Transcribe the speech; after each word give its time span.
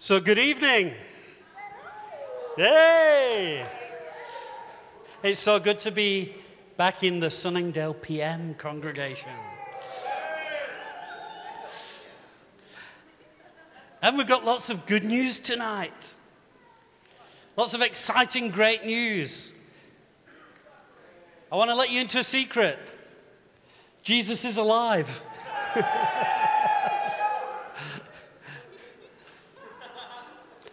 So, 0.00 0.20
good 0.20 0.38
evening. 0.38 0.94
Hey! 2.54 3.66
It's 5.24 5.40
so 5.40 5.58
good 5.58 5.80
to 5.80 5.90
be 5.90 6.36
back 6.76 7.02
in 7.02 7.18
the 7.18 7.28
Sunningdale 7.28 7.94
PM 7.94 8.54
congregation. 8.54 9.32
And 14.00 14.16
we've 14.16 14.28
got 14.28 14.44
lots 14.44 14.70
of 14.70 14.86
good 14.86 15.02
news 15.02 15.40
tonight. 15.40 16.14
Lots 17.56 17.74
of 17.74 17.82
exciting, 17.82 18.52
great 18.52 18.86
news. 18.86 19.50
I 21.50 21.56
want 21.56 21.72
to 21.72 21.74
let 21.74 21.90
you 21.90 22.00
into 22.00 22.18
a 22.18 22.22
secret 22.22 22.78
Jesus 24.04 24.44
is 24.44 24.58
alive. 24.58 25.24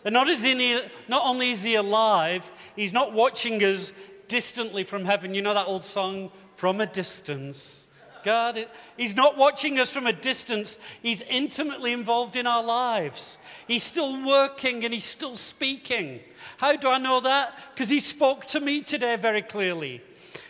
And 0.05 0.13
not, 0.13 0.29
he, 0.29 0.81
not 1.07 1.25
only 1.25 1.51
is 1.51 1.63
he 1.63 1.75
alive, 1.75 2.49
he's 2.75 2.93
not 2.93 3.11
watching 3.11 3.61
us 3.63 3.91
distantly 4.27 4.83
from 4.83 5.03
heaven. 5.03 5.33
You 5.33 5.41
know 5.41 5.55
that 5.55 5.67
old 5.67 5.83
song, 5.83 6.31
From 6.55 6.79
a 6.79 6.85
Distance? 6.85 7.87
God, 8.23 8.67
he's 8.97 9.15
not 9.15 9.37
watching 9.37 9.79
us 9.79 9.93
from 9.93 10.07
a 10.07 10.13
distance. 10.13 10.79
He's 11.03 11.21
intimately 11.23 11.93
involved 11.93 12.35
in 12.35 12.47
our 12.47 12.63
lives. 12.63 13.37
He's 13.67 13.83
still 13.83 14.25
working 14.25 14.83
and 14.83 14.91
he's 14.91 15.05
still 15.05 15.35
speaking. 15.35 16.21
How 16.57 16.75
do 16.75 16.89
I 16.89 16.97
know 16.97 17.19
that? 17.19 17.53
Because 17.73 17.89
he 17.89 17.99
spoke 17.99 18.45
to 18.47 18.59
me 18.59 18.81
today 18.81 19.15
very 19.15 19.43
clearly. 19.43 20.01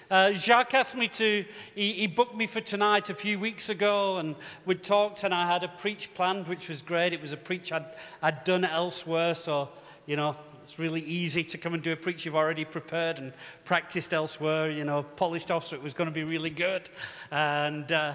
Uh, 0.10 0.34
Jacques 0.34 0.76
asked 0.76 0.96
me 0.96 1.08
to, 1.08 1.44
he, 1.74 1.94
he, 1.94 2.08
booked 2.08 2.36
me 2.36 2.46
for 2.46 2.62
tonight 2.62 3.10
a 3.10 3.16
few 3.16 3.40
weeks 3.40 3.70
ago, 3.70 4.18
and 4.18 4.36
we 4.64 4.76
talked, 4.76 5.24
and 5.24 5.34
I 5.34 5.52
had 5.52 5.64
a 5.64 5.68
preach 5.68 6.14
planned, 6.14 6.48
which 6.48 6.70
was 6.70 6.82
great. 6.82 7.12
It 7.12 7.22
was 7.22 7.34
a 7.34 7.38
preach 7.38 7.72
I'd, 7.72 7.86
I'd 8.22 8.44
done 8.44 8.66
elsewhere, 8.66 9.34
so, 9.34 9.70
you 10.06 10.16
know, 10.16 10.36
it's 10.64 10.78
really 10.78 11.02
easy 11.02 11.44
to 11.46 11.58
come 11.58 11.74
and 11.74 11.82
do 11.82 11.92
a 11.92 11.96
preach 11.96 12.24
you've 12.24 12.36
already 12.36 12.66
prepared 12.66 13.18
and 13.18 13.34
practiced 13.64 14.14
elsewhere, 14.14 14.70
you 14.70 14.84
know, 14.84 15.02
polished 15.02 15.50
off, 15.50 15.66
so 15.66 15.76
it 15.76 15.82
was 15.82 15.96
going 15.96 16.10
to 16.10 16.14
be 16.14 16.24
really 16.24 16.52
good. 16.52 16.88
And 17.32 17.92
uh, 17.92 18.14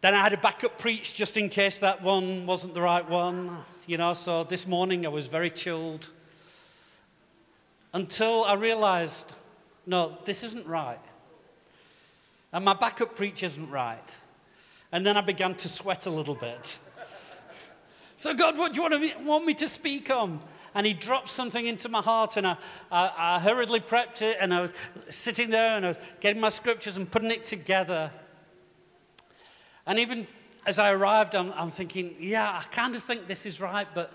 then 0.00 0.14
I 0.14 0.22
had 0.22 0.32
a 0.32 0.36
backup 0.36 0.78
preach 0.78 1.12
just 1.14 1.36
in 1.36 1.48
case 1.48 1.80
that 1.80 2.02
one 2.02 2.46
wasn't 2.46 2.74
the 2.74 2.82
right 2.82 3.08
one, 3.08 3.58
you 3.88 3.96
know, 3.96 4.14
so 4.14 4.44
this 4.44 4.68
morning 4.68 5.06
I 5.06 5.08
was 5.08 5.26
very 5.26 5.50
chilled 5.50 6.08
until 7.92 8.44
I 8.44 8.54
realized 8.54 9.32
no, 9.86 10.18
this 10.24 10.42
isn't 10.42 10.66
right. 10.66 11.00
And 12.52 12.64
my 12.64 12.74
backup 12.74 13.16
preach 13.16 13.42
isn't 13.42 13.70
right. 13.70 14.16
And 14.92 15.06
then 15.06 15.16
I 15.16 15.22
began 15.22 15.54
to 15.56 15.68
sweat 15.68 16.06
a 16.06 16.10
little 16.10 16.34
bit. 16.34 16.78
So, 18.16 18.34
God, 18.34 18.56
what 18.56 18.72
do 18.72 18.76
you 18.76 18.82
want, 18.82 19.02
to, 19.02 19.24
want 19.24 19.46
me 19.46 19.54
to 19.54 19.68
speak 19.68 20.10
on? 20.10 20.40
And 20.74 20.86
he 20.86 20.94
dropped 20.94 21.28
something 21.28 21.66
into 21.66 21.88
my 21.88 22.00
heart, 22.00 22.36
and 22.36 22.46
I, 22.46 22.56
I, 22.90 23.12
I 23.16 23.40
hurriedly 23.40 23.80
prepped 23.80 24.22
it, 24.22 24.36
and 24.40 24.54
I 24.54 24.60
was 24.60 24.72
sitting 25.10 25.50
there 25.50 25.76
and 25.76 25.84
I 25.84 25.88
was 25.88 25.98
getting 26.20 26.40
my 26.40 26.48
scriptures 26.48 26.96
and 26.96 27.10
putting 27.10 27.30
it 27.30 27.44
together. 27.44 28.10
And 29.86 29.98
even 29.98 30.26
as 30.64 30.78
I 30.78 30.92
arrived, 30.92 31.34
I'm, 31.34 31.52
I'm 31.54 31.70
thinking, 31.70 32.14
yeah, 32.20 32.60
I 32.60 32.62
kind 32.70 32.94
of 32.94 33.02
think 33.02 33.26
this 33.26 33.44
is 33.44 33.60
right, 33.60 33.88
but 33.94 34.12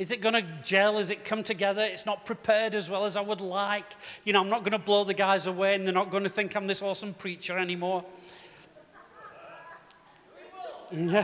is 0.00 0.10
it 0.10 0.22
going 0.22 0.32
to 0.32 0.42
gel? 0.62 0.96
Is 0.96 1.10
it 1.10 1.26
come 1.26 1.44
together? 1.44 1.82
It's 1.82 2.06
not 2.06 2.24
prepared 2.24 2.74
as 2.74 2.88
well 2.88 3.04
as 3.04 3.18
I 3.18 3.20
would 3.20 3.42
like. 3.42 3.84
You 4.24 4.32
know, 4.32 4.40
I'm 4.40 4.48
not 4.48 4.60
going 4.60 4.72
to 4.72 4.78
blow 4.78 5.04
the 5.04 5.12
guys 5.12 5.46
away 5.46 5.74
and 5.74 5.84
they're 5.84 5.92
not 5.92 6.10
going 6.10 6.22
to 6.22 6.30
think 6.30 6.56
I'm 6.56 6.66
this 6.66 6.80
awesome 6.80 7.12
preacher 7.12 7.58
anymore. 7.58 8.02
and 10.90 11.14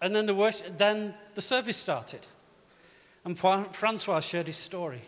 then 0.00 0.24
the, 0.24 0.34
worship, 0.34 0.78
then 0.78 1.12
the 1.34 1.42
service 1.42 1.76
started. 1.76 2.26
And 3.26 3.38
Francois 3.38 4.20
shared 4.20 4.46
his 4.46 4.56
story. 4.56 5.02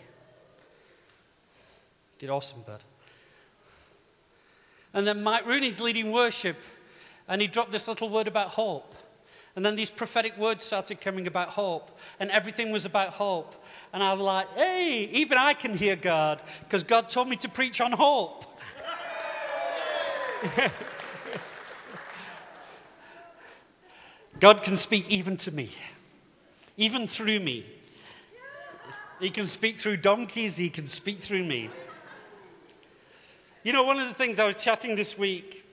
Did 2.18 2.28
awesome, 2.28 2.60
bud. 2.66 2.84
And 4.92 5.06
then 5.06 5.22
Mike 5.22 5.46
Rooney's 5.46 5.80
leading 5.80 6.12
worship, 6.12 6.58
and 7.26 7.40
he 7.40 7.48
dropped 7.48 7.72
this 7.72 7.88
little 7.88 8.10
word 8.10 8.28
about 8.28 8.48
hope. 8.48 8.94
And 9.58 9.66
then 9.66 9.74
these 9.74 9.90
prophetic 9.90 10.38
words 10.38 10.64
started 10.64 11.00
coming 11.00 11.26
about 11.26 11.48
hope, 11.48 11.98
and 12.20 12.30
everything 12.30 12.70
was 12.70 12.84
about 12.84 13.08
hope. 13.08 13.56
And 13.92 14.04
I 14.04 14.12
was 14.12 14.20
like, 14.20 14.46
hey, 14.54 15.08
even 15.10 15.36
I 15.36 15.52
can 15.52 15.76
hear 15.76 15.96
God, 15.96 16.40
because 16.62 16.84
God 16.84 17.08
told 17.08 17.28
me 17.28 17.34
to 17.38 17.48
preach 17.48 17.80
on 17.80 17.90
hope. 17.90 18.44
God 24.38 24.62
can 24.62 24.76
speak 24.76 25.10
even 25.10 25.36
to 25.38 25.50
me, 25.50 25.70
even 26.76 27.08
through 27.08 27.40
me. 27.40 27.66
He 29.18 29.28
can 29.28 29.48
speak 29.48 29.80
through 29.80 29.96
donkeys, 29.96 30.56
he 30.56 30.70
can 30.70 30.86
speak 30.86 31.18
through 31.18 31.42
me. 31.42 31.68
You 33.64 33.72
know, 33.72 33.82
one 33.82 33.98
of 33.98 34.06
the 34.06 34.14
things 34.14 34.38
I 34.38 34.44
was 34.44 34.62
chatting 34.62 34.94
this 34.94 35.18
week, 35.18 35.64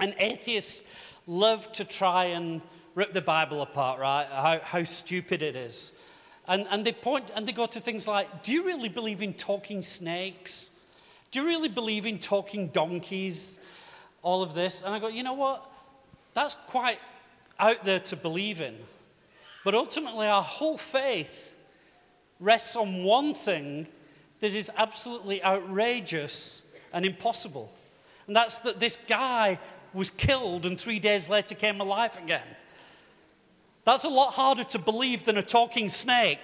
and 0.00 0.14
atheists 0.18 0.84
love 1.26 1.70
to 1.74 1.84
try 1.84 2.24
and 2.24 2.62
rip 2.94 3.12
the 3.12 3.20
Bible 3.20 3.62
apart, 3.62 4.00
right? 4.00 4.26
How, 4.30 4.60
how 4.62 4.84
stupid 4.84 5.42
it 5.42 5.56
is. 5.56 5.92
And, 6.46 6.66
and 6.70 6.84
they 6.84 6.92
point 6.92 7.30
and 7.34 7.46
they 7.46 7.52
go 7.52 7.66
to 7.66 7.80
things 7.80 8.06
like 8.06 8.42
Do 8.42 8.52
you 8.52 8.64
really 8.64 8.88
believe 8.88 9.22
in 9.22 9.34
talking 9.34 9.82
snakes? 9.82 10.70
Do 11.30 11.40
you 11.40 11.46
really 11.46 11.68
believe 11.68 12.06
in 12.06 12.18
talking 12.18 12.68
donkeys? 12.68 13.58
All 14.22 14.42
of 14.42 14.54
this. 14.54 14.82
And 14.82 14.94
I 14.94 14.98
go, 14.98 15.08
You 15.08 15.22
know 15.22 15.32
what? 15.32 15.70
That's 16.34 16.54
quite 16.66 16.98
out 17.58 17.84
there 17.84 18.00
to 18.00 18.16
believe 18.16 18.60
in. 18.60 18.76
But 19.64 19.74
ultimately, 19.74 20.26
our 20.26 20.42
whole 20.42 20.76
faith 20.76 21.54
rests 22.40 22.76
on 22.76 23.04
one 23.04 23.32
thing 23.32 23.86
that 24.40 24.52
is 24.52 24.70
absolutely 24.76 25.42
outrageous 25.42 26.62
and 26.92 27.06
impossible. 27.06 27.72
And 28.26 28.36
that's 28.36 28.58
that 28.60 28.80
this 28.80 28.98
guy 29.08 29.58
was 29.94 30.10
killed 30.10 30.66
and 30.66 30.78
three 30.78 30.98
days 30.98 31.28
later 31.28 31.54
came 31.54 31.80
alive 31.80 32.18
again. 32.22 32.46
That's 33.84 34.04
a 34.04 34.08
lot 34.08 34.32
harder 34.32 34.64
to 34.64 34.78
believe 34.78 35.24
than 35.24 35.36
a 35.36 35.42
talking 35.42 35.88
snake. 35.88 36.40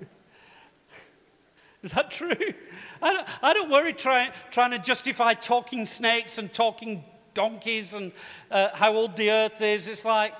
Is 1.82 1.92
that 1.92 2.10
true? 2.10 2.54
I 3.02 3.12
don't, 3.12 3.28
I 3.42 3.52
don't 3.52 3.70
worry 3.70 3.92
try, 3.92 4.30
trying 4.50 4.70
to 4.70 4.78
justify 4.78 5.34
talking 5.34 5.86
snakes 5.86 6.38
and 6.38 6.52
talking 6.52 7.04
donkeys 7.34 7.94
and 7.94 8.12
uh, 8.50 8.68
how 8.72 8.94
old 8.94 9.16
the 9.16 9.30
earth 9.30 9.60
is. 9.60 9.88
It's 9.88 10.04
like, 10.04 10.34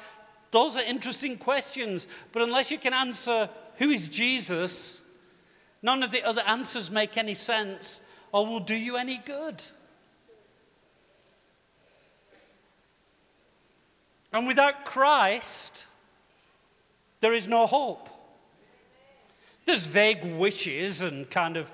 those 0.53 0.77
are 0.77 0.83
interesting 0.83 1.37
questions. 1.37 2.07
But 2.33 2.43
unless 2.43 2.71
you 2.71 2.79
can 2.79 2.95
answer 2.95 3.51
who 3.77 3.91
is 3.91 4.09
Jesus, 4.09 5.01
none 5.83 6.03
of 6.03 6.13
the 6.13 6.23
other 6.23 6.43
answers 6.47 6.91
make 6.91 7.17
any 7.17 7.35
sense 7.35 8.01
or 8.33 8.47
will 8.47 8.61
do 8.61 8.75
you 8.75 8.97
any 8.97 9.19
good. 9.19 9.63
And 14.33 14.47
without 14.47 14.85
Christ, 14.85 15.87
there 17.27 17.35
is 17.35 17.49
no 17.49 17.67
hope. 17.67 18.09
There's 19.65 19.87
vague 19.87 20.23
wishes 20.23 21.03
and 21.03 21.29
kind 21.29 21.57
of, 21.57 21.73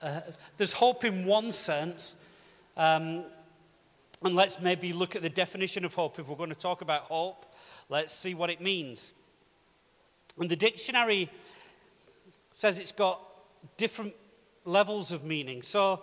uh, 0.00 0.22
there's 0.56 0.72
hope 0.72 1.04
in 1.04 1.26
one 1.26 1.52
sense. 1.52 2.14
Um, 2.74 3.24
and 4.22 4.34
let's 4.34 4.60
maybe 4.60 4.94
look 4.94 5.14
at 5.14 5.20
the 5.20 5.28
definition 5.28 5.84
of 5.84 5.92
hope. 5.92 6.18
If 6.18 6.26
we're 6.26 6.38
going 6.38 6.48
to 6.48 6.54
talk 6.54 6.80
about 6.80 7.02
hope, 7.02 7.54
let's 7.90 8.14
see 8.14 8.32
what 8.32 8.48
it 8.48 8.62
means. 8.62 9.12
And 10.38 10.48
the 10.48 10.56
dictionary 10.56 11.28
says 12.52 12.78
it's 12.78 12.90
got 12.90 13.20
different 13.76 14.14
levels 14.64 15.12
of 15.12 15.22
meaning. 15.22 15.60
So, 15.60 16.00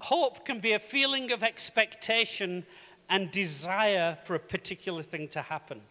hope 0.00 0.46
can 0.46 0.60
be 0.60 0.72
a 0.72 0.78
feeling 0.78 1.30
of 1.30 1.42
expectation 1.42 2.64
and 3.10 3.30
desire 3.30 4.16
for 4.24 4.34
a 4.34 4.40
particular 4.40 5.02
thing 5.02 5.28
to 5.28 5.42
happen. 5.42 5.82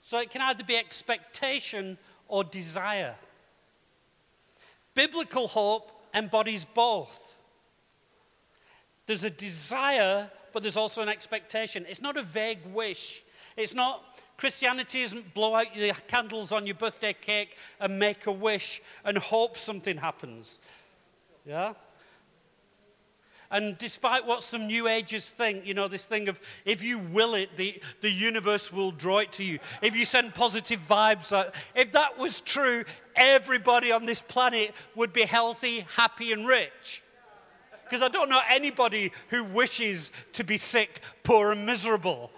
So 0.00 0.18
it 0.18 0.30
can 0.30 0.40
either 0.40 0.64
be 0.64 0.76
expectation 0.76 1.98
or 2.28 2.44
desire. 2.44 3.14
Biblical 4.94 5.48
hope 5.48 5.92
embodies 6.14 6.64
both. 6.64 7.38
There's 9.06 9.24
a 9.24 9.30
desire, 9.30 10.30
but 10.52 10.62
there's 10.62 10.76
also 10.76 11.02
an 11.02 11.08
expectation. 11.08 11.84
It's 11.88 12.00
not 12.00 12.16
a 12.16 12.22
vague 12.22 12.64
wish. 12.72 13.22
It's 13.56 13.74
not, 13.74 14.02
Christianity 14.36 15.02
isn't 15.02 15.34
blow 15.34 15.54
out 15.54 15.74
the 15.74 15.92
candles 16.06 16.52
on 16.52 16.66
your 16.66 16.76
birthday 16.76 17.12
cake 17.12 17.56
and 17.80 17.98
make 17.98 18.26
a 18.26 18.32
wish 18.32 18.80
and 19.04 19.18
hope 19.18 19.56
something 19.56 19.96
happens. 19.96 20.60
Yeah? 21.44 21.74
And 23.50 23.76
despite 23.78 24.26
what 24.26 24.42
some 24.42 24.68
New 24.68 24.86
Agers 24.86 25.28
think, 25.30 25.66
you 25.66 25.74
know, 25.74 25.88
this 25.88 26.04
thing 26.04 26.28
of 26.28 26.38
if 26.64 26.84
you 26.84 26.98
will 26.98 27.34
it, 27.34 27.56
the, 27.56 27.82
the 28.00 28.10
universe 28.10 28.72
will 28.72 28.92
draw 28.92 29.18
it 29.18 29.32
to 29.32 29.44
you. 29.44 29.58
If 29.82 29.96
you 29.96 30.04
send 30.04 30.34
positive 30.34 30.80
vibes, 30.86 31.32
uh, 31.32 31.50
if 31.74 31.90
that 31.92 32.16
was 32.16 32.40
true, 32.40 32.84
everybody 33.16 33.90
on 33.90 34.06
this 34.06 34.22
planet 34.22 34.72
would 34.94 35.12
be 35.12 35.22
healthy, 35.22 35.86
happy, 35.96 36.32
and 36.32 36.46
rich. 36.46 37.02
Because 37.82 38.02
I 38.02 38.08
don't 38.08 38.30
know 38.30 38.40
anybody 38.48 39.10
who 39.30 39.42
wishes 39.42 40.12
to 40.34 40.44
be 40.44 40.56
sick, 40.56 41.00
poor, 41.24 41.50
and 41.50 41.66
miserable. 41.66 42.30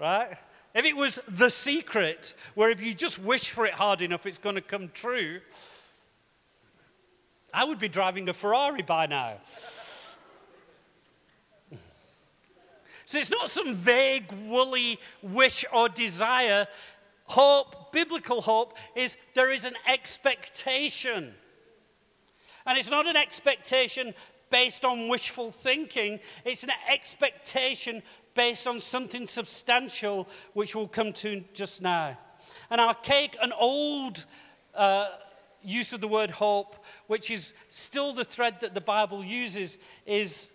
Right? 0.00 0.36
if 0.74 0.84
it 0.84 0.96
was 0.96 1.18
the 1.28 1.50
secret, 1.50 2.34
where 2.54 2.70
if 2.70 2.80
you 2.80 2.94
just 2.94 3.18
wish 3.18 3.50
for 3.50 3.66
it 3.66 3.72
hard 3.72 4.02
enough, 4.02 4.26
it's 4.26 4.38
going 4.38 4.54
to 4.54 4.60
come 4.60 4.90
true, 4.94 5.40
I 7.52 7.64
would 7.64 7.78
be 7.78 7.88
driving 7.88 8.28
a 8.28 8.32
Ferrari 8.32 8.82
by 8.82 9.06
now. 9.06 9.38
So 13.06 13.18
it's 13.18 13.30
not 13.30 13.50
some 13.50 13.74
vague, 13.74 14.30
woolly 14.46 15.00
wish 15.20 15.64
or 15.72 15.88
desire. 15.88 16.68
Hope, 17.24 17.92
biblical 17.92 18.40
hope, 18.40 18.76
is 18.94 19.16
there 19.34 19.50
is 19.50 19.64
an 19.64 19.74
expectation. 19.86 21.34
And 22.66 22.78
it's 22.78 22.88
not 22.88 23.08
an 23.08 23.16
expectation 23.16 24.14
based 24.48 24.84
on 24.84 25.08
wishful 25.08 25.50
thinking, 25.50 26.20
it's 26.44 26.62
an 26.62 26.70
expectation 26.88 28.02
based 28.34 28.66
on 28.66 28.80
something 28.80 29.26
substantial, 29.26 30.28
which 30.54 30.74
we'll 30.74 30.88
come 30.88 31.12
to 31.12 31.42
just 31.52 31.82
now. 31.82 32.16
And 32.70 32.80
I'll 32.80 32.94
take 32.94 33.36
an 33.42 33.52
old 33.52 34.24
uh, 34.74 35.08
use 35.62 35.92
of 35.92 36.00
the 36.00 36.08
word 36.08 36.30
hope, 36.30 36.76
which 37.06 37.30
is 37.30 37.52
still 37.68 38.12
the 38.12 38.24
thread 38.24 38.60
that 38.60 38.74
the 38.74 38.80
Bible 38.80 39.24
uses, 39.24 39.78
is 40.06 40.50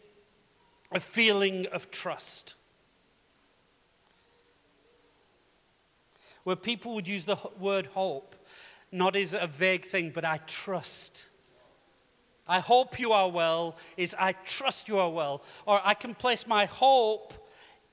a 0.92 1.00
feeling 1.00 1.68
of 1.68 1.92
trust. 1.92 2.56
Where 6.44 6.56
people 6.56 6.94
would 6.96 7.08
use 7.08 7.26
the 7.26 7.38
word 7.60 7.88
hope 7.88 8.36
not 8.96 9.16
as 9.16 9.34
a 9.34 9.48
vague 9.48 9.86
thing, 9.86 10.12
but 10.14 10.24
I 10.24 10.38
trust. 10.48 11.26
I 12.48 12.60
hope 12.60 13.00
you 13.00 13.12
are 13.12 13.30
well 13.30 13.76
is 13.98 14.16
I 14.18 14.32
trust 14.32 14.88
you 14.88 15.00
are 15.00 15.10
well. 15.10 15.44
Or 15.66 15.82
I 15.84 15.94
can 15.94 16.16
place 16.16 16.48
my 16.48 16.66
hope 16.66 17.34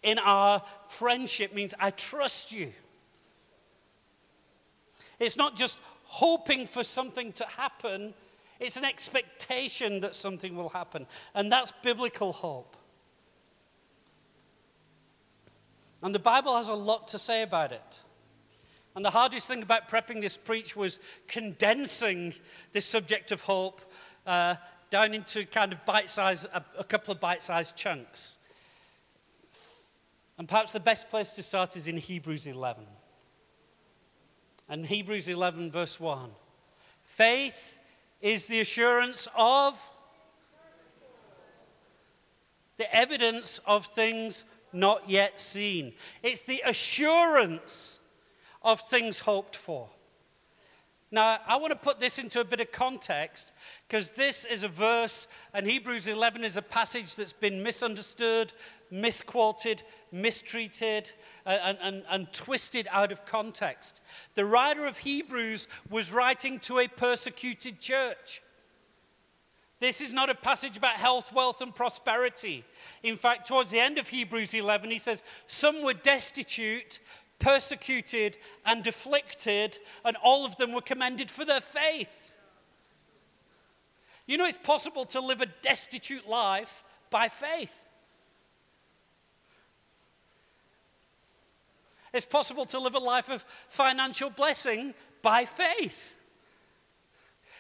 in 0.02 0.18
our 0.18 0.62
friendship 0.88 1.54
means 1.54 1.74
I 1.80 1.90
trust 1.90 2.52
you. 2.52 2.72
It's 5.18 5.36
not 5.36 5.56
just 5.56 5.78
hoping 6.12 6.66
for 6.66 6.84
something 6.84 7.32
to 7.32 7.44
happen, 7.46 8.12
it's 8.60 8.76
an 8.76 8.84
expectation 8.84 10.00
that 10.00 10.14
something 10.14 10.54
will 10.54 10.68
happen. 10.68 11.06
And 11.34 11.50
that's 11.50 11.72
biblical 11.82 12.32
hope. 12.32 12.76
And 16.02 16.14
the 16.14 16.18
Bible 16.18 16.54
has 16.54 16.68
a 16.68 16.74
lot 16.74 17.08
to 17.08 17.18
say 17.18 17.42
about 17.42 17.72
it. 17.72 18.00
And 18.94 19.02
the 19.02 19.10
hardest 19.10 19.48
thing 19.48 19.62
about 19.62 19.88
prepping 19.88 20.20
this 20.20 20.36
preach 20.36 20.76
was 20.76 20.98
condensing 21.28 22.34
this 22.72 22.84
subject 22.84 23.32
of 23.32 23.40
hope 23.40 23.80
uh, 24.26 24.56
down 24.90 25.14
into 25.14 25.46
kind 25.46 25.72
of 25.72 25.82
bite 25.86 26.10
sized, 26.10 26.44
a, 26.52 26.62
a 26.78 26.84
couple 26.84 27.12
of 27.12 27.20
bite 27.20 27.40
sized 27.40 27.74
chunks. 27.74 28.36
And 30.36 30.46
perhaps 30.46 30.72
the 30.72 30.80
best 30.80 31.08
place 31.08 31.32
to 31.32 31.42
start 31.42 31.74
is 31.74 31.88
in 31.88 31.96
Hebrews 31.96 32.46
11. 32.46 32.84
And 34.72 34.86
Hebrews 34.86 35.28
11, 35.28 35.70
verse 35.70 36.00
1. 36.00 36.30
Faith 37.02 37.76
is 38.22 38.46
the 38.46 38.58
assurance 38.58 39.28
of 39.36 39.78
the 42.78 42.96
evidence 42.96 43.60
of 43.66 43.84
things 43.84 44.46
not 44.72 45.10
yet 45.10 45.38
seen. 45.38 45.92
It's 46.22 46.40
the 46.40 46.62
assurance 46.64 48.00
of 48.62 48.80
things 48.80 49.18
hoped 49.18 49.56
for. 49.56 49.90
Now, 51.14 51.40
I 51.46 51.58
want 51.58 51.72
to 51.72 51.78
put 51.78 52.00
this 52.00 52.18
into 52.18 52.40
a 52.40 52.44
bit 52.44 52.60
of 52.60 52.72
context 52.72 53.52
because 53.86 54.12
this 54.12 54.46
is 54.46 54.64
a 54.64 54.68
verse, 54.68 55.26
and 55.52 55.66
Hebrews 55.66 56.08
11 56.08 56.42
is 56.42 56.56
a 56.56 56.62
passage 56.62 57.16
that's 57.16 57.34
been 57.34 57.62
misunderstood, 57.62 58.54
misquoted, 58.90 59.82
mistreated, 60.10 61.12
uh, 61.44 61.58
and, 61.62 61.78
and, 61.82 62.02
and 62.08 62.32
twisted 62.32 62.88
out 62.90 63.12
of 63.12 63.26
context. 63.26 64.00
The 64.36 64.46
writer 64.46 64.86
of 64.86 64.96
Hebrews 64.96 65.68
was 65.90 66.14
writing 66.14 66.58
to 66.60 66.78
a 66.78 66.88
persecuted 66.88 67.78
church. 67.78 68.40
This 69.82 70.00
is 70.00 70.12
not 70.12 70.30
a 70.30 70.34
passage 70.36 70.76
about 70.76 70.92
health, 70.92 71.32
wealth, 71.32 71.60
and 71.60 71.74
prosperity. 71.74 72.64
In 73.02 73.16
fact, 73.16 73.48
towards 73.48 73.72
the 73.72 73.80
end 73.80 73.98
of 73.98 74.08
Hebrews 74.08 74.54
11, 74.54 74.92
he 74.92 74.98
says, 74.98 75.24
Some 75.48 75.82
were 75.82 75.92
destitute, 75.92 77.00
persecuted, 77.42 78.38
and 78.64 78.86
afflicted, 78.86 79.78
and 80.04 80.16
all 80.22 80.46
of 80.46 80.56
them 80.56 80.72
were 80.72 80.80
commended 80.80 81.30
for 81.30 81.44
their 81.44 81.60
faith. 81.60 82.34
You 84.26 84.38
know, 84.38 84.46
it's 84.46 84.56
possible 84.56 85.04
to 85.06 85.20
live 85.20 85.40
a 85.40 85.46
destitute 85.46 86.28
life 86.28 86.84
by 87.10 87.28
faith. 87.28 87.88
It's 92.14 92.26
possible 92.26 92.64
to 92.66 92.78
live 92.78 92.94
a 92.94 93.00
life 93.00 93.28
of 93.28 93.44
financial 93.68 94.30
blessing 94.30 94.94
by 95.20 95.44
faith. 95.44 96.14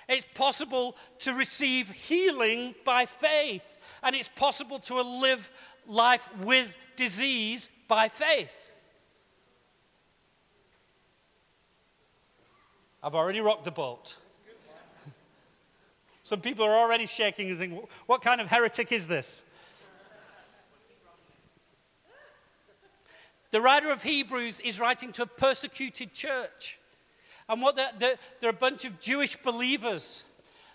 It's 0.08 0.26
possible 0.34 0.96
to 1.20 1.32
receive 1.32 1.88
healing 1.90 2.74
by 2.84 3.06
faith. 3.06 3.78
And 4.02 4.14
it's 4.14 4.28
possible 4.28 4.78
to 4.80 5.00
live 5.00 5.50
life 5.86 6.28
with 6.38 6.76
disease 6.96 7.70
by 7.88 8.08
faith. 8.08 8.71
I've 13.02 13.14
already 13.14 13.40
rocked 13.40 13.64
the 13.64 13.70
boat. 13.70 14.16
Some 16.22 16.40
people 16.40 16.64
are 16.64 16.76
already 16.76 17.06
shaking 17.06 17.50
and 17.50 17.58
thinking, 17.58 17.82
what 18.06 18.22
kind 18.22 18.40
of 18.40 18.48
heretic 18.48 18.92
is 18.92 19.06
this? 19.06 19.42
The 23.50 23.60
writer 23.60 23.90
of 23.90 24.02
Hebrews 24.02 24.60
is 24.60 24.80
writing 24.80 25.12
to 25.12 25.22
a 25.22 25.26
persecuted 25.26 26.14
church. 26.14 26.78
And 27.48 27.60
what 27.60 27.76
they're, 27.76 27.90
they're, 27.98 28.16
they're 28.40 28.50
a 28.50 28.54
bunch 28.54 28.86
of 28.86 28.98
Jewish 28.98 29.36
believers. 29.36 30.24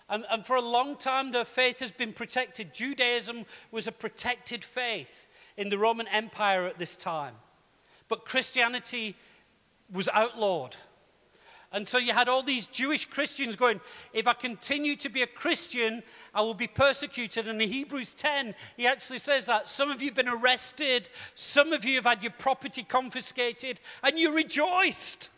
And, 0.08 0.24
and 0.30 0.46
for 0.46 0.54
a 0.54 0.62
long 0.62 0.96
time, 0.96 1.32
their 1.32 1.44
faith 1.44 1.80
has 1.80 1.90
been 1.90 2.12
protected. 2.12 2.72
Judaism 2.72 3.46
was 3.72 3.88
a 3.88 3.92
protected 3.92 4.64
faith 4.64 5.26
in 5.56 5.70
the 5.70 5.78
Roman 5.78 6.06
Empire 6.06 6.66
at 6.66 6.78
this 6.78 6.96
time. 6.96 7.34
But 8.08 8.24
Christianity 8.24 9.16
was 9.92 10.08
outlawed. 10.12 10.76
And 11.70 11.86
so 11.86 11.98
you 11.98 12.14
had 12.14 12.28
all 12.28 12.42
these 12.42 12.66
Jewish 12.66 13.04
Christians 13.04 13.54
going, 13.54 13.80
if 14.14 14.26
I 14.26 14.32
continue 14.32 14.96
to 14.96 15.10
be 15.10 15.20
a 15.20 15.26
Christian, 15.26 16.02
I 16.34 16.40
will 16.40 16.54
be 16.54 16.66
persecuted. 16.66 17.46
And 17.46 17.60
in 17.60 17.68
Hebrews 17.68 18.14
10, 18.14 18.54
he 18.76 18.86
actually 18.86 19.18
says 19.18 19.46
that. 19.46 19.68
Some 19.68 19.90
of 19.90 20.00
you 20.00 20.08
have 20.08 20.16
been 20.16 20.28
arrested, 20.28 21.10
some 21.34 21.74
of 21.74 21.84
you 21.84 21.96
have 21.96 22.06
had 22.06 22.22
your 22.22 22.32
property 22.32 22.84
confiscated, 22.84 23.80
and 24.02 24.18
you 24.18 24.34
rejoiced. 24.34 25.28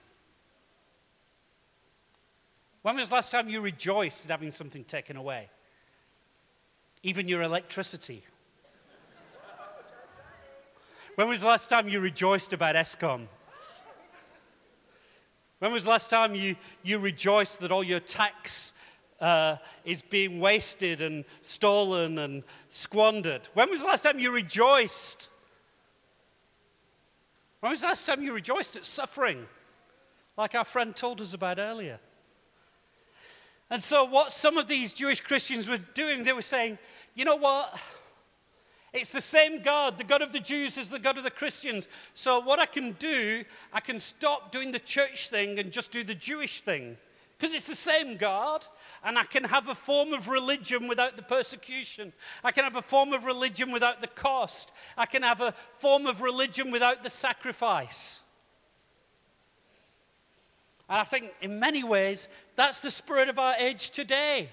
When 2.82 2.96
was 2.96 3.08
the 3.08 3.16
last 3.16 3.32
time 3.32 3.48
you 3.48 3.60
rejoiced 3.60 4.24
at 4.24 4.30
having 4.30 4.52
something 4.52 4.84
taken 4.84 5.16
away? 5.16 5.48
Even 7.02 7.26
your 7.26 7.42
electricity. 7.42 8.22
when 11.16 11.28
was 11.28 11.40
the 11.40 11.48
last 11.48 11.68
time 11.68 11.88
you 11.88 11.98
rejoiced 11.98 12.52
about 12.52 12.76
Eskom? 12.76 13.26
When 15.60 15.72
was 15.72 15.84
the 15.84 15.90
last 15.90 16.08
time 16.08 16.34
you, 16.34 16.56
you 16.82 16.98
rejoiced 16.98 17.60
that 17.60 17.70
all 17.70 17.84
your 17.84 18.00
tax 18.00 18.72
uh, 19.20 19.56
is 19.84 20.00
being 20.00 20.40
wasted 20.40 21.02
and 21.02 21.24
stolen 21.42 22.18
and 22.18 22.42
squandered? 22.68 23.46
When 23.52 23.70
was 23.70 23.80
the 23.80 23.86
last 23.86 24.02
time 24.02 24.18
you 24.18 24.32
rejoiced? 24.32 25.28
When 27.60 27.70
was 27.70 27.82
the 27.82 27.88
last 27.88 28.06
time 28.06 28.22
you 28.22 28.32
rejoiced 28.32 28.76
at 28.76 28.86
suffering? 28.86 29.46
Like 30.38 30.54
our 30.54 30.64
friend 30.64 30.96
told 30.96 31.20
us 31.20 31.34
about 31.34 31.58
earlier. 31.58 32.00
And 33.68 33.82
so, 33.82 34.04
what 34.04 34.32
some 34.32 34.56
of 34.56 34.66
these 34.66 34.94
Jewish 34.94 35.20
Christians 35.20 35.68
were 35.68 35.78
doing, 35.78 36.24
they 36.24 36.32
were 36.32 36.40
saying, 36.40 36.78
you 37.14 37.26
know 37.26 37.36
what? 37.36 37.78
It's 38.92 39.12
the 39.12 39.20
same 39.20 39.62
God. 39.62 39.98
The 39.98 40.04
God 40.04 40.20
of 40.20 40.32
the 40.32 40.40
Jews 40.40 40.76
is 40.76 40.90
the 40.90 40.98
God 40.98 41.16
of 41.16 41.24
the 41.24 41.30
Christians. 41.30 41.86
So, 42.14 42.40
what 42.40 42.58
I 42.58 42.66
can 42.66 42.92
do, 42.92 43.44
I 43.72 43.80
can 43.80 44.00
stop 44.00 44.50
doing 44.50 44.72
the 44.72 44.80
church 44.80 45.28
thing 45.28 45.58
and 45.58 45.70
just 45.70 45.92
do 45.92 46.02
the 46.02 46.14
Jewish 46.14 46.60
thing. 46.62 46.96
Because 47.38 47.54
it's 47.54 47.68
the 47.68 47.76
same 47.76 48.16
God. 48.16 48.66
And 49.04 49.16
I 49.16 49.24
can 49.24 49.44
have 49.44 49.68
a 49.68 49.74
form 49.74 50.12
of 50.12 50.28
religion 50.28 50.88
without 50.88 51.16
the 51.16 51.22
persecution. 51.22 52.12
I 52.42 52.50
can 52.50 52.64
have 52.64 52.76
a 52.76 52.82
form 52.82 53.12
of 53.12 53.24
religion 53.24 53.70
without 53.70 54.00
the 54.00 54.08
cost. 54.08 54.72
I 54.96 55.06
can 55.06 55.22
have 55.22 55.40
a 55.40 55.54
form 55.76 56.06
of 56.06 56.20
religion 56.20 56.70
without 56.70 57.02
the 57.02 57.10
sacrifice. 57.10 58.20
And 60.88 60.98
I 60.98 61.04
think 61.04 61.32
in 61.40 61.60
many 61.60 61.84
ways, 61.84 62.28
that's 62.56 62.80
the 62.80 62.90
spirit 62.90 63.28
of 63.28 63.38
our 63.38 63.54
age 63.54 63.90
today. 63.90 64.50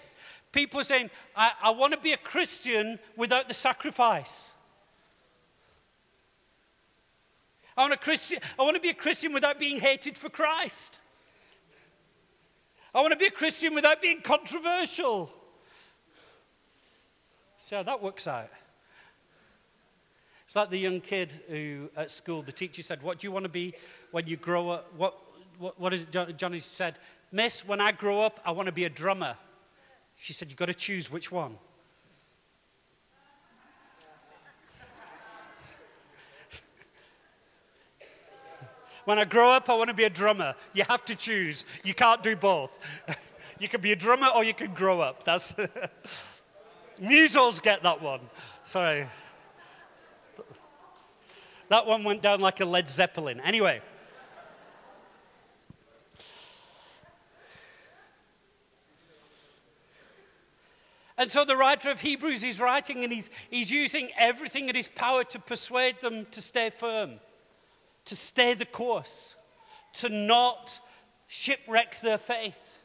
People 0.57 0.83
saying, 0.83 1.11
I, 1.35 1.51
I 1.61 1.69
want 1.69 1.93
to 1.93 1.99
be 1.99 2.13
a 2.13 2.17
Christian 2.17 2.97
without 3.15 3.47
the 3.47 3.53
sacrifice. 3.53 4.49
I 7.77 7.81
want, 7.81 7.93
a 7.93 7.97
Christian, 7.97 8.39
I 8.57 8.63
want 8.63 8.75
to 8.75 8.81
be 8.81 8.89
a 8.89 8.95
Christian 8.95 9.33
without 9.33 9.59
being 9.59 9.79
hated 9.79 10.17
for 10.17 10.29
Christ. 10.29 10.97
I 12.91 13.01
want 13.01 13.11
to 13.11 13.19
be 13.19 13.27
a 13.27 13.31
Christian 13.31 13.75
without 13.75 14.01
being 14.01 14.19
controversial. 14.19 15.31
See 17.59 17.75
how 17.75 17.83
that 17.83 18.01
works 18.01 18.25
out. 18.25 18.49
It's 20.47 20.55
like 20.55 20.71
the 20.71 20.79
young 20.79 21.01
kid 21.01 21.33
who 21.49 21.91
at 21.95 22.09
school, 22.09 22.41
the 22.41 22.51
teacher 22.51 22.81
said, 22.81 23.03
What 23.03 23.19
do 23.19 23.27
you 23.27 23.31
want 23.31 23.43
to 23.43 23.49
be 23.49 23.75
when 24.09 24.25
you 24.25 24.37
grow 24.37 24.71
up? 24.71 24.91
What, 24.97 25.19
what, 25.59 25.79
what 25.79 25.93
is 25.93 26.07
it? 26.11 26.35
Johnny 26.35 26.61
said, 26.61 26.97
Miss, 27.31 27.63
when 27.63 27.79
I 27.79 27.91
grow 27.91 28.21
up, 28.21 28.39
I 28.43 28.49
want 28.49 28.65
to 28.65 28.71
be 28.71 28.85
a 28.85 28.89
drummer. 28.89 29.37
She 30.17 30.33
said, 30.33 30.49
You've 30.49 30.57
got 30.57 30.65
to 30.65 30.73
choose 30.73 31.11
which 31.11 31.31
one. 31.31 31.57
when 39.05 39.19
I 39.19 39.23
grow 39.23 39.51
up, 39.51 39.69
I 39.69 39.75
want 39.75 39.87
to 39.87 39.93
be 39.93 40.03
a 40.03 40.09
drummer. 40.09 40.53
You 40.73 40.83
have 40.89 41.05
to 41.05 41.15
choose. 41.15 41.63
You 41.85 41.93
can't 41.93 42.21
do 42.21 42.35
both. 42.35 42.77
you 43.59 43.69
can 43.69 43.79
be 43.79 43.93
a 43.93 43.95
drummer 43.95 44.27
or 44.35 44.43
you 44.43 44.53
can 44.53 44.73
grow 44.73 44.99
up. 44.99 45.23
That's 45.23 45.53
Musos 47.01 47.61
get 47.61 47.83
that 47.83 48.01
one. 48.01 48.19
Sorry. 48.65 49.07
That 51.69 51.85
one 51.85 52.03
went 52.03 52.21
down 52.21 52.41
like 52.41 52.59
a 52.59 52.65
Led 52.65 52.89
Zeppelin. 52.89 53.39
Anyway. 53.39 53.81
And 61.17 61.31
so 61.31 61.43
the 61.43 61.57
writer 61.57 61.89
of 61.89 62.01
Hebrews 62.01 62.43
is 62.43 62.61
writing 62.61 63.03
and 63.03 63.11
he's, 63.11 63.29
he's 63.49 63.71
using 63.71 64.09
everything 64.17 64.69
in 64.69 64.75
his 64.75 64.87
power 64.87 65.23
to 65.25 65.39
persuade 65.39 65.99
them 66.01 66.27
to 66.31 66.41
stay 66.41 66.69
firm, 66.69 67.13
to 68.05 68.15
stay 68.15 68.53
the 68.53 68.65
course, 68.65 69.35
to 69.93 70.09
not 70.09 70.79
shipwreck 71.27 71.99
their 72.01 72.19
faith. 72.19 72.77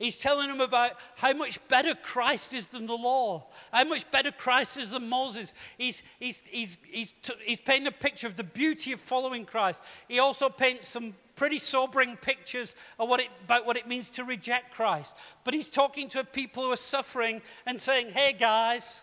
He's 0.00 0.16
telling 0.16 0.48
them 0.48 0.62
about 0.62 0.92
how 1.16 1.34
much 1.34 1.60
better 1.68 1.94
Christ 1.94 2.54
is 2.54 2.68
than 2.68 2.86
the 2.86 2.96
law, 2.96 3.46
how 3.70 3.84
much 3.84 4.10
better 4.10 4.32
Christ 4.32 4.78
is 4.78 4.90
than 4.90 5.08
Moses. 5.10 5.52
He's, 5.76 6.02
he's, 6.18 6.42
he's, 6.46 6.78
he's, 6.82 7.14
he's 7.44 7.60
painting 7.60 7.86
a 7.86 7.92
picture 7.92 8.26
of 8.26 8.34
the 8.34 8.42
beauty 8.42 8.92
of 8.92 9.00
following 9.00 9.44
Christ. 9.44 9.82
He 10.08 10.18
also 10.18 10.48
paints 10.48 10.88
some 10.88 11.14
pretty 11.40 11.58
sobering 11.58 12.18
pictures 12.18 12.74
what 12.98 13.18
it, 13.18 13.28
about 13.44 13.64
what 13.64 13.78
it 13.78 13.88
means 13.88 14.10
to 14.10 14.24
reject 14.24 14.74
Christ. 14.74 15.16
But 15.42 15.54
he's 15.54 15.70
talking 15.70 16.06
to 16.10 16.22
people 16.22 16.64
who 16.64 16.70
are 16.70 16.76
suffering 16.76 17.40
and 17.64 17.80
saying, 17.80 18.10
hey 18.10 18.34
guys, 18.38 19.00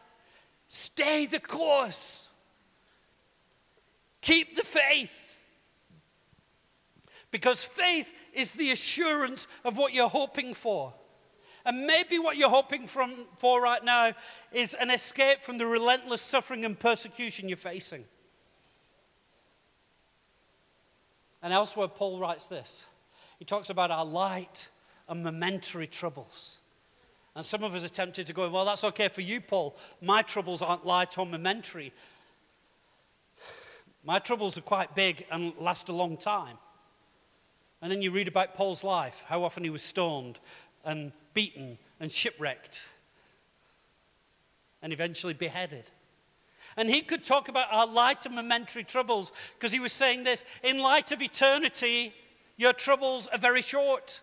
stay 0.67 1.25
the 1.25 1.39
course, 1.39 2.27
keep 4.21 4.55
the 4.55 4.61
faith. 4.61 5.39
Because 7.31 7.63
faith 7.63 8.13
is 8.33 8.51
the 8.51 8.69
assurance 8.69 9.47
of 9.65 9.75
what 9.75 9.93
you're 9.93 10.07
hoping 10.07 10.53
for. 10.53 10.93
And 11.65 11.87
maybe 11.87 12.19
what 12.19 12.37
you're 12.37 12.51
hoping 12.51 12.85
from, 12.85 13.25
for 13.35 13.63
right 13.63 13.83
now 13.83 14.13
is 14.51 14.75
an 14.75 14.91
escape 14.91 15.41
from 15.41 15.57
the 15.57 15.65
relentless 15.65 16.21
suffering 16.21 16.65
and 16.65 16.79
persecution 16.79 17.49
you're 17.49 17.57
facing. 17.57 18.05
And 21.47 21.53
elsewhere, 21.53 21.87
Paul 21.87 22.19
writes 22.19 22.47
this. 22.47 22.85
He 23.39 23.45
talks 23.45 23.69
about 23.69 23.89
our 23.89 24.03
light 24.03 24.67
and 25.07 25.23
momentary 25.23 25.87
troubles. 25.87 26.57
And 27.37 27.45
some 27.45 27.63
of 27.63 27.73
us 27.73 27.85
are 27.85 27.87
tempted 27.87 28.27
to 28.27 28.33
go, 28.33 28.49
well, 28.49 28.65
that's 28.65 28.83
okay 28.83 29.07
for 29.07 29.21
you, 29.21 29.39
Paul. 29.39 29.77
My 30.01 30.23
troubles 30.23 30.61
aren't 30.61 30.85
light 30.85 31.17
or 31.17 31.25
momentary. 31.25 31.93
My 34.03 34.19
troubles 34.19 34.57
are 34.57 34.61
quite 34.61 34.93
big 34.93 35.25
and 35.31 35.53
last 35.57 35.87
a 35.87 35.93
long 35.93 36.17
time. 36.17 36.57
And 37.81 37.89
then 37.89 38.01
you 38.01 38.11
read 38.11 38.27
about 38.27 38.53
Paul's 38.53 38.83
life, 38.83 39.23
how 39.25 39.45
often 39.45 39.63
he 39.63 39.69
was 39.69 39.81
stoned 39.81 40.39
and 40.83 41.13
beaten 41.33 41.77
and 42.01 42.11
shipwrecked 42.11 42.83
and 44.81 44.91
eventually 44.91 45.33
beheaded. 45.33 45.91
And 46.77 46.89
he 46.89 47.01
could 47.01 47.23
talk 47.23 47.49
about 47.49 47.67
our 47.71 47.87
light 47.87 48.25
and 48.25 48.35
momentary 48.35 48.83
troubles 48.83 49.31
because 49.55 49.71
he 49.71 49.79
was 49.79 49.91
saying 49.91 50.23
this 50.23 50.45
in 50.63 50.77
light 50.77 51.11
of 51.11 51.21
eternity, 51.21 52.13
your 52.55 52.71
troubles 52.71 53.27
are 53.27 53.39
very 53.39 53.61
short. 53.61 54.21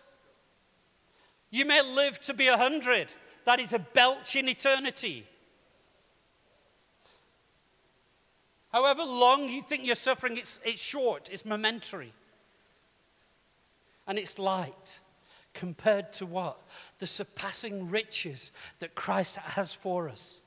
You 1.51 1.65
may 1.65 1.81
live 1.81 2.19
to 2.21 2.33
be 2.33 2.47
a 2.47 2.57
hundred, 2.57 3.13
that 3.43 3.59
is 3.59 3.73
a 3.73 3.79
belch 3.79 4.35
in 4.35 4.47
eternity. 4.47 5.27
However 8.71 9.03
long 9.03 9.47
you 9.49 9.61
think 9.61 9.85
you're 9.85 9.95
suffering, 9.95 10.37
it's, 10.37 10.59
it's 10.65 10.81
short, 10.81 11.29
it's 11.31 11.45
momentary 11.45 12.13
and 14.07 14.17
it's 14.17 14.39
light 14.39 14.99
compared 15.53 16.11
to 16.13 16.25
what? 16.25 16.61
The 16.99 17.07
surpassing 17.07 17.89
riches 17.89 18.51
that 18.79 18.95
Christ 18.95 19.37
has 19.37 19.73
for 19.73 20.09
us. 20.09 20.41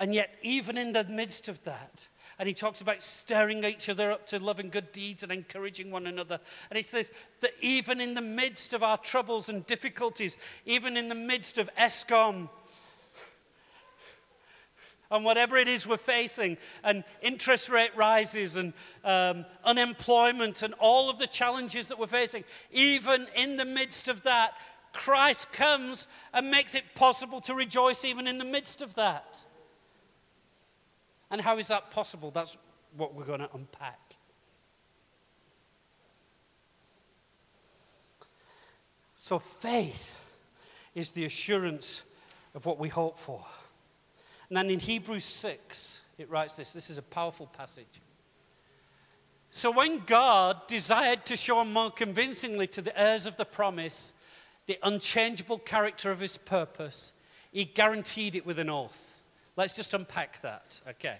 And 0.00 0.14
yet, 0.14 0.30
even 0.40 0.78
in 0.78 0.92
the 0.92 1.04
midst 1.04 1.48
of 1.48 1.62
that, 1.64 2.08
and 2.38 2.48
he 2.48 2.54
talks 2.54 2.80
about 2.80 3.02
stirring 3.02 3.62
each 3.64 3.90
other 3.90 4.10
up 4.10 4.26
to 4.28 4.38
love 4.38 4.58
and 4.58 4.72
good 4.72 4.92
deeds 4.92 5.22
and 5.22 5.30
encouraging 5.30 5.90
one 5.90 6.06
another. 6.06 6.40
And 6.70 6.78
he 6.78 6.82
says 6.82 7.10
that 7.42 7.50
even 7.60 8.00
in 8.00 8.14
the 8.14 8.22
midst 8.22 8.72
of 8.72 8.82
our 8.82 8.96
troubles 8.96 9.50
and 9.50 9.66
difficulties, 9.66 10.38
even 10.64 10.96
in 10.96 11.10
the 11.10 11.14
midst 11.14 11.58
of 11.58 11.68
Eskom 11.76 12.48
and 15.10 15.22
whatever 15.22 15.58
it 15.58 15.68
is 15.68 15.86
we're 15.86 15.98
facing, 15.98 16.56
and 16.82 17.04
interest 17.20 17.68
rate 17.68 17.94
rises, 17.94 18.56
and 18.56 18.72
um, 19.04 19.44
unemployment, 19.64 20.62
and 20.62 20.72
all 20.78 21.10
of 21.10 21.18
the 21.18 21.26
challenges 21.26 21.88
that 21.88 21.98
we're 21.98 22.06
facing, 22.06 22.44
even 22.70 23.26
in 23.34 23.56
the 23.56 23.64
midst 23.66 24.08
of 24.08 24.22
that, 24.22 24.52
Christ 24.92 25.52
comes 25.52 26.06
and 26.32 26.50
makes 26.50 26.74
it 26.74 26.84
possible 26.94 27.40
to 27.42 27.54
rejoice 27.54 28.04
even 28.04 28.26
in 28.26 28.38
the 28.38 28.44
midst 28.44 28.80
of 28.80 28.94
that. 28.94 29.44
And 31.30 31.40
how 31.40 31.58
is 31.58 31.68
that 31.68 31.90
possible? 31.90 32.30
That's 32.30 32.56
what 32.96 33.14
we're 33.14 33.24
going 33.24 33.40
to 33.40 33.50
unpack. 33.54 34.16
So, 39.16 39.38
faith 39.38 40.18
is 40.94 41.10
the 41.10 41.24
assurance 41.24 42.02
of 42.54 42.66
what 42.66 42.78
we 42.78 42.88
hope 42.88 43.18
for. 43.18 43.44
And 44.48 44.56
then 44.56 44.70
in 44.70 44.80
Hebrews 44.80 45.24
6, 45.24 46.00
it 46.18 46.28
writes 46.28 46.56
this 46.56 46.72
this 46.72 46.90
is 46.90 46.98
a 46.98 47.02
powerful 47.02 47.46
passage. 47.46 48.00
So 49.50 49.72
when 49.72 50.04
God 50.06 50.68
desired 50.68 51.26
to 51.26 51.36
show 51.36 51.64
more 51.64 51.90
convincingly 51.90 52.68
to 52.68 52.82
the 52.82 52.96
heirs 52.98 53.26
of 53.26 53.36
the 53.36 53.44
promise 53.44 54.14
the 54.66 54.78
unchangeable 54.84 55.58
character 55.58 56.12
of 56.12 56.20
his 56.20 56.36
purpose, 56.36 57.12
he 57.50 57.64
guaranteed 57.64 58.36
it 58.36 58.46
with 58.46 58.60
an 58.60 58.70
oath. 58.70 59.09
Let's 59.60 59.74
just 59.74 59.92
unpack 59.92 60.40
that, 60.40 60.80
okay? 60.88 61.18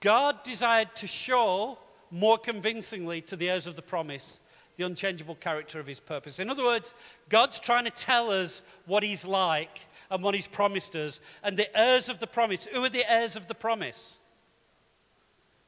God 0.00 0.42
desired 0.44 0.96
to 0.96 1.06
show 1.06 1.76
more 2.10 2.38
convincingly 2.38 3.20
to 3.20 3.36
the 3.36 3.50
heirs 3.50 3.66
of 3.66 3.76
the 3.76 3.82
promise 3.82 4.40
the 4.76 4.84
unchangeable 4.86 5.34
character 5.34 5.78
of 5.78 5.86
his 5.86 6.00
purpose. 6.00 6.38
In 6.38 6.48
other 6.48 6.64
words, 6.64 6.94
God's 7.28 7.60
trying 7.60 7.84
to 7.84 7.90
tell 7.90 8.30
us 8.30 8.62
what 8.86 9.02
he's 9.02 9.26
like 9.26 9.80
and 10.10 10.22
what 10.22 10.34
he's 10.34 10.46
promised 10.46 10.96
us. 10.96 11.20
And 11.42 11.54
the 11.54 11.68
heirs 11.78 12.08
of 12.08 12.18
the 12.18 12.26
promise, 12.26 12.64
who 12.64 12.82
are 12.82 12.88
the 12.88 13.08
heirs 13.12 13.36
of 13.36 13.46
the 13.46 13.54
promise? 13.54 14.20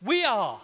We 0.00 0.24
are. 0.24 0.62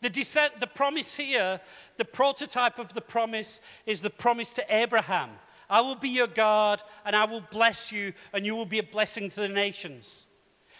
The, 0.00 0.10
descent, 0.10 0.58
the 0.58 0.66
promise 0.66 1.16
here, 1.16 1.60
the 1.98 2.04
prototype 2.04 2.80
of 2.80 2.94
the 2.94 3.00
promise, 3.00 3.60
is 3.86 4.00
the 4.00 4.10
promise 4.10 4.52
to 4.54 4.64
Abraham 4.68 5.30
I 5.70 5.80
will 5.80 5.94
be 5.94 6.10
your 6.10 6.26
God, 6.26 6.82
and 7.06 7.16
I 7.16 7.24
will 7.24 7.40
bless 7.40 7.90
you, 7.90 8.12
and 8.34 8.44
you 8.44 8.54
will 8.54 8.66
be 8.66 8.80
a 8.80 8.82
blessing 8.82 9.30
to 9.30 9.40
the 9.40 9.48
nations. 9.48 10.26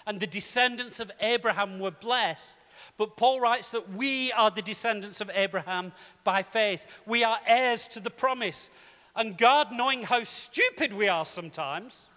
And 0.07 0.19
the 0.19 0.27
descendants 0.27 1.01
of 1.01 1.11
Abraham 1.21 1.79
were 1.79 1.91
blessed. 1.91 2.57
But 2.97 3.17
Paul 3.17 3.41
writes 3.41 3.71
that 3.71 3.95
we 3.95 4.33
are 4.33 4.51
the 4.51 4.63
descendants 4.63 5.21
of 5.21 5.31
Abraham 5.35 5.93
by 6.25 6.43
faith. 6.43 6.87
We 7.07 7.25
are 7.25 7.39
heirs 7.47 7.87
to 7.89 8.01
the 8.01 8.11
promise. 8.11 8.71
And 9.15 9.37
God, 9.37 9.73
knowing 9.73 10.03
how 10.03 10.25
stupid 10.25 10.93
we 10.93 11.09
are 11.09 11.25
sometimes, 11.25 12.09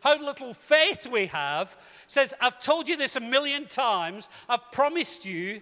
how 0.00 0.18
little 0.18 0.54
faith 0.54 1.06
we 1.06 1.26
have, 1.26 1.76
says, 2.06 2.32
I've 2.40 2.60
told 2.60 2.88
you 2.88 2.96
this 2.96 3.16
a 3.16 3.20
million 3.20 3.66
times, 3.66 4.28
I've 4.48 4.70
promised 4.70 5.24
you. 5.24 5.60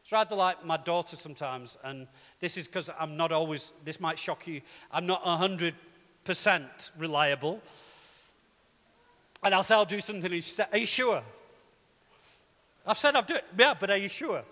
It's 0.00 0.12
rather 0.12 0.34
like 0.34 0.64
my 0.64 0.76
daughter 0.76 1.16
sometimes, 1.16 1.76
and 1.84 2.08
this 2.40 2.56
is 2.56 2.66
because 2.66 2.90
I'm 2.98 3.16
not 3.16 3.30
always, 3.30 3.72
this 3.84 4.00
might 4.00 4.18
shock 4.18 4.46
you, 4.46 4.62
I'm 4.90 5.06
not 5.06 5.22
100% 5.22 5.72
reliable. 6.98 7.60
And 9.42 9.54
I'll 9.54 9.62
say 9.62 9.74
I'll 9.74 9.84
do 9.84 10.00
something, 10.00 10.30
she 10.32 10.40
said, 10.40 10.68
Are 10.72 10.78
you 10.78 10.86
sure? 10.86 11.22
I've 12.86 12.98
said 12.98 13.14
I'll 13.14 13.22
do 13.22 13.36
it. 13.36 13.44
Yeah, 13.56 13.74
but 13.78 13.90
are 13.90 13.96
you 13.96 14.08
sure? 14.08 14.42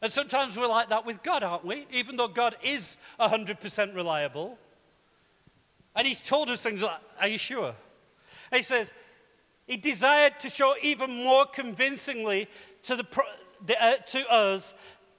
And 0.00 0.12
sometimes 0.12 0.56
we're 0.56 0.68
like 0.68 0.90
that 0.90 1.04
with 1.04 1.22
God, 1.22 1.42
aren't 1.42 1.64
we? 1.64 1.86
Even 1.90 2.16
though 2.16 2.28
God 2.28 2.56
is 2.62 2.96
100% 3.18 3.96
reliable. 3.96 4.56
And 5.96 6.06
he's 6.06 6.22
told 6.22 6.50
us 6.50 6.62
things 6.62 6.82
like, 6.82 7.00
Are 7.20 7.28
you 7.28 7.38
sure? 7.38 7.74
And 8.52 8.58
he 8.58 8.62
says, 8.62 8.92
He 9.66 9.76
desired 9.76 10.38
to 10.40 10.50
show 10.50 10.74
even 10.82 11.24
more 11.24 11.46
convincingly 11.46 12.48
to, 12.84 12.96
the, 12.96 13.06
the 13.66 13.82
uh, 13.82 13.96
to 13.96 14.26
us 14.30 14.74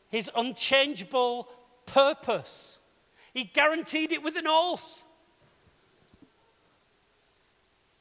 his 0.10 0.30
unchangeable 0.36 1.48
purpose. 1.86 2.78
He 3.34 3.44
guaranteed 3.44 4.12
it 4.12 4.24
with 4.24 4.36
an 4.36 4.46
oath. 4.48 5.06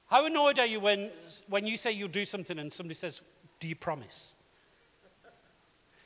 How 0.09 0.25
annoyed 0.25 0.59
are 0.59 0.67
you 0.67 0.81
when, 0.81 1.11
when 1.49 1.67
you 1.67 1.77
say 1.77 1.93
you'll 1.93 2.09
do 2.09 2.25
something 2.25 2.59
and 2.59 2.73
somebody 2.73 2.95
says, 2.95 3.21
Do 3.61 3.69
you 3.69 3.77
promise? 3.77 4.35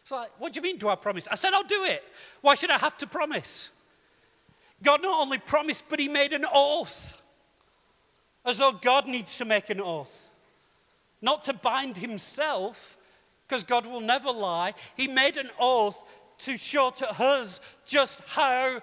It's 0.02 0.10
like, 0.10 0.30
What 0.38 0.52
do 0.52 0.58
you 0.58 0.62
mean, 0.62 0.78
do 0.78 0.88
I 0.88 0.96
promise? 0.96 1.28
I 1.30 1.36
said, 1.36 1.54
I'll 1.54 1.62
do 1.62 1.84
it. 1.84 2.02
Why 2.40 2.54
should 2.54 2.70
I 2.70 2.78
have 2.78 2.98
to 2.98 3.06
promise? 3.06 3.70
God 4.82 5.02
not 5.02 5.20
only 5.20 5.38
promised, 5.38 5.84
but 5.88 6.00
He 6.00 6.08
made 6.08 6.32
an 6.32 6.44
oath. 6.52 7.20
As 8.44 8.58
though 8.58 8.72
God 8.72 9.06
needs 9.06 9.36
to 9.38 9.44
make 9.44 9.70
an 9.70 9.80
oath. 9.80 10.30
Not 11.20 11.44
to 11.44 11.52
bind 11.52 11.98
Himself, 11.98 12.96
because 13.46 13.62
God 13.62 13.86
will 13.86 14.00
never 14.00 14.32
lie. 14.32 14.74
He 14.96 15.06
made 15.06 15.36
an 15.36 15.50
oath 15.60 16.02
to 16.38 16.56
show 16.56 16.90
to 16.90 17.22
us 17.22 17.60
just 17.86 18.18
how 18.26 18.82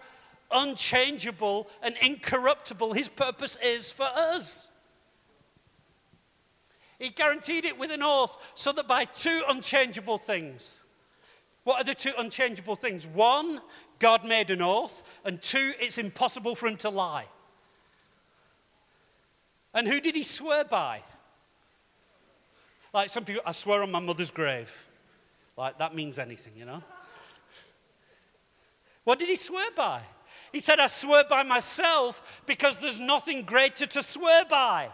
unchangeable 0.50 1.68
and 1.84 1.98
incorruptible 2.02 2.94
His 2.94 3.10
purpose 3.10 3.58
is 3.62 3.92
for 3.92 4.08
us. 4.16 4.69
He 7.00 7.10
guaranteed 7.10 7.65
it 7.65 7.79
with 7.79 7.91
an 7.91 8.03
oath 8.03 8.38
so 8.56 8.72
that 8.74 8.88
by 8.88 9.06
two 9.06 9.41
unchangeable 9.48 10.18
things. 10.18 10.84
What 11.63 11.82
are 11.82 11.86
the 11.86 11.96
two 11.96 12.12
unchangeable 12.18 12.75
things? 12.75 13.08
One, 13.08 13.62
God 14.00 14.25
made 14.25 14.51
an 14.51 14.62
oath, 14.62 15.03
and 15.24 15.41
two, 15.41 15.74
it's 15.79 15.98
impossible 15.98 16.56
for 16.56 16.68
him 16.68 16.77
to 16.77 16.89
lie. 16.89 17.25
And 19.74 19.88
who 19.88 20.01
did 20.01 20.15
he 20.15 20.24
swear 20.24 20.65
by? 20.65 21.01
Like 22.94 23.10
some 23.10 23.24
people, 23.24 23.44
I 23.46 23.51
swear 23.53 23.84
on 23.84 23.91
my 23.91 24.00
mother's 24.00 24.32
grave. 24.32 24.89
Like 25.56 25.77
that 25.77 25.96
means 25.96 26.20
anything, 26.20 26.53
you 26.58 26.65
know? 26.65 26.84
What 29.03 29.20
did 29.20 29.29
he 29.29 29.36
swear 29.36 29.70
by? 29.75 30.01
He 30.51 30.60
said, 30.60 30.79
I 30.79 30.88
swear 30.88 31.24
by 31.29 31.44
myself 31.44 32.41
because 32.46 32.79
there's 32.79 33.00
nothing 33.00 33.44
greater 33.44 33.86
to 33.86 34.03
swear 34.03 34.44
by. 34.46 34.89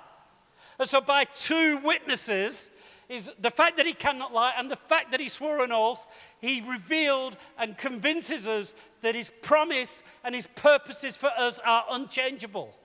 And 0.79 0.89
so, 0.89 1.01
by 1.01 1.25
two 1.25 1.77
witnesses, 1.77 2.69
is 3.09 3.29
the 3.39 3.51
fact 3.51 3.77
that 3.77 3.85
he 3.85 3.93
cannot 3.93 4.33
lie 4.33 4.53
and 4.57 4.69
the 4.69 4.75
fact 4.75 5.11
that 5.11 5.19
he 5.19 5.29
swore 5.29 5.63
an 5.63 5.71
oath, 5.71 6.07
he 6.41 6.61
revealed 6.61 7.37
and 7.57 7.77
convinces 7.77 8.47
us 8.47 8.73
that 9.01 9.15
his 9.15 9.31
promise 9.41 10.01
and 10.23 10.33
his 10.33 10.47
purposes 10.47 11.15
for 11.15 11.29
us 11.37 11.59
are 11.63 11.85
unchangeable. 11.91 12.75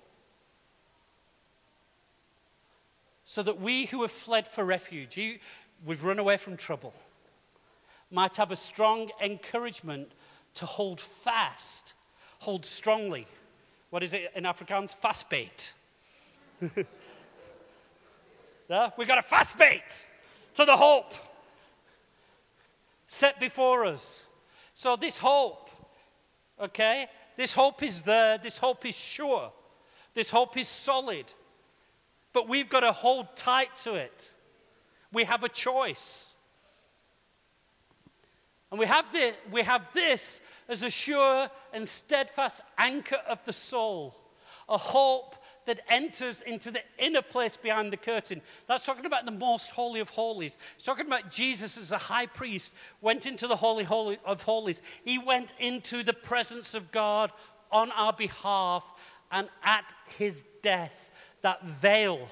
So 3.25 3.43
that 3.43 3.61
we 3.61 3.87
who 3.87 4.03
have 4.03 4.11
fled 4.11 4.47
for 4.49 4.65
refuge, 4.65 5.19
we've 5.85 6.05
run 6.05 6.19
away 6.19 6.37
from 6.37 6.57
trouble, 6.57 6.93
might 8.11 8.37
have 8.37 8.51
a 8.51 8.57
strong 8.57 9.11
encouragement 9.23 10.11
to 10.55 10.67
hold 10.67 11.01
fast, 11.01 11.95
hold 12.41 12.67
strongly. 12.67 13.27
What 13.91 14.03
is 14.03 14.13
it 14.13 14.33
in 14.35 14.45
Afrikaans? 14.45 14.97
Vasbyt. 15.01 15.73
yeah? 18.71 18.91
We've 18.97 19.09
got 19.09 19.19
a 19.19 19.23
vasbyt 19.23 20.07
to 20.55 20.65
the 20.65 20.77
hope 20.77 21.13
set 23.09 23.41
before 23.41 23.85
us. 23.85 24.23
So, 24.75 24.95
this 24.95 25.19
hope, 25.19 25.69
okay, 26.59 27.09
this 27.37 27.53
hope 27.53 27.83
is 27.83 28.03
there, 28.03 28.39
this 28.39 28.57
hope 28.57 28.87
is 28.87 28.95
sure, 28.95 29.53
this 30.15 30.31
hope 30.31 30.57
is 30.57 30.69
solid, 30.69 31.27
but 32.33 32.49
we've 32.49 32.69
got 32.69 32.81
to 32.81 32.93
hold 32.93 33.37
tight 33.37 33.77
to 33.83 33.95
it. 33.95 34.33
We 35.13 35.25
have 35.25 35.43
a 35.43 35.49
choice. 35.49 36.35
And 38.71 38.79
we 38.79 38.87
have, 38.87 39.07
we 39.51 39.63
have 39.63 39.89
this 39.93 40.41
as 40.69 40.85
a 40.85 40.91
sure 40.91 41.49
and 41.73 41.89
steadfast 41.89 42.61
anchor 42.79 43.19
of 43.29 43.45
the 43.45 43.53
soul, 43.53 44.15
a 44.69 44.79
hope 44.79 45.35
that 45.67 45.81
enters 45.89 46.41
into 46.43 46.71
the 46.71 46.81
inner 46.99 47.23
place 47.23 47.57
behind 47.57 47.93
the 47.93 47.97
curtain. 47.97 48.41
That's 48.67 48.85
talking 48.85 49.07
about 49.07 49.25
the 49.25 49.33
most 49.33 49.71
holy 49.71 50.01
of 50.01 50.09
holies. 50.09 50.59
It's 50.75 50.85
talking 50.85 51.07
about 51.07 51.31
Jesus 51.31 51.77
as 51.77 51.91
the 51.91 51.99
high 51.99 52.27
priest 52.27 52.73
went 53.01 53.27
into 53.27 53.47
the 53.47 53.57
holy, 53.57 53.85
holy 53.85 54.19
of 54.25 54.43
holies. 54.43 54.83
He 55.05 55.19
went 55.19 55.55
into 55.59 56.03
the 56.03 56.13
presence 56.13 56.75
of 56.75 56.91
God 56.91 57.33
on 57.71 57.91
our 57.93 58.13
behalf, 58.13 58.91
and 59.31 59.49
at 59.63 59.93
his 60.19 60.45
death, 60.63 61.11
that 61.43 61.65
veil 61.65 62.29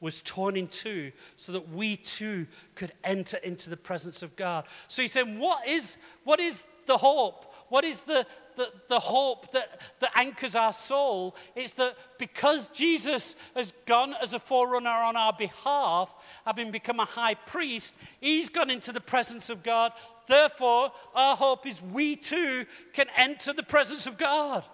was 0.00 0.20
torn 0.20 0.56
in 0.56 0.68
two 0.68 1.12
so 1.36 1.52
that 1.52 1.70
we 1.70 1.96
too 1.96 2.46
could 2.74 2.92
enter 3.04 3.38
into 3.38 3.70
the 3.70 3.76
presence 3.76 4.22
of 4.22 4.36
God. 4.36 4.64
So 4.88 5.02
he's 5.02 5.12
saying, 5.12 5.38
What 5.38 5.66
is, 5.66 5.96
what 6.24 6.40
is 6.40 6.66
the 6.86 6.98
hope? 6.98 7.53
What 7.68 7.84
is 7.84 8.02
the, 8.02 8.26
the, 8.56 8.70
the 8.88 8.98
hope 8.98 9.52
that, 9.52 9.80
that 10.00 10.12
anchors 10.14 10.54
our 10.54 10.72
soul? 10.72 11.34
It's 11.56 11.72
that 11.72 11.96
because 12.18 12.68
Jesus 12.68 13.36
has 13.54 13.72
gone 13.86 14.14
as 14.22 14.32
a 14.32 14.38
forerunner 14.38 14.90
on 14.90 15.16
our 15.16 15.32
behalf, 15.32 16.14
having 16.44 16.70
become 16.70 17.00
a 17.00 17.04
high 17.04 17.34
priest, 17.34 17.94
he's 18.20 18.48
gone 18.48 18.70
into 18.70 18.92
the 18.92 19.00
presence 19.00 19.50
of 19.50 19.62
God. 19.62 19.92
Therefore, 20.26 20.92
our 21.14 21.36
hope 21.36 21.66
is 21.66 21.82
we 21.82 22.16
too 22.16 22.66
can 22.92 23.06
enter 23.16 23.52
the 23.52 23.62
presence 23.62 24.06
of 24.06 24.18
God. 24.18 24.64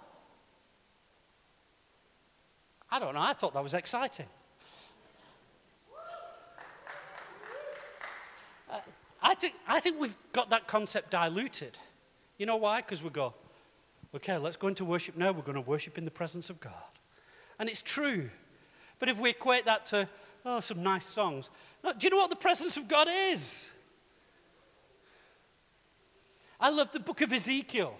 I 2.90 2.98
don't 2.98 3.14
know, 3.14 3.20
I 3.20 3.32
thought 3.34 3.54
that 3.54 3.62
was 3.62 3.74
exciting. 3.74 4.26
Uh, 8.70 8.78
I 9.22 9.34
think, 9.34 9.54
I 9.66 9.80
think 9.80 10.00
we've 10.00 10.16
got 10.32 10.50
that 10.50 10.66
concept 10.66 11.10
diluted. 11.10 11.78
You 12.40 12.46
know 12.46 12.56
why? 12.56 12.80
Because 12.80 13.02
we 13.02 13.10
go, 13.10 13.34
okay, 14.16 14.38
let's 14.38 14.56
go 14.56 14.68
into 14.68 14.82
worship 14.82 15.14
now. 15.14 15.30
We're 15.30 15.42
going 15.42 15.56
to 15.56 15.60
worship 15.60 15.98
in 15.98 16.06
the 16.06 16.10
presence 16.10 16.48
of 16.48 16.58
God. 16.58 16.72
And 17.58 17.68
it's 17.68 17.82
true. 17.82 18.30
But 18.98 19.10
if 19.10 19.18
we 19.18 19.28
equate 19.28 19.66
that 19.66 19.84
to, 19.86 20.08
oh, 20.46 20.60
some 20.60 20.82
nice 20.82 21.04
songs, 21.04 21.50
no, 21.84 21.92
do 21.92 22.06
you 22.06 22.08
know 22.10 22.16
what 22.16 22.30
the 22.30 22.36
presence 22.36 22.78
of 22.78 22.88
God 22.88 23.08
is? 23.10 23.68
I 26.58 26.70
love 26.70 26.92
the 26.92 27.00
book 27.00 27.20
of 27.20 27.30
Ezekiel. 27.30 27.92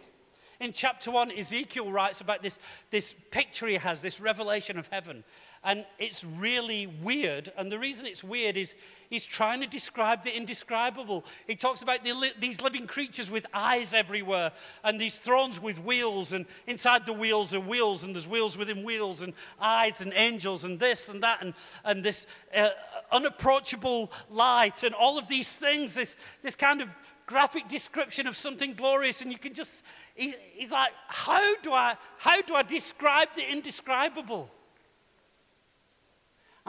In 0.59 0.72
chapter 0.72 1.11
one, 1.11 1.31
Ezekiel 1.31 1.92
writes 1.92 2.22
about 2.22 2.42
this, 2.42 2.59
this 2.90 3.14
picture 3.31 3.66
he 3.66 3.74
has, 3.74 4.00
this 4.00 4.22
revelation 4.22 4.79
of 4.79 4.87
heaven. 4.87 5.22
And 5.62 5.84
it's 5.98 6.24
really 6.24 6.86
weird. 6.86 7.52
And 7.58 7.70
the 7.70 7.78
reason 7.78 8.06
it's 8.06 8.24
weird 8.24 8.56
is 8.56 8.74
he's 9.10 9.26
trying 9.26 9.60
to 9.60 9.66
describe 9.66 10.24
the 10.24 10.34
indescribable. 10.34 11.26
He 11.46 11.54
talks 11.54 11.82
about 11.82 12.02
the 12.02 12.32
these 12.38 12.62
living 12.62 12.86
creatures 12.86 13.30
with 13.30 13.46
eyes 13.52 13.92
everywhere, 13.92 14.52
and 14.84 14.98
these 14.98 15.18
thrones 15.18 15.60
with 15.60 15.78
wheels, 15.84 16.32
and 16.32 16.46
inside 16.66 17.04
the 17.04 17.12
wheels 17.12 17.52
are 17.52 17.60
wheels, 17.60 18.04
and 18.04 18.14
there's 18.14 18.26
wheels 18.26 18.56
within 18.56 18.82
wheels, 18.82 19.20
and 19.20 19.34
eyes, 19.60 20.00
and 20.00 20.14
angels, 20.16 20.64
and 20.64 20.80
this 20.80 21.10
and 21.10 21.22
that, 21.22 21.42
and, 21.42 21.52
and 21.84 22.02
this 22.02 22.26
uh, 22.56 22.70
unapproachable 23.12 24.10
light, 24.30 24.82
and 24.82 24.94
all 24.94 25.18
of 25.18 25.28
these 25.28 25.52
things, 25.52 25.92
this, 25.92 26.16
this 26.42 26.56
kind 26.56 26.80
of 26.80 26.88
graphic 27.26 27.68
description 27.68 28.26
of 28.26 28.34
something 28.34 28.72
glorious. 28.72 29.20
And 29.20 29.30
you 29.30 29.38
can 29.38 29.52
just, 29.52 29.84
he, 30.14 30.34
he's 30.54 30.72
like, 30.72 30.92
how 31.06 31.54
do, 31.56 31.72
I, 31.72 31.96
how 32.16 32.40
do 32.40 32.54
I 32.54 32.62
describe 32.62 33.28
the 33.36 33.48
indescribable? 33.48 34.50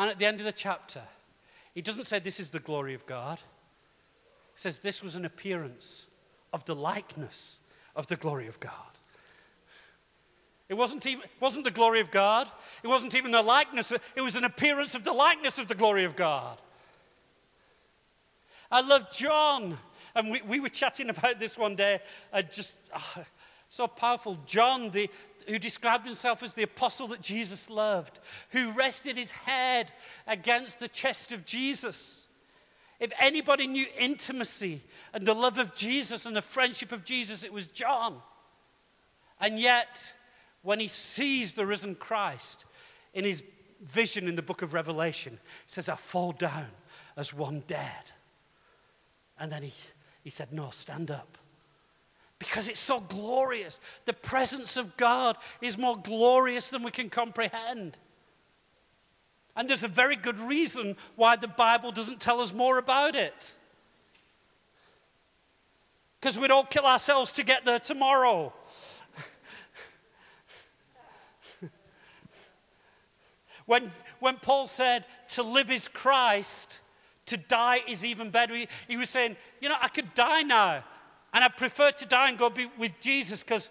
And 0.02 0.10
at 0.10 0.18
the 0.18 0.26
end 0.26 0.40
of 0.40 0.48
the 0.48 0.52
chapter, 0.52 1.04
he 1.76 1.82
doesn't 1.84 2.06
say 2.06 2.18
this 2.18 2.40
is 2.40 2.50
the 2.50 2.60
glory 2.60 2.96
of 2.96 3.06
God. 3.06 3.38
He 3.38 4.60
says 4.60 4.80
this 4.80 5.04
was 5.04 5.16
an 5.16 5.26
appearance 5.26 6.08
of 6.52 6.66
the 6.66 6.74
likeness 6.74 7.60
of 7.96 8.08
the 8.08 8.16
glory 8.16 8.48
of 8.48 8.60
God. 8.60 8.74
It 10.70 10.74
wasn't, 10.74 11.06
even, 11.06 11.24
wasn't 11.40 11.66
the 11.66 11.70
glory 11.70 12.00
of 12.00 12.10
God. 12.10 12.50
It 12.82 12.88
wasn't 12.88 13.14
even 13.14 13.30
the 13.30 13.44
likeness. 13.44 13.94
It 14.16 14.22
was 14.22 14.36
an 14.36 14.44
appearance 14.44 14.96
of 14.96 15.04
the 15.04 15.14
likeness 15.14 15.60
of 15.60 15.68
the 15.68 15.76
glory 15.76 16.04
of 16.04 16.16
God. 16.16 16.58
I 18.72 18.82
love 18.82 19.12
John. 19.12 19.78
And 20.16 20.32
we, 20.32 20.42
we 20.42 20.60
were 20.60 20.70
chatting 20.70 21.12
about 21.12 21.38
this 21.38 21.60
one 21.60 21.76
day. 21.76 22.00
I 22.34 22.42
just 22.42 22.76
oh, 22.96 23.24
so 23.70 23.86
powerful. 23.86 24.40
John, 24.48 24.90
the, 24.90 25.12
who 25.47 25.60
described 25.60 26.06
himself 26.06 26.43
as 26.43 26.56
the 26.56 26.63
apostle 26.63 27.08
that 27.08 27.21
Jesus 27.21 27.69
loved, 27.69 28.19
who 28.49 28.71
rested 28.71 29.17
his 29.17 29.32
head 29.32 29.91
against 30.27 30.80
the 30.80 30.88
chest 30.88 31.32
of 31.32 31.45
Jesus. 31.45 32.27
If 32.99 33.12
anybody 33.19 33.67
knew 33.67 33.88
intimacy 33.97 34.82
and 35.13 35.25
the 35.25 35.34
love 35.34 35.58
of 35.58 35.73
Jesus 35.75 36.25
and 36.25 36.36
the 36.36 36.41
friendship 36.41 36.91
of 36.91 37.04
Jesus, 37.04 37.43
it 37.43 37.51
was 37.51 37.67
John. 37.67 38.17
And 39.39 39.60
yet, 39.60 40.13
when 40.62 40.80
he 40.80 40.88
sees 40.88 41.54
the 41.54 41.65
risen 41.65 41.95
Christ 41.95 42.65
in 43.13 43.25
his 43.25 43.43
vision 43.82 44.27
in 44.27 44.36
the 44.36 44.43
book 44.43 44.62
of 44.62 44.73
Revelation, 44.73 45.34
he 45.34 45.71
says, 45.71 45.89
I 45.89 45.95
fall 45.95 46.32
down 46.32 46.67
as 47.17 47.34
one 47.34 47.63
dead. 47.65 48.12
And 49.39 49.51
then 49.51 49.63
he, 49.63 49.73
he 50.23 50.30
said, 50.30 50.54
No, 50.54 50.69
stand 50.69 51.10
up 51.10 51.39
because 52.41 52.67
it's 52.67 52.80
so 52.80 52.99
glorious. 52.99 53.80
The 54.06 54.13
presence 54.13 54.75
of 54.75 54.97
God 54.97 55.38
is 55.62 55.77
more 55.77 55.95
glorious 55.95 56.71
than 56.71 56.82
we 56.82 56.89
can 56.89 57.08
comprehend. 57.08 57.99
And 59.56 59.69
there's 59.69 59.84
a 59.84 59.88
very 59.88 60.15
good 60.15 60.39
reason 60.39 60.95
why 61.15 61.36
the 61.36 61.47
Bible 61.47 61.91
doesn't 61.91 62.19
tell 62.19 62.39
us 62.39 62.51
more 62.51 62.80
about 62.80 63.13
it. 63.13 63.54
Because 66.19 66.39
we'd 66.39 66.49
all 66.49 66.63
kill 66.63 66.88
ourselves 66.88 67.32
to 67.34 67.43
get 67.43 67.63
there 67.63 67.80
tomorrow. 67.80 68.54
When, 73.67 73.91
when 74.19 74.38
Paul 74.38 74.65
said 74.65 75.06
to 75.30 75.43
live 75.43 75.71
is 75.71 75.88
Christ, 75.88 76.82
to 77.27 77.38
die 77.38 77.82
is 77.88 78.04
even 78.04 78.32
better, 78.32 78.54
he, 78.54 78.67
he 78.88 78.97
was 78.97 79.10
saying, 79.10 79.38
you 79.62 79.69
know, 79.69 79.77
I 79.80 79.88
could 79.88 80.13
die 80.15 80.41
now. 80.41 80.84
And 81.34 81.44
I 81.44 81.48
prefer 81.48 81.91
to 81.91 82.06
die 82.06 82.30
and 82.30 82.38
go 82.38 82.50
be 82.50 82.70
with 82.78 82.91
Jesus 83.00 83.44
because 83.44 83.70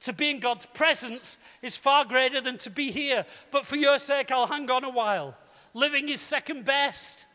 to 0.00 0.12
be 0.12 0.30
in 0.30 0.40
God's 0.40 0.66
presence 0.66 1.38
is 1.62 1.76
far 1.76 2.04
greater 2.04 2.40
than 2.40 2.58
to 2.58 2.70
be 2.70 2.90
here. 2.90 3.24
But 3.50 3.66
for 3.66 3.76
your 3.76 3.98
sake, 3.98 4.30
I'll 4.30 4.46
hang 4.46 4.70
on 4.70 4.84
a 4.84 4.90
while. 4.90 5.36
Living 5.72 6.08
is 6.08 6.20
second 6.20 6.64
best. 6.64 7.26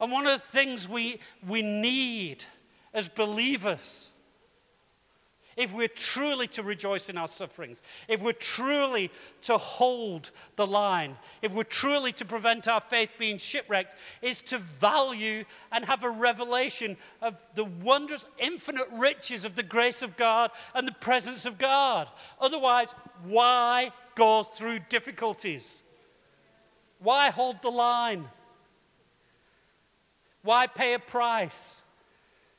And 0.00 0.12
one 0.12 0.26
of 0.26 0.32
the 0.32 0.46
things 0.46 0.88
we, 0.88 1.20
we 1.46 1.62
need 1.62 2.44
as 2.94 3.08
believers 3.08 4.10
if 5.56 5.72
we're 5.72 5.88
truly 5.88 6.46
to 6.48 6.62
rejoice 6.62 7.08
in 7.08 7.16
our 7.16 7.28
sufferings, 7.28 7.80
if 8.08 8.20
we're 8.20 8.32
truly 8.32 9.10
to 9.42 9.56
hold 9.56 10.30
the 10.56 10.66
line, 10.66 11.16
if 11.40 11.52
we're 11.52 11.62
truly 11.62 12.12
to 12.12 12.24
prevent 12.24 12.68
our 12.68 12.80
faith 12.80 13.10
being 13.18 13.38
shipwrecked, 13.38 13.96
is 14.20 14.42
to 14.42 14.58
value 14.58 15.44
and 15.72 15.84
have 15.86 16.04
a 16.04 16.10
revelation 16.10 16.96
of 17.22 17.36
the 17.54 17.64
wondrous, 17.64 18.26
infinite 18.38 18.88
riches 18.92 19.44
of 19.44 19.56
the 19.56 19.62
grace 19.62 20.02
of 20.02 20.16
God 20.16 20.50
and 20.74 20.86
the 20.86 20.92
presence 20.92 21.46
of 21.46 21.56
God. 21.56 22.08
Otherwise, 22.38 22.94
why 23.24 23.92
go 24.14 24.42
through 24.42 24.80
difficulties? 24.90 25.82
Why 26.98 27.30
hold 27.30 27.62
the 27.62 27.70
line? 27.70 28.26
Why 30.42 30.66
pay 30.66 30.94
a 30.94 30.98
price? 30.98 31.82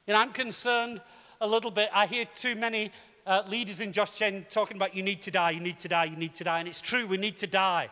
And 0.07 0.17
I'm 0.17 0.31
concerned 0.31 1.01
a 1.41 1.47
little 1.47 1.71
bit. 1.71 1.89
I 1.93 2.07
hear 2.07 2.25
too 2.35 2.55
many 2.55 2.91
uh, 3.25 3.43
leaders 3.47 3.79
in 3.79 3.91
Josh 3.91 4.11
Gen 4.11 4.45
talking 4.49 4.77
about 4.77 4.95
you 4.95 5.03
need 5.03 5.21
to 5.23 5.31
die, 5.31 5.51
you 5.51 5.59
need 5.59 5.79
to 5.79 5.87
die, 5.87 6.05
you 6.05 6.15
need 6.15 6.35
to 6.35 6.43
die. 6.43 6.59
And 6.59 6.67
it's 6.67 6.81
true, 6.81 7.05
we 7.05 7.17
need 7.17 7.37
to 7.37 7.47
die. 7.47 7.89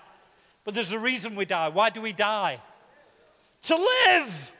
But 0.64 0.74
there's 0.74 0.92
a 0.92 1.00
reason 1.00 1.36
we 1.36 1.46
die. 1.46 1.70
Why 1.70 1.90
do 1.90 2.02
we 2.02 2.14
die? 2.14 2.60
To 3.64 3.76
live. 3.76 4.52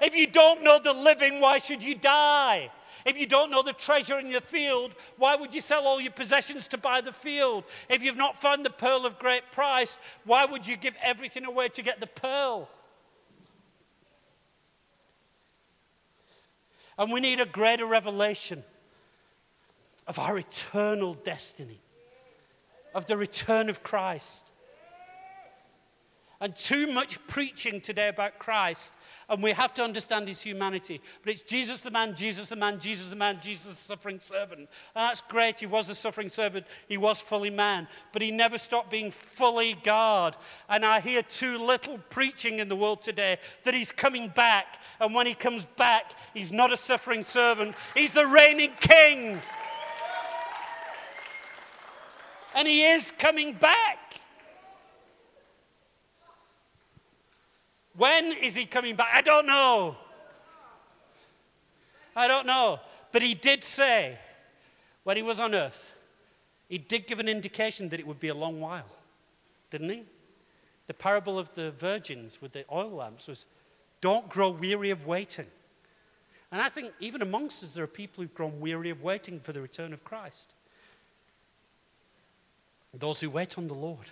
If 0.00 0.14
you 0.14 0.26
don't 0.26 0.62
know 0.62 0.78
the 0.82 0.92
living, 0.92 1.40
why 1.40 1.58
should 1.58 1.82
you 1.82 1.94
die? 1.94 2.70
If 3.04 3.16
you 3.16 3.26
don't 3.26 3.52
know 3.52 3.62
the 3.62 3.72
treasure 3.72 4.18
in 4.18 4.28
your 4.28 4.40
field, 4.40 4.94
why 5.16 5.36
would 5.36 5.54
you 5.54 5.60
sell 5.60 5.86
all 5.86 6.00
your 6.00 6.12
possessions 6.12 6.66
to 6.68 6.78
buy 6.78 7.00
the 7.00 7.12
field? 7.12 7.62
If 7.88 8.02
you've 8.02 8.16
not 8.16 8.36
found 8.36 8.64
the 8.64 8.70
pearl 8.70 9.06
of 9.06 9.18
great 9.18 9.52
price, 9.52 9.98
why 10.24 10.44
would 10.44 10.66
you 10.66 10.76
give 10.76 10.96
everything 11.00 11.44
away 11.44 11.68
to 11.68 11.82
get 11.82 12.00
the 12.00 12.08
pearl? 12.08 12.68
And 16.98 17.12
we 17.12 17.20
need 17.20 17.40
a 17.40 17.46
greater 17.46 17.86
revelation 17.86 18.64
of 20.06 20.18
our 20.18 20.38
eternal 20.38 21.14
destiny, 21.14 21.80
of 22.94 23.06
the 23.06 23.16
return 23.16 23.68
of 23.68 23.82
Christ. 23.82 24.50
And 26.38 26.54
too 26.54 26.86
much 26.86 27.24
preaching 27.26 27.80
today 27.80 28.08
about 28.08 28.38
Christ, 28.38 28.92
and 29.28 29.42
we 29.42 29.52
have 29.52 29.72
to 29.74 29.82
understand 29.82 30.28
his 30.28 30.42
humanity. 30.42 31.00
But 31.22 31.32
it's 31.32 31.40
Jesus 31.40 31.80
the 31.80 31.90
man, 31.90 32.14
Jesus 32.14 32.50
the 32.50 32.56
man, 32.56 32.78
Jesus 32.78 33.08
the 33.08 33.16
man, 33.16 33.38
Jesus 33.40 33.68
the 33.68 33.74
suffering 33.74 34.20
servant. 34.20 34.60
And 34.60 34.68
that's 34.94 35.22
great. 35.22 35.58
He 35.58 35.66
was 35.66 35.88
a 35.88 35.94
suffering 35.94 36.28
servant, 36.28 36.66
he 36.88 36.98
was 36.98 37.22
fully 37.22 37.48
man, 37.48 37.88
but 38.12 38.20
he 38.20 38.30
never 38.30 38.58
stopped 38.58 38.90
being 38.90 39.10
fully 39.10 39.78
God. 39.82 40.36
And 40.68 40.84
I 40.84 41.00
hear 41.00 41.22
too 41.22 41.56
little 41.56 41.98
preaching 42.10 42.58
in 42.58 42.68
the 42.68 42.76
world 42.76 43.00
today 43.00 43.38
that 43.64 43.72
he's 43.72 43.90
coming 43.90 44.28
back. 44.28 44.78
And 45.00 45.14
when 45.14 45.26
he 45.26 45.34
comes 45.34 45.64
back, 45.76 46.12
he's 46.34 46.52
not 46.52 46.70
a 46.70 46.76
suffering 46.76 47.22
servant, 47.22 47.74
he's 47.94 48.12
the 48.12 48.26
reigning 48.26 48.72
king. 48.78 49.40
And 52.54 52.68
he 52.68 52.84
is 52.84 53.10
coming 53.18 53.54
back. 53.54 54.05
When 57.96 58.32
is 58.32 58.54
he 58.54 58.66
coming 58.66 58.96
back? 58.96 59.08
I 59.12 59.22
don't 59.22 59.46
know. 59.46 59.96
I 62.14 62.28
don't 62.28 62.46
know. 62.46 62.80
But 63.12 63.22
he 63.22 63.34
did 63.34 63.64
say, 63.64 64.18
when 65.04 65.16
he 65.16 65.22
was 65.22 65.40
on 65.40 65.54
earth, 65.54 65.98
he 66.68 66.78
did 66.78 67.06
give 67.06 67.20
an 67.20 67.28
indication 67.28 67.88
that 67.90 68.00
it 68.00 68.06
would 68.06 68.20
be 68.20 68.28
a 68.28 68.34
long 68.34 68.60
while, 68.60 68.90
didn't 69.70 69.90
he? 69.90 70.02
The 70.86 70.94
parable 70.94 71.38
of 71.38 71.54
the 71.54 71.70
virgins 71.72 72.40
with 72.40 72.52
the 72.52 72.64
oil 72.70 72.90
lamps 72.90 73.28
was 73.28 73.46
don't 74.00 74.28
grow 74.28 74.50
weary 74.50 74.90
of 74.90 75.06
waiting. 75.06 75.46
And 76.52 76.60
I 76.60 76.68
think 76.68 76.92
even 77.00 77.22
amongst 77.22 77.62
us, 77.62 77.74
there 77.74 77.84
are 77.84 77.88
people 77.88 78.22
who've 78.22 78.34
grown 78.34 78.60
weary 78.60 78.90
of 78.90 79.02
waiting 79.02 79.40
for 79.40 79.52
the 79.52 79.60
return 79.60 79.92
of 79.92 80.04
Christ. 80.04 80.52
Those 82.94 83.20
who 83.20 83.28
wait 83.28 83.58
on 83.58 83.68
the 83.68 83.74
Lord. 83.74 84.06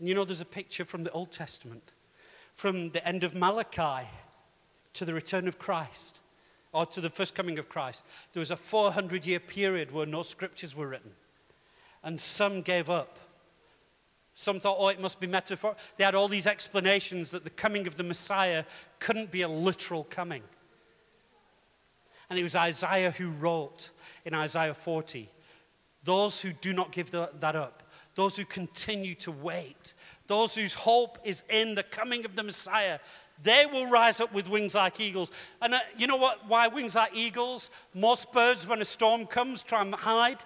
And 0.00 0.08
you 0.08 0.14
know, 0.14 0.24
there's 0.24 0.40
a 0.40 0.46
picture 0.46 0.84
from 0.84 1.04
the 1.04 1.12
Old 1.12 1.30
Testament, 1.30 1.92
from 2.54 2.90
the 2.90 3.06
end 3.06 3.22
of 3.22 3.34
Malachi 3.34 4.08
to 4.94 5.04
the 5.04 5.14
return 5.14 5.46
of 5.46 5.58
Christ, 5.58 6.18
or 6.72 6.86
to 6.86 7.00
the 7.00 7.10
first 7.10 7.34
coming 7.34 7.58
of 7.58 7.68
Christ. 7.68 8.02
There 8.32 8.40
was 8.40 8.50
a 8.50 8.56
400 8.56 9.26
year 9.26 9.38
period 9.38 9.92
where 9.92 10.06
no 10.06 10.22
scriptures 10.22 10.74
were 10.74 10.88
written. 10.88 11.12
And 12.02 12.18
some 12.18 12.62
gave 12.62 12.88
up. 12.88 13.18
Some 14.32 14.58
thought, 14.58 14.78
oh, 14.80 14.88
it 14.88 15.00
must 15.00 15.20
be 15.20 15.26
metaphor. 15.26 15.76
They 15.98 16.04
had 16.04 16.14
all 16.14 16.28
these 16.28 16.46
explanations 16.46 17.30
that 17.32 17.44
the 17.44 17.50
coming 17.50 17.86
of 17.86 17.96
the 17.96 18.02
Messiah 18.02 18.64
couldn't 19.00 19.30
be 19.30 19.42
a 19.42 19.48
literal 19.48 20.04
coming. 20.04 20.42
And 22.30 22.38
it 22.38 22.42
was 22.42 22.56
Isaiah 22.56 23.10
who 23.10 23.30
wrote 23.30 23.90
in 24.24 24.34
Isaiah 24.34 24.72
40 24.72 25.28
those 26.02 26.40
who 26.40 26.52
do 26.52 26.72
not 26.72 26.92
give 26.92 27.10
that 27.10 27.56
up 27.56 27.82
those 28.14 28.36
who 28.36 28.44
continue 28.44 29.14
to 29.16 29.30
wait, 29.30 29.94
those 30.26 30.54
whose 30.54 30.74
hope 30.74 31.18
is 31.24 31.44
in 31.48 31.74
the 31.74 31.82
coming 31.82 32.24
of 32.24 32.36
the 32.36 32.42
Messiah, 32.42 32.98
they 33.42 33.66
will 33.66 33.88
rise 33.88 34.20
up 34.20 34.34
with 34.34 34.48
wings 34.48 34.74
like 34.74 35.00
eagles. 35.00 35.30
And 35.62 35.74
uh, 35.74 35.78
you 35.96 36.06
know 36.06 36.16
what? 36.16 36.46
Why 36.48 36.68
wings 36.68 36.94
like 36.94 37.14
eagles? 37.14 37.70
Most 37.94 38.32
birds, 38.32 38.66
when 38.66 38.80
a 38.80 38.84
storm 38.84 39.26
comes, 39.26 39.62
try 39.62 39.82
and 39.82 39.94
hide. 39.94 40.44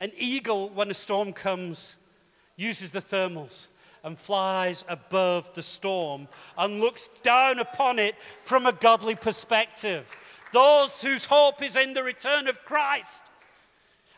An 0.00 0.12
eagle, 0.16 0.70
when 0.70 0.90
a 0.90 0.94
storm 0.94 1.32
comes, 1.32 1.96
uses 2.56 2.90
the 2.90 3.00
thermals 3.00 3.66
and 4.04 4.18
flies 4.18 4.84
above 4.88 5.52
the 5.54 5.62
storm 5.62 6.28
and 6.56 6.80
looks 6.80 7.08
down 7.22 7.58
upon 7.58 7.98
it 7.98 8.14
from 8.42 8.66
a 8.66 8.72
godly 8.72 9.14
perspective. 9.14 10.10
Those 10.52 11.02
whose 11.02 11.24
hope 11.24 11.62
is 11.62 11.76
in 11.76 11.92
the 11.92 12.04
return 12.04 12.46
of 12.46 12.64
Christ 12.64 13.30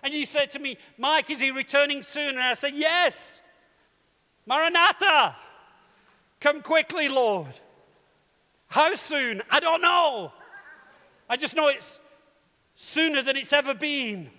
and 0.03 0.15
you 0.15 0.25
said 0.27 0.51
to 0.51 0.59
me, 0.59 0.79
Mike, 0.97 1.31
is 1.31 1.41
he 1.41 1.51
returning 1.51 2.03
soon? 2.03 2.31
And 2.31 2.41
I 2.41 2.55
said, 2.55 2.75
Yes. 2.75 3.41
Maranatha, 4.47 5.37
come 6.41 6.63
quickly, 6.63 7.09
Lord. 7.09 7.53
How 8.69 8.95
soon? 8.95 9.43
I 9.51 9.61
don't 9.61 9.83
know. 9.83 10.33
I 11.29 11.37
just 11.37 11.55
know 11.55 11.69
it's 11.69 12.01
sooner 12.75 13.23
than 13.23 13.37
it's 13.37 13.53
ever 13.53 13.75
been. 13.75 14.31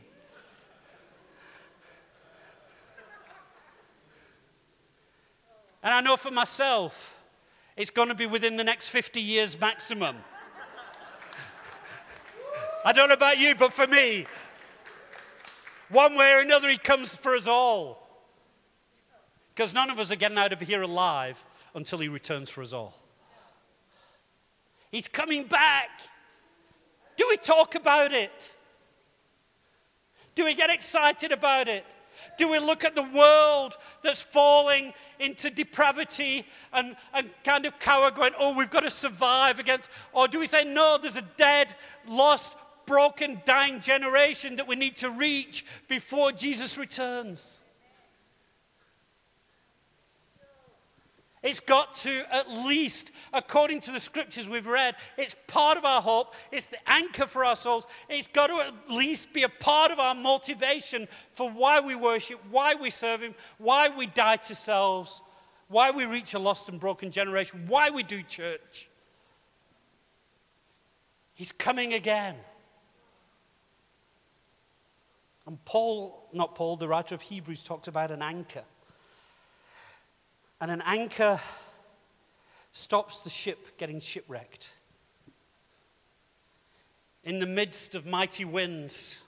And 5.84 5.94
I 5.94 6.02
know 6.02 6.18
for 6.18 6.32
myself, 6.32 7.22
it's 7.78 7.90
going 7.90 8.10
to 8.10 8.16
be 8.16 8.26
within 8.26 8.58
the 8.58 8.64
next 8.64 8.90
50 8.90 9.22
years 9.22 9.60
maximum. 9.60 10.18
I 12.86 12.92
don't 12.92 13.08
know 13.08 13.14
about 13.14 13.38
you, 13.38 13.56
but 13.56 13.72
for 13.72 13.88
me, 13.88 14.26
one 15.90 16.16
way 16.16 16.34
or 16.34 16.40
another, 16.40 16.70
He 16.70 16.78
comes 16.78 17.16
for 17.16 17.36
us 17.36 17.48
all. 17.48 18.08
Because 19.54 19.74
none 19.74 19.90
of 19.90 20.00
us 20.00 20.12
are 20.12 20.16
getting 20.16 20.38
out 20.38 20.54
of 20.54 20.62
here 20.62 20.82
alive 20.82 21.44
until 21.76 22.00
He 22.00 22.08
returns 22.08 22.50
for 22.50 22.62
us 22.62 22.74
all. 22.74 22.96
He's 24.92 25.08
coming 25.08 25.44
back. 25.44 25.90
Do 27.18 27.28
we 27.30 27.38
talk 27.38 27.76
about 27.76 28.14
it? 28.14 28.56
Do 30.36 30.46
we 30.46 30.54
get 30.54 30.70
excited 30.70 31.32
about 31.32 31.68
it? 31.68 31.86
Do 32.38 32.48
we 32.48 32.60
look 32.60 32.84
at 32.84 32.96
the 32.96 33.04
world 33.04 33.78
that's 34.02 34.22
falling 34.22 34.94
into 35.20 35.50
depravity 35.50 36.46
and, 36.74 36.96
and 37.14 37.34
kind 37.44 37.66
of 37.66 37.78
cower, 37.80 38.12
going, 38.12 38.34
oh, 38.40 38.54
we've 38.54 38.70
got 38.70 38.82
to 38.82 38.90
survive 38.90 39.60
against? 39.60 39.90
Or 40.14 40.28
do 40.28 40.40
we 40.40 40.48
say, 40.48 40.64
no, 40.64 40.98
there's 40.98 41.18
a 41.18 41.26
dead, 41.38 41.76
lost, 42.08 42.56
broken, 42.90 43.40
dying 43.46 43.80
generation 43.80 44.56
that 44.56 44.68
we 44.68 44.76
need 44.76 44.98
to 44.98 45.12
reach 45.12 45.64
before 45.88 46.32
Jesus 46.32 46.76
returns. 46.76 47.60
It's 51.44 51.60
got 51.60 51.94
to, 51.98 52.24
at 52.34 52.50
least, 52.50 53.12
according 53.32 53.82
to 53.82 53.92
the 53.92 54.00
scriptures 54.00 54.50
we've 54.50 54.66
read, 54.66 54.96
it's 55.18 55.36
part 55.46 55.78
of 55.78 55.86
our 55.86 56.02
hope. 56.02 56.34
It's 56.52 56.66
the 56.66 56.90
anchor 56.90 57.28
for 57.28 57.46
our 57.46 57.56
souls. 57.56 57.86
It's 58.10 58.28
got 58.28 58.48
to 58.48 58.56
at 58.56 58.92
least 58.92 59.34
be 59.34 59.44
a 59.44 59.50
part 59.50 59.92
of 59.92 60.00
our 60.00 60.16
motivation 60.16 61.08
for 61.32 61.48
why 61.48 61.80
we 61.82 61.94
worship, 61.94 62.40
why 62.50 62.74
we 62.74 62.90
serve 62.90 63.22
Him, 63.22 63.36
why 63.60 63.88
we 63.90 64.08
die 64.08 64.38
to 64.38 64.56
selves, 64.56 65.22
why 65.68 65.92
we 65.92 66.06
reach 66.06 66.34
a 66.34 66.40
lost 66.40 66.68
and 66.70 66.80
broken 66.80 67.12
generation, 67.12 67.66
why 67.68 67.92
we 67.92 68.02
do 68.02 68.24
church. 68.24 68.90
He's 71.36 71.52
coming 71.52 71.94
again. 71.94 72.36
And 75.50 75.66
Paul, 75.66 76.30
not 76.32 76.54
Paul, 76.54 76.78
the 76.78 76.88
writer 76.88 77.16
of 77.16 77.24
Hebrews, 77.24 77.64
talked 77.64 77.88
about 77.88 78.12
an 78.12 78.22
anchor. 78.22 78.62
And 80.62 80.70
an 80.70 80.84
anchor 80.86 81.40
stops 82.72 83.24
the 83.24 83.32
ship 83.32 83.76
getting 83.80 84.00
shipwrecked. 84.00 84.70
In 87.24 87.40
the 87.40 87.48
midst 87.48 87.96
of 87.96 88.06
mighty 88.06 88.46
winds, 88.46 89.24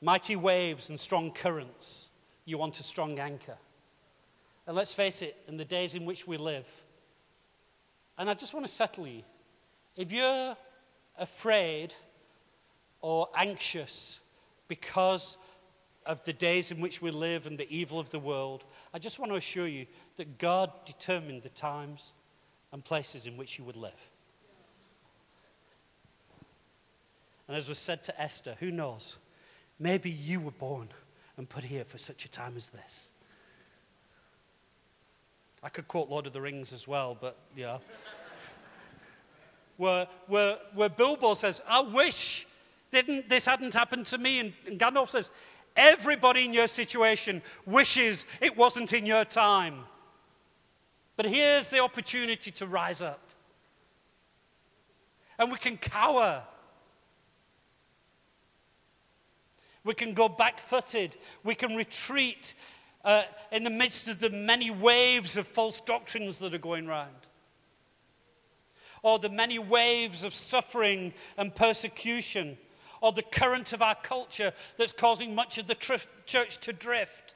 mighty 0.00 0.34
waves, 0.34 0.88
and 0.88 0.98
strong 0.98 1.30
currents, 1.30 2.08
you 2.46 2.56
want 2.56 2.80
a 2.80 2.82
strong 2.82 3.18
anchor. 3.18 3.58
And 4.66 4.74
let's 4.74 4.94
face 4.94 5.20
it, 5.20 5.36
in 5.46 5.58
the 5.58 5.64
days 5.66 5.94
in 5.94 6.06
which 6.06 6.26
we 6.26 6.38
live, 6.38 6.66
and 8.16 8.30
I 8.30 8.32
just 8.32 8.54
want 8.54 8.64
to 8.64 8.72
settle 8.72 9.06
you 9.06 9.24
if 9.94 10.10
you're 10.10 10.56
afraid 11.18 11.92
or 13.02 13.28
anxious 13.36 14.20
because 14.70 15.36
of 16.06 16.22
the 16.24 16.32
days 16.32 16.70
in 16.70 16.80
which 16.80 17.02
we 17.02 17.10
live 17.10 17.44
and 17.44 17.58
the 17.58 17.66
evil 17.76 17.98
of 17.98 18.10
the 18.10 18.20
world, 18.20 18.64
I 18.94 19.00
just 19.00 19.18
want 19.18 19.32
to 19.32 19.36
assure 19.36 19.66
you 19.66 19.86
that 20.16 20.38
God 20.38 20.70
determined 20.86 21.42
the 21.42 21.48
times 21.48 22.12
and 22.72 22.84
places 22.84 23.26
in 23.26 23.36
which 23.36 23.58
you 23.58 23.64
would 23.64 23.76
live. 23.76 24.08
And 27.48 27.56
as 27.56 27.68
was 27.68 27.78
said 27.78 28.04
to 28.04 28.20
Esther, 28.20 28.54
who 28.60 28.70
knows? 28.70 29.16
Maybe 29.80 30.08
you 30.08 30.38
were 30.38 30.52
born 30.52 30.90
and 31.36 31.48
put 31.48 31.64
here 31.64 31.84
for 31.84 31.98
such 31.98 32.24
a 32.24 32.30
time 32.30 32.54
as 32.56 32.68
this. 32.68 33.10
I 35.64 35.68
could 35.68 35.88
quote 35.88 36.08
Lord 36.08 36.28
of 36.28 36.32
the 36.32 36.40
Rings 36.40 36.72
as 36.72 36.86
well, 36.86 37.18
but 37.20 37.36
yeah. 37.56 37.78
where, 39.78 40.06
where, 40.28 40.58
where 40.74 40.88
Bilbo 40.88 41.34
says, 41.34 41.60
I 41.68 41.80
wish 41.80 42.46
didn't, 42.90 43.28
this 43.28 43.46
hadn't 43.46 43.74
happened 43.74 44.06
to 44.06 44.18
me. 44.18 44.40
And, 44.40 44.52
and 44.66 44.78
Gandalf 44.78 45.10
says, 45.10 45.30
Everybody 45.76 46.44
in 46.44 46.52
your 46.52 46.66
situation 46.66 47.42
wishes 47.64 48.26
it 48.40 48.56
wasn't 48.56 48.92
in 48.92 49.06
your 49.06 49.24
time. 49.24 49.84
But 51.16 51.26
here's 51.26 51.70
the 51.70 51.78
opportunity 51.78 52.50
to 52.52 52.66
rise 52.66 53.00
up. 53.00 53.20
And 55.38 55.50
we 55.50 55.58
can 55.58 55.76
cower. 55.76 56.42
We 59.84 59.94
can 59.94 60.12
go 60.12 60.28
back 60.28 60.58
footed. 60.58 61.16
We 61.44 61.54
can 61.54 61.76
retreat 61.76 62.54
uh, 63.04 63.22
in 63.52 63.64
the 63.64 63.70
midst 63.70 64.08
of 64.08 64.18
the 64.18 64.30
many 64.30 64.70
waves 64.70 65.36
of 65.36 65.46
false 65.46 65.80
doctrines 65.80 66.38
that 66.40 66.52
are 66.52 66.58
going 66.58 66.86
round 66.86 67.14
or 69.02 69.18
the 69.18 69.28
many 69.28 69.58
waves 69.58 70.24
of 70.24 70.34
suffering 70.34 71.12
and 71.36 71.54
persecution 71.54 72.58
or 73.00 73.12
the 73.12 73.22
current 73.22 73.72
of 73.72 73.82
our 73.82 73.94
culture 73.94 74.52
that's 74.76 74.92
causing 74.92 75.34
much 75.34 75.58
of 75.58 75.66
the 75.66 76.02
church 76.26 76.58
to 76.58 76.72
drift. 76.72 77.34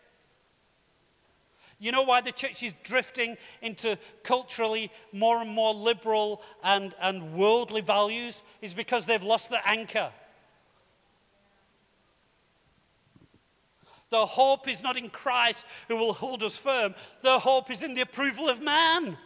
You 1.78 1.92
know 1.92 2.02
why 2.02 2.20
the 2.20 2.32
church 2.32 2.62
is 2.62 2.72
drifting 2.82 3.36
into 3.60 3.98
culturally 4.22 4.90
more 5.12 5.40
and 5.40 5.50
more 5.50 5.74
liberal 5.74 6.42
and, 6.62 6.94
and 7.00 7.34
worldly 7.34 7.80
values? 7.80 8.42
Is 8.62 8.74
because 8.74 9.06
they've 9.06 9.22
lost 9.22 9.50
their 9.50 9.62
anchor. 9.64 10.10
The 14.10 14.26
hope 14.26 14.68
is 14.68 14.82
not 14.82 14.96
in 14.96 15.10
Christ 15.10 15.64
who 15.88 15.96
will 15.96 16.12
hold 16.12 16.42
us 16.42 16.56
firm, 16.56 16.94
the 17.22 17.38
hope 17.38 17.70
is 17.70 17.82
in 17.82 17.94
the 17.94 18.02
approval 18.02 18.48
of 18.48 18.62
man. 18.62 19.18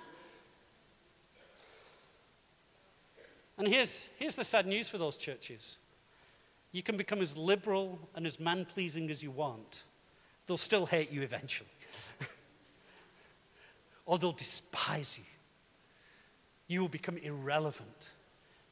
And 3.59 3.67
here's, 3.67 4.09
here's 4.19 4.37
the 4.37 4.45
sad 4.45 4.67
news 4.67 4.89
for 4.89 4.99
those 4.99 5.17
churches 5.17 5.78
you 6.73 6.83
can 6.83 6.97
become 6.97 7.21
as 7.21 7.37
liberal 7.37 7.99
and 8.15 8.27
as 8.27 8.39
man 8.39 8.65
pleasing 8.65 9.11
as 9.11 9.23
you 9.23 9.31
want, 9.31 9.85
they'll 10.47 10.57
still 10.57 10.87
hate 10.87 11.11
you 11.11 11.23
eventually. 11.23 11.71
or 14.07 14.19
they'll 14.19 14.33
despise 14.33 15.17
you. 15.17 15.25
You 16.67 16.81
will 16.81 16.89
become 16.89 17.17
irrelevant 17.19 18.11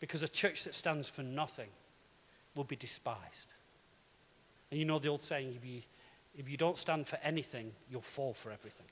because 0.01 0.23
a 0.23 0.29
church 0.29 0.65
that 0.65 0.75
stands 0.75 1.09
for 1.09 1.23
nothing 1.23 1.69
will 2.55 2.65
be 2.65 2.77
despised. 2.77 3.55
And 4.71 4.79
you 4.79 4.85
know 4.85 4.99
the 4.99 5.09
old 5.09 5.23
saying 5.23 5.55
if 5.57 5.69
you, 5.69 5.81
if 6.37 6.51
you 6.51 6.57
don't 6.57 6.77
stand 6.77 7.07
for 7.07 7.19
anything, 7.23 7.73
you'll 7.91 8.03
fall 8.03 8.35
for 8.35 8.51
everything. 8.51 8.87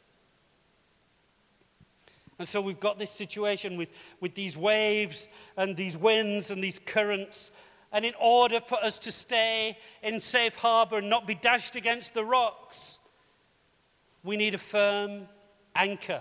And 2.39 2.49
so 2.49 2.61
we've 2.61 2.81
got 2.81 2.99
this 2.99 3.11
situation 3.11 3.77
with, 3.77 3.91
with 4.21 4.35
these 4.35 4.57
waves 4.57 5.29
and 5.57 5.77
these 5.77 5.97
winds 5.97 6.51
and 6.51 6.63
these 6.63 6.79
currents. 6.79 7.51
And 7.95 8.05
in 8.05 8.15
order 8.21 8.61
for 8.61 8.83
us 8.83 8.99
to 8.99 9.13
stay 9.13 9.79
in 10.03 10.19
safe 10.19 10.57
harbor 10.57 10.99
and 10.99 11.09
not 11.09 11.29
be 11.29 11.37
dashed 11.37 11.77
against 11.77 12.13
the 12.13 12.25
rocks, 12.25 12.99
we 14.25 14.37
need 14.37 14.53
a 14.53 14.59
firm 14.59 15.29
anchor. 15.77 16.21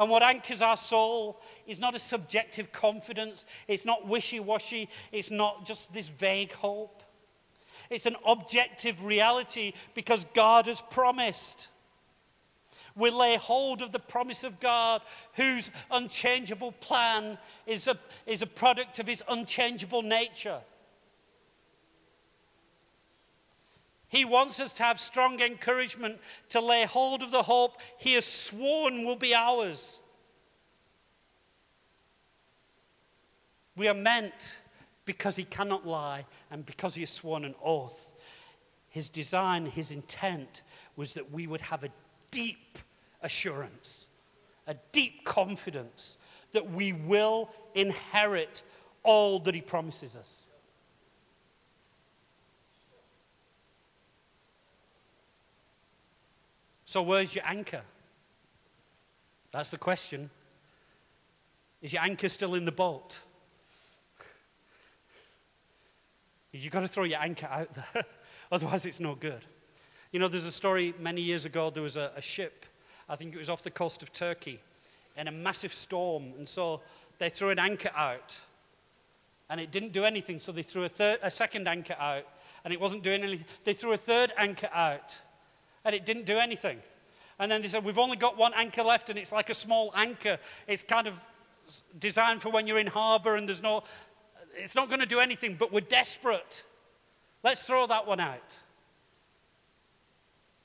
And 0.00 0.10
what 0.10 0.24
anchors 0.24 0.60
our 0.60 0.76
soul 0.76 1.40
is 1.68 1.78
not 1.78 1.94
a 1.94 2.00
subjective 2.00 2.72
confidence, 2.72 3.46
it's 3.68 3.84
not 3.84 4.08
wishy 4.08 4.40
washy, 4.40 4.88
it's 5.12 5.30
not 5.30 5.64
just 5.64 5.94
this 5.94 6.08
vague 6.08 6.50
hope. 6.50 7.04
It's 7.88 8.06
an 8.06 8.16
objective 8.26 9.04
reality 9.04 9.72
because 9.94 10.26
God 10.34 10.66
has 10.66 10.80
promised. 10.90 11.68
We 12.94 13.10
lay 13.10 13.36
hold 13.36 13.82
of 13.82 13.92
the 13.92 13.98
promise 13.98 14.44
of 14.44 14.60
God, 14.60 15.02
whose 15.34 15.70
unchangeable 15.90 16.72
plan 16.72 17.38
is 17.66 17.86
a, 17.86 17.96
is 18.26 18.42
a 18.42 18.46
product 18.46 18.98
of 18.98 19.06
his 19.06 19.22
unchangeable 19.28 20.02
nature. 20.02 20.60
He 24.08 24.26
wants 24.26 24.60
us 24.60 24.74
to 24.74 24.82
have 24.82 25.00
strong 25.00 25.40
encouragement 25.40 26.18
to 26.50 26.60
lay 26.60 26.84
hold 26.84 27.22
of 27.22 27.30
the 27.30 27.42
hope 27.42 27.78
he 27.96 28.12
has 28.12 28.26
sworn 28.26 29.06
will 29.06 29.16
be 29.16 29.34
ours. 29.34 30.00
We 33.74 33.88
are 33.88 33.94
meant 33.94 34.58
because 35.06 35.36
he 35.36 35.44
cannot 35.44 35.86
lie 35.86 36.26
and 36.50 36.66
because 36.66 36.94
he 36.94 37.00
has 37.00 37.10
sworn 37.10 37.46
an 37.46 37.54
oath. 37.64 38.12
His 38.90 39.08
design, 39.08 39.64
his 39.64 39.90
intent 39.90 40.60
was 40.94 41.14
that 41.14 41.32
we 41.32 41.46
would 41.46 41.62
have 41.62 41.82
a 41.82 41.88
deep 42.32 42.78
assurance, 43.22 44.08
a 44.66 44.74
deep 44.90 45.24
confidence 45.24 46.16
that 46.50 46.72
we 46.72 46.92
will 46.92 47.48
inherit 47.74 48.62
all 49.04 49.38
that 49.38 49.54
He 49.54 49.60
promises 49.60 50.16
us. 50.16 50.46
So, 56.84 57.00
where's 57.00 57.34
your 57.34 57.44
anchor? 57.46 57.82
That's 59.50 59.70
the 59.70 59.78
question. 59.78 60.28
Is 61.80 61.92
your 61.92 62.02
anchor 62.02 62.28
still 62.28 62.54
in 62.54 62.64
the 62.64 62.72
boat? 62.72 63.18
You've 66.52 66.72
got 66.72 66.80
to 66.80 66.88
throw 66.88 67.04
your 67.04 67.20
anchor 67.20 67.46
out 67.46 67.72
there, 67.74 68.04
otherwise, 68.52 68.84
it's 68.84 69.00
no 69.00 69.14
good. 69.14 69.42
You 70.12 70.18
know, 70.18 70.28
there's 70.28 70.46
a 70.46 70.52
story 70.52 70.94
many 71.00 71.22
years 71.22 71.46
ago, 71.46 71.70
there 71.70 71.82
was 71.82 71.96
a, 71.96 72.12
a 72.14 72.20
ship, 72.20 72.66
I 73.08 73.16
think 73.16 73.34
it 73.34 73.38
was 73.38 73.48
off 73.48 73.62
the 73.62 73.70
coast 73.70 74.02
of 74.02 74.12
Turkey, 74.12 74.60
in 75.16 75.26
a 75.26 75.32
massive 75.32 75.72
storm. 75.72 76.34
And 76.36 76.46
so 76.46 76.82
they 77.18 77.30
threw 77.30 77.48
an 77.48 77.58
anchor 77.58 77.90
out, 77.96 78.36
and 79.48 79.58
it 79.58 79.70
didn't 79.70 79.92
do 79.92 80.04
anything. 80.04 80.38
So 80.38 80.52
they 80.52 80.62
threw 80.62 80.84
a, 80.84 80.88
third, 80.88 81.18
a 81.22 81.30
second 81.30 81.66
anchor 81.66 81.96
out, 81.98 82.26
and 82.64 82.74
it 82.74 82.80
wasn't 82.80 83.02
doing 83.02 83.22
anything. 83.22 83.46
They 83.64 83.74
threw 83.74 83.92
a 83.92 83.96
third 83.96 84.32
anchor 84.36 84.68
out, 84.72 85.16
and 85.84 85.94
it 85.94 86.04
didn't 86.04 86.26
do 86.26 86.36
anything. 86.36 86.78
And 87.38 87.50
then 87.50 87.62
they 87.62 87.68
said, 87.68 87.82
We've 87.82 87.98
only 87.98 88.18
got 88.18 88.36
one 88.36 88.52
anchor 88.54 88.82
left, 88.82 89.08
and 89.08 89.18
it's 89.18 89.32
like 89.32 89.48
a 89.48 89.54
small 89.54 89.92
anchor. 89.96 90.38
It's 90.68 90.82
kind 90.82 91.06
of 91.06 91.18
designed 91.98 92.42
for 92.42 92.50
when 92.50 92.66
you're 92.66 92.78
in 92.78 92.86
harbor 92.86 93.36
and 93.36 93.48
there's 93.48 93.62
no, 93.62 93.84
it's 94.56 94.74
not 94.74 94.88
going 94.88 95.00
to 95.00 95.06
do 95.06 95.20
anything, 95.20 95.56
but 95.58 95.72
we're 95.72 95.80
desperate. 95.80 96.64
Let's 97.42 97.62
throw 97.62 97.86
that 97.86 98.06
one 98.06 98.20
out. 98.20 98.58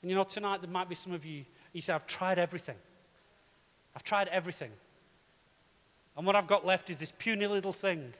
And 0.02 0.10
you 0.10 0.16
know, 0.16 0.24
tonight 0.24 0.62
there 0.62 0.70
might 0.70 0.88
be 0.88 0.94
some 0.94 1.12
of 1.12 1.24
you, 1.24 1.44
you 1.72 1.82
say, 1.82 1.92
I've 1.92 2.06
tried 2.06 2.38
everything. 2.38 2.76
I've 3.94 4.04
tried 4.04 4.28
everything. 4.28 4.70
And 6.16 6.26
what 6.26 6.36
I've 6.36 6.46
got 6.46 6.66
left 6.66 6.90
is 6.90 6.98
this 6.98 7.12
puny 7.16 7.46
little 7.46 7.72
thing. 7.72 8.12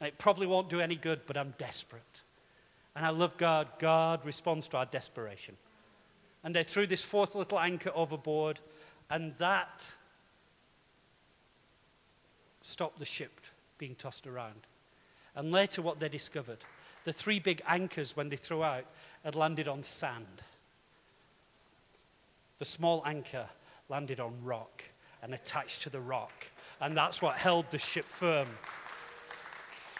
And 0.00 0.08
it 0.08 0.18
probably 0.18 0.46
won't 0.46 0.68
do 0.68 0.80
any 0.80 0.96
good, 0.96 1.20
but 1.26 1.36
I'm 1.36 1.54
desperate. 1.58 2.22
And 2.96 3.04
I 3.04 3.10
love 3.10 3.36
God. 3.36 3.68
God 3.78 4.24
responds 4.24 4.68
to 4.68 4.76
our 4.78 4.86
desperation. 4.86 5.56
And 6.42 6.54
they 6.54 6.64
threw 6.64 6.86
this 6.86 7.02
fourth 7.02 7.34
little 7.34 7.58
anchor 7.58 7.90
overboard, 7.94 8.60
and 9.10 9.34
that 9.38 9.90
stopped 12.60 12.98
the 12.98 13.04
ship 13.04 13.40
being 13.78 13.94
tossed 13.94 14.26
around. 14.26 14.66
And 15.34 15.50
later, 15.50 15.82
what 15.82 16.00
they 16.00 16.08
discovered 16.08 16.58
the 17.04 17.12
three 17.12 17.38
big 17.38 17.62
anchors, 17.66 18.16
when 18.16 18.30
they 18.30 18.36
threw 18.36 18.62
out, 18.62 18.84
had 19.24 19.34
landed 19.34 19.68
on 19.68 19.82
sand. 19.82 20.42
The 22.64 22.70
small 22.70 23.02
anchor 23.04 23.46
landed 23.90 24.20
on 24.20 24.42
rock 24.42 24.82
and 25.22 25.34
attached 25.34 25.82
to 25.82 25.90
the 25.90 26.00
rock. 26.00 26.32
And 26.80 26.96
that's 26.96 27.20
what 27.20 27.36
held 27.36 27.70
the 27.70 27.78
ship 27.78 28.06
firm. 28.06 28.48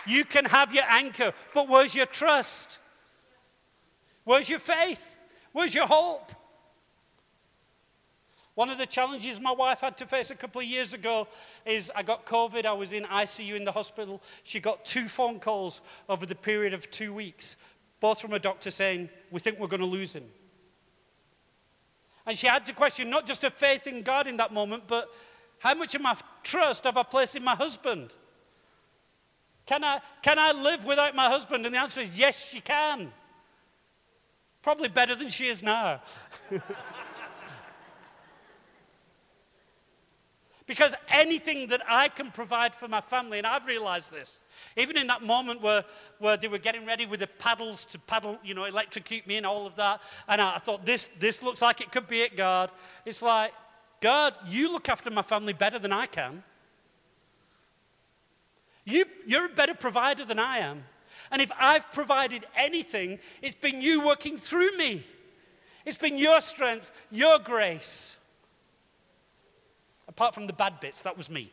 You 0.06 0.24
can 0.24 0.46
have 0.46 0.72
your 0.72 0.84
anchor, 0.88 1.34
but 1.52 1.68
where's 1.68 1.94
your 1.94 2.06
trust? 2.06 2.78
Where's 4.24 4.48
your 4.48 4.60
faith? 4.60 5.14
Where's 5.52 5.74
your 5.74 5.86
hope? 5.86 6.32
One 8.54 8.70
of 8.70 8.78
the 8.78 8.86
challenges 8.86 9.38
my 9.38 9.52
wife 9.52 9.80
had 9.80 9.98
to 9.98 10.06
face 10.06 10.30
a 10.30 10.34
couple 10.34 10.62
of 10.62 10.66
years 10.66 10.94
ago 10.94 11.28
is 11.66 11.92
I 11.94 12.02
got 12.02 12.24
COVID. 12.24 12.64
I 12.64 12.72
was 12.72 12.92
in 12.92 13.04
ICU 13.04 13.56
in 13.56 13.66
the 13.66 13.72
hospital. 13.72 14.22
She 14.42 14.58
got 14.58 14.86
two 14.86 15.06
phone 15.06 15.38
calls 15.38 15.82
over 16.08 16.24
the 16.24 16.34
period 16.34 16.72
of 16.72 16.90
two 16.90 17.12
weeks, 17.12 17.56
both 18.00 18.22
from 18.22 18.32
a 18.32 18.38
doctor 18.38 18.70
saying, 18.70 19.10
We 19.30 19.40
think 19.40 19.58
we're 19.58 19.66
going 19.66 19.80
to 19.80 19.86
lose 19.86 20.14
him. 20.14 20.24
And 22.26 22.38
she 22.38 22.46
had 22.46 22.64
to 22.66 22.72
question 22.72 23.10
not 23.10 23.26
just 23.26 23.42
her 23.42 23.50
faith 23.50 23.86
in 23.86 24.02
God 24.02 24.26
in 24.26 24.36
that 24.38 24.52
moment, 24.52 24.84
but 24.86 25.08
how 25.58 25.74
much 25.74 25.94
of 25.94 26.00
my 26.00 26.16
trust 26.42 26.84
have 26.84 26.96
I 26.96 27.02
placed 27.02 27.36
in 27.36 27.44
my 27.44 27.54
husband? 27.54 28.10
Can 29.66 29.84
I, 29.84 30.00
can 30.22 30.38
I 30.38 30.52
live 30.52 30.84
without 30.84 31.14
my 31.14 31.28
husband? 31.28 31.64
And 31.66 31.74
the 31.74 31.78
answer 31.78 32.00
is 32.00 32.18
yes, 32.18 32.48
she 32.48 32.60
can. 32.60 33.12
Probably 34.62 34.88
better 34.88 35.14
than 35.14 35.28
she 35.28 35.48
is 35.48 35.62
now. 35.62 36.00
Because 40.66 40.94
anything 41.08 41.66
that 41.68 41.82
I 41.88 42.08
can 42.08 42.30
provide 42.30 42.74
for 42.74 42.88
my 42.88 43.00
family, 43.00 43.38
and 43.38 43.46
I've 43.46 43.66
realized 43.66 44.10
this, 44.10 44.40
even 44.76 44.96
in 44.96 45.06
that 45.06 45.22
moment 45.22 45.60
where, 45.60 45.84
where 46.18 46.36
they 46.36 46.48
were 46.48 46.58
getting 46.58 46.86
ready 46.86 47.06
with 47.06 47.20
the 47.20 47.26
paddles 47.26 47.84
to 47.86 47.98
paddle, 47.98 48.38
you 48.44 48.54
know, 48.54 48.64
electrocute 48.64 49.26
me 49.26 49.36
and 49.36 49.46
all 49.46 49.66
of 49.66 49.76
that, 49.76 50.00
and 50.28 50.40
I, 50.40 50.56
I 50.56 50.58
thought, 50.58 50.84
this, 50.84 51.08
this 51.18 51.42
looks 51.42 51.62
like 51.62 51.80
it 51.80 51.92
could 51.92 52.06
be 52.06 52.22
it, 52.22 52.36
God. 52.36 52.70
It's 53.04 53.22
like, 53.22 53.52
God, 54.00 54.34
you 54.46 54.70
look 54.70 54.88
after 54.88 55.10
my 55.10 55.22
family 55.22 55.52
better 55.52 55.78
than 55.78 55.92
I 55.92 56.06
can. 56.06 56.42
You, 58.84 59.06
you're 59.26 59.46
a 59.46 59.54
better 59.54 59.74
provider 59.74 60.24
than 60.24 60.38
I 60.38 60.58
am. 60.58 60.84
And 61.30 61.40
if 61.40 61.50
I've 61.58 61.90
provided 61.92 62.46
anything, 62.56 63.18
it's 63.40 63.54
been 63.54 63.80
you 63.80 64.04
working 64.04 64.36
through 64.36 64.76
me. 64.76 65.04
It's 65.86 65.96
been 65.96 66.16
your 66.16 66.40
strength, 66.40 66.92
your 67.10 67.38
grace. 67.38 68.16
Apart 70.06 70.34
from 70.34 70.46
the 70.46 70.52
bad 70.52 70.80
bits, 70.80 71.02
that 71.02 71.16
was 71.16 71.30
me. 71.30 71.50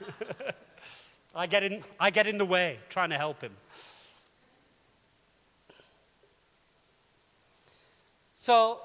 I, 1.34 1.46
get 1.46 1.62
in, 1.62 1.82
I 1.98 2.10
get 2.10 2.26
in 2.26 2.38
the 2.38 2.44
way 2.44 2.78
trying 2.88 3.10
to 3.10 3.18
help 3.18 3.40
him. 3.40 3.52
So, 8.34 8.80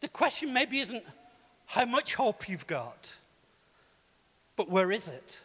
the 0.00 0.08
question 0.08 0.52
maybe 0.52 0.80
isn't 0.80 1.04
how 1.66 1.84
much 1.84 2.14
hope 2.14 2.48
you've 2.48 2.66
got, 2.66 3.14
but 4.56 4.68
where 4.68 4.90
is 4.90 5.06
it? 5.06 5.38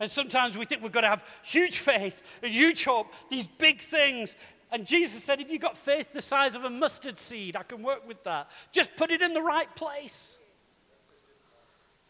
And 0.00 0.10
sometimes 0.10 0.56
we 0.58 0.64
think 0.64 0.82
we've 0.82 0.92
got 0.92 1.02
to 1.02 1.08
have 1.08 1.24
huge 1.42 1.78
faith 1.78 2.22
and 2.42 2.52
huge 2.52 2.84
hope, 2.84 3.12
these 3.30 3.46
big 3.46 3.80
things. 3.80 4.36
And 4.70 4.86
Jesus 4.86 5.22
said, 5.22 5.40
if 5.40 5.50
you've 5.50 5.62
got 5.62 5.76
faith 5.76 6.12
the 6.12 6.20
size 6.20 6.54
of 6.54 6.64
a 6.64 6.70
mustard 6.70 7.18
seed, 7.18 7.56
I 7.56 7.62
can 7.62 7.82
work 7.82 8.06
with 8.06 8.22
that. 8.24 8.50
Just 8.72 8.94
put 8.96 9.10
it 9.10 9.22
in 9.22 9.34
the 9.34 9.42
right 9.42 9.74
place. 9.76 10.36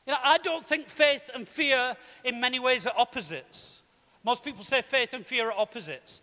You 0.06 0.12
know, 0.12 0.18
I 0.22 0.38
don't 0.38 0.64
think 0.64 0.88
faith 0.88 1.30
and 1.34 1.46
fear 1.46 1.96
in 2.24 2.40
many 2.40 2.58
ways 2.58 2.86
are 2.86 2.94
opposites. 2.96 3.80
Most 4.22 4.44
people 4.44 4.64
say 4.64 4.82
faith 4.82 5.14
and 5.14 5.26
fear 5.26 5.50
are 5.50 5.58
opposites. 5.58 6.20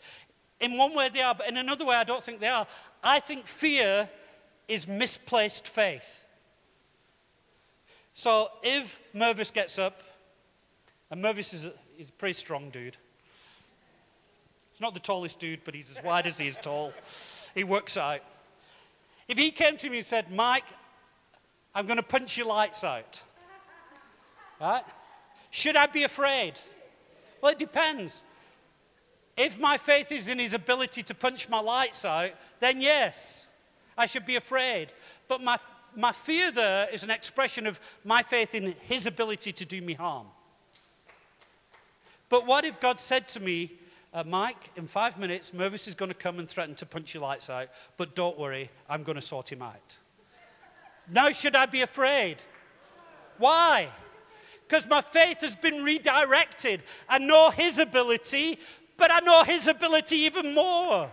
In 0.60 0.78
one 0.78 0.94
way 0.94 1.10
they 1.10 1.22
are, 1.22 1.34
but 1.34 1.48
in 1.48 1.58
another 1.58 1.86
way 1.86 1.96
I 1.96 2.04
don't 2.04 2.24
think 2.24 2.40
they 2.40 2.48
are. 2.48 2.68
I 3.04 3.20
think 3.20 3.48
fear 3.48 4.08
is 4.68 4.88
misplaced 4.88 5.68
faith. 5.68 6.24
So 8.14 8.50
if 8.62 9.00
Mervis 9.16 9.52
gets 9.52 9.80
up, 9.80 10.02
and 11.10 11.24
Mervis 11.24 11.54
is 11.54 11.66
a, 11.66 11.74
is 11.98 12.10
a 12.10 12.14
pretty 12.14 12.34
strong 12.34 12.70
dude, 12.70 12.98
He's 14.82 14.86
not 14.88 14.96
the 14.96 15.00
tallest 15.00 15.40
dude, 15.40 15.60
but 15.64 15.76
he's 15.76 15.92
as 15.96 16.04
wide 16.04 16.26
as 16.26 16.40
he 16.40 16.48
is 16.48 16.58
tall. 16.58 16.92
He 17.54 17.64
works 17.64 17.98
out. 17.98 18.22
If 19.28 19.38
he 19.38 19.52
came 19.52 19.78
to 19.78 19.90
me 19.92 19.98
and 19.98 20.06
said, 20.06 20.32
Mike, 20.32 20.66
I'm 21.76 21.86
going 21.86 21.98
to 21.98 22.04
punch 22.04 22.36
your 22.36 22.48
lights 22.48 22.84
out, 22.84 23.22
right? 24.62 24.84
Should 25.50 25.76
I 25.76 25.88
be 25.88 26.04
afraid? 26.04 26.60
Well, 27.42 27.52
it 27.52 27.60
depends. 27.60 28.24
If 29.36 29.60
my 29.60 29.78
faith 29.78 30.12
is 30.12 30.28
in 30.28 30.40
his 30.40 30.54
ability 30.54 31.04
to 31.04 31.16
punch 31.16 31.50
my 31.50 31.60
lights 31.60 32.06
out, 32.06 32.32
then 32.60 32.80
yes, 32.80 33.48
I 33.98 34.06
should 34.06 34.26
be 34.26 34.36
afraid. 34.36 34.90
But 35.28 35.42
my, 35.42 35.58
my 35.96 36.12
fear 36.12 36.52
there 36.52 36.88
is 36.94 37.04
an 37.04 37.10
expression 37.10 37.66
of 37.66 37.80
my 38.04 38.22
faith 38.22 38.54
in 38.54 38.76
his 38.82 39.08
ability 39.08 39.52
to 39.54 39.66
do 39.66 39.82
me 39.82 39.94
harm. 39.94 40.28
But 42.30 42.46
what 42.46 42.64
if 42.64 42.80
God 42.80 43.00
said 43.00 43.28
to 43.30 43.40
me, 43.40 43.74
uh, 44.14 44.24
Mike, 44.26 44.72
in 44.76 44.88
five 44.88 45.18
minutes, 45.18 45.52
Mervis 45.52 45.88
is 45.88 45.96
going 45.96 46.10
to 46.10 46.16
come 46.16 46.40
and 46.40 46.48
threaten 46.48 46.76
to 46.76 46.86
punch 46.86 47.14
your 47.14 47.24
lights 47.24 47.50
out, 47.50 47.70
but 47.98 48.16
don't 48.16 48.38
worry, 48.38 48.70
I'm 48.90 49.04
going 49.04 49.16
to 49.16 49.22
sort 49.22 49.52
him 49.52 49.62
out. 49.62 49.98
now, 51.12 51.32
should 51.32 51.56
I 51.56 51.66
be 51.66 51.82
afraid? 51.82 52.38
Why? 53.38 53.90
Because 54.72 54.88
my 54.88 55.02
faith 55.02 55.42
has 55.42 55.54
been 55.54 55.84
redirected. 55.84 56.82
I 57.10 57.18
know 57.18 57.50
his 57.50 57.78
ability, 57.78 58.58
but 58.96 59.12
I 59.12 59.20
know 59.20 59.44
his 59.44 59.68
ability 59.68 60.20
even 60.20 60.56
more. 60.56 61.12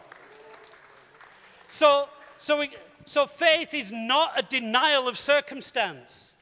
So, 1.66 2.08
so, 2.38 2.60
we, 2.60 2.70
so 3.04 3.26
faith 3.26 3.74
is 3.74 3.90
not 3.90 4.38
a 4.38 4.42
denial 4.42 5.08
of 5.08 5.18
circumstance. 5.18 6.34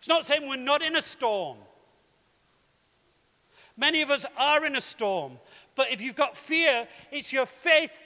It's 0.00 0.08
not 0.08 0.24
saying 0.24 0.48
we're 0.48 0.56
not 0.56 0.82
in 0.82 0.96
a 0.96 1.00
storm. 1.00 1.58
Many 3.76 4.02
of 4.02 4.10
us 4.10 4.26
are 4.36 4.66
in 4.66 4.74
a 4.74 4.80
storm, 4.80 5.38
but 5.76 5.92
if 5.92 6.00
you've 6.02 6.16
got 6.16 6.36
fear, 6.36 6.88
it's 7.12 7.32
your 7.32 7.46
faith 7.46 8.00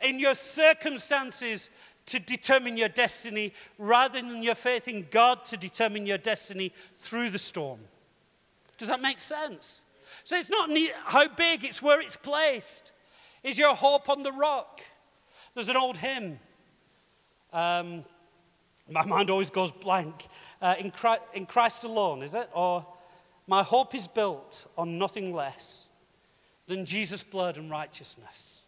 in 0.00 0.18
your 0.18 0.34
circumstances 0.34 1.68
to 2.06 2.18
determine 2.18 2.78
your 2.78 2.88
destiny 2.88 3.52
rather 3.76 4.18
than 4.22 4.42
your 4.42 4.54
faith 4.54 4.88
in 4.88 5.08
God 5.10 5.44
to 5.44 5.58
determine 5.58 6.06
your 6.06 6.16
destiny 6.16 6.72
through 6.96 7.28
the 7.28 7.38
storm. 7.38 7.80
Does 8.78 8.88
that 8.88 9.00
make 9.00 9.20
sense? 9.20 9.80
So 10.24 10.36
it's 10.36 10.50
not 10.50 10.70
how 11.04 11.28
big, 11.28 11.64
it's 11.64 11.82
where 11.82 12.00
it's 12.00 12.16
placed. 12.16 12.92
Is 13.42 13.58
your 13.58 13.74
hope 13.74 14.08
on 14.08 14.22
the 14.22 14.32
rock? 14.32 14.80
There's 15.54 15.68
an 15.68 15.76
old 15.76 15.96
hymn. 15.96 16.40
Um, 17.52 18.04
my 18.90 19.04
mind 19.04 19.30
always 19.30 19.50
goes 19.50 19.70
blank. 19.70 20.26
Uh, 20.60 20.74
in, 20.78 20.90
Christ, 20.90 21.22
in 21.34 21.46
Christ 21.46 21.84
alone, 21.84 22.22
is 22.22 22.34
it? 22.34 22.48
Or 22.52 22.86
my 23.46 23.62
hope 23.62 23.94
is 23.94 24.08
built 24.08 24.66
on 24.76 24.98
nothing 24.98 25.34
less 25.34 25.88
than 26.66 26.84
Jesus' 26.84 27.22
blood 27.22 27.56
and 27.56 27.70
righteousness. 27.70 28.64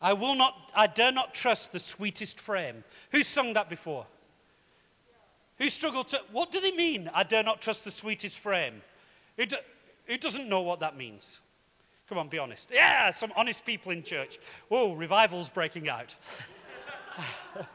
I 0.00 0.12
will 0.12 0.34
not, 0.34 0.54
I 0.74 0.86
dare 0.86 1.12
not 1.12 1.34
trust 1.34 1.72
the 1.72 1.78
sweetest 1.78 2.38
frame. 2.40 2.84
Who's 3.12 3.26
sung 3.26 3.54
that 3.54 3.70
before? 3.70 4.06
Who 5.58 5.68
struggled 5.68 6.08
to, 6.08 6.20
what 6.32 6.52
do 6.52 6.60
they 6.60 6.72
mean, 6.72 7.10
I 7.14 7.22
dare 7.22 7.42
not 7.42 7.62
trust 7.62 7.84
the 7.84 7.90
sweetest 7.90 8.38
frame? 8.38 8.82
Who 9.36 10.16
doesn't 10.18 10.48
know 10.48 10.62
what 10.62 10.80
that 10.80 10.96
means? 10.96 11.40
Come 12.08 12.18
on, 12.18 12.28
be 12.28 12.38
honest. 12.38 12.70
Yeah, 12.72 13.10
some 13.10 13.32
honest 13.36 13.64
people 13.64 13.92
in 13.92 14.02
church. 14.02 14.38
Oh, 14.70 14.94
revival's 14.94 15.48
breaking 15.48 15.88
out. 15.88 16.14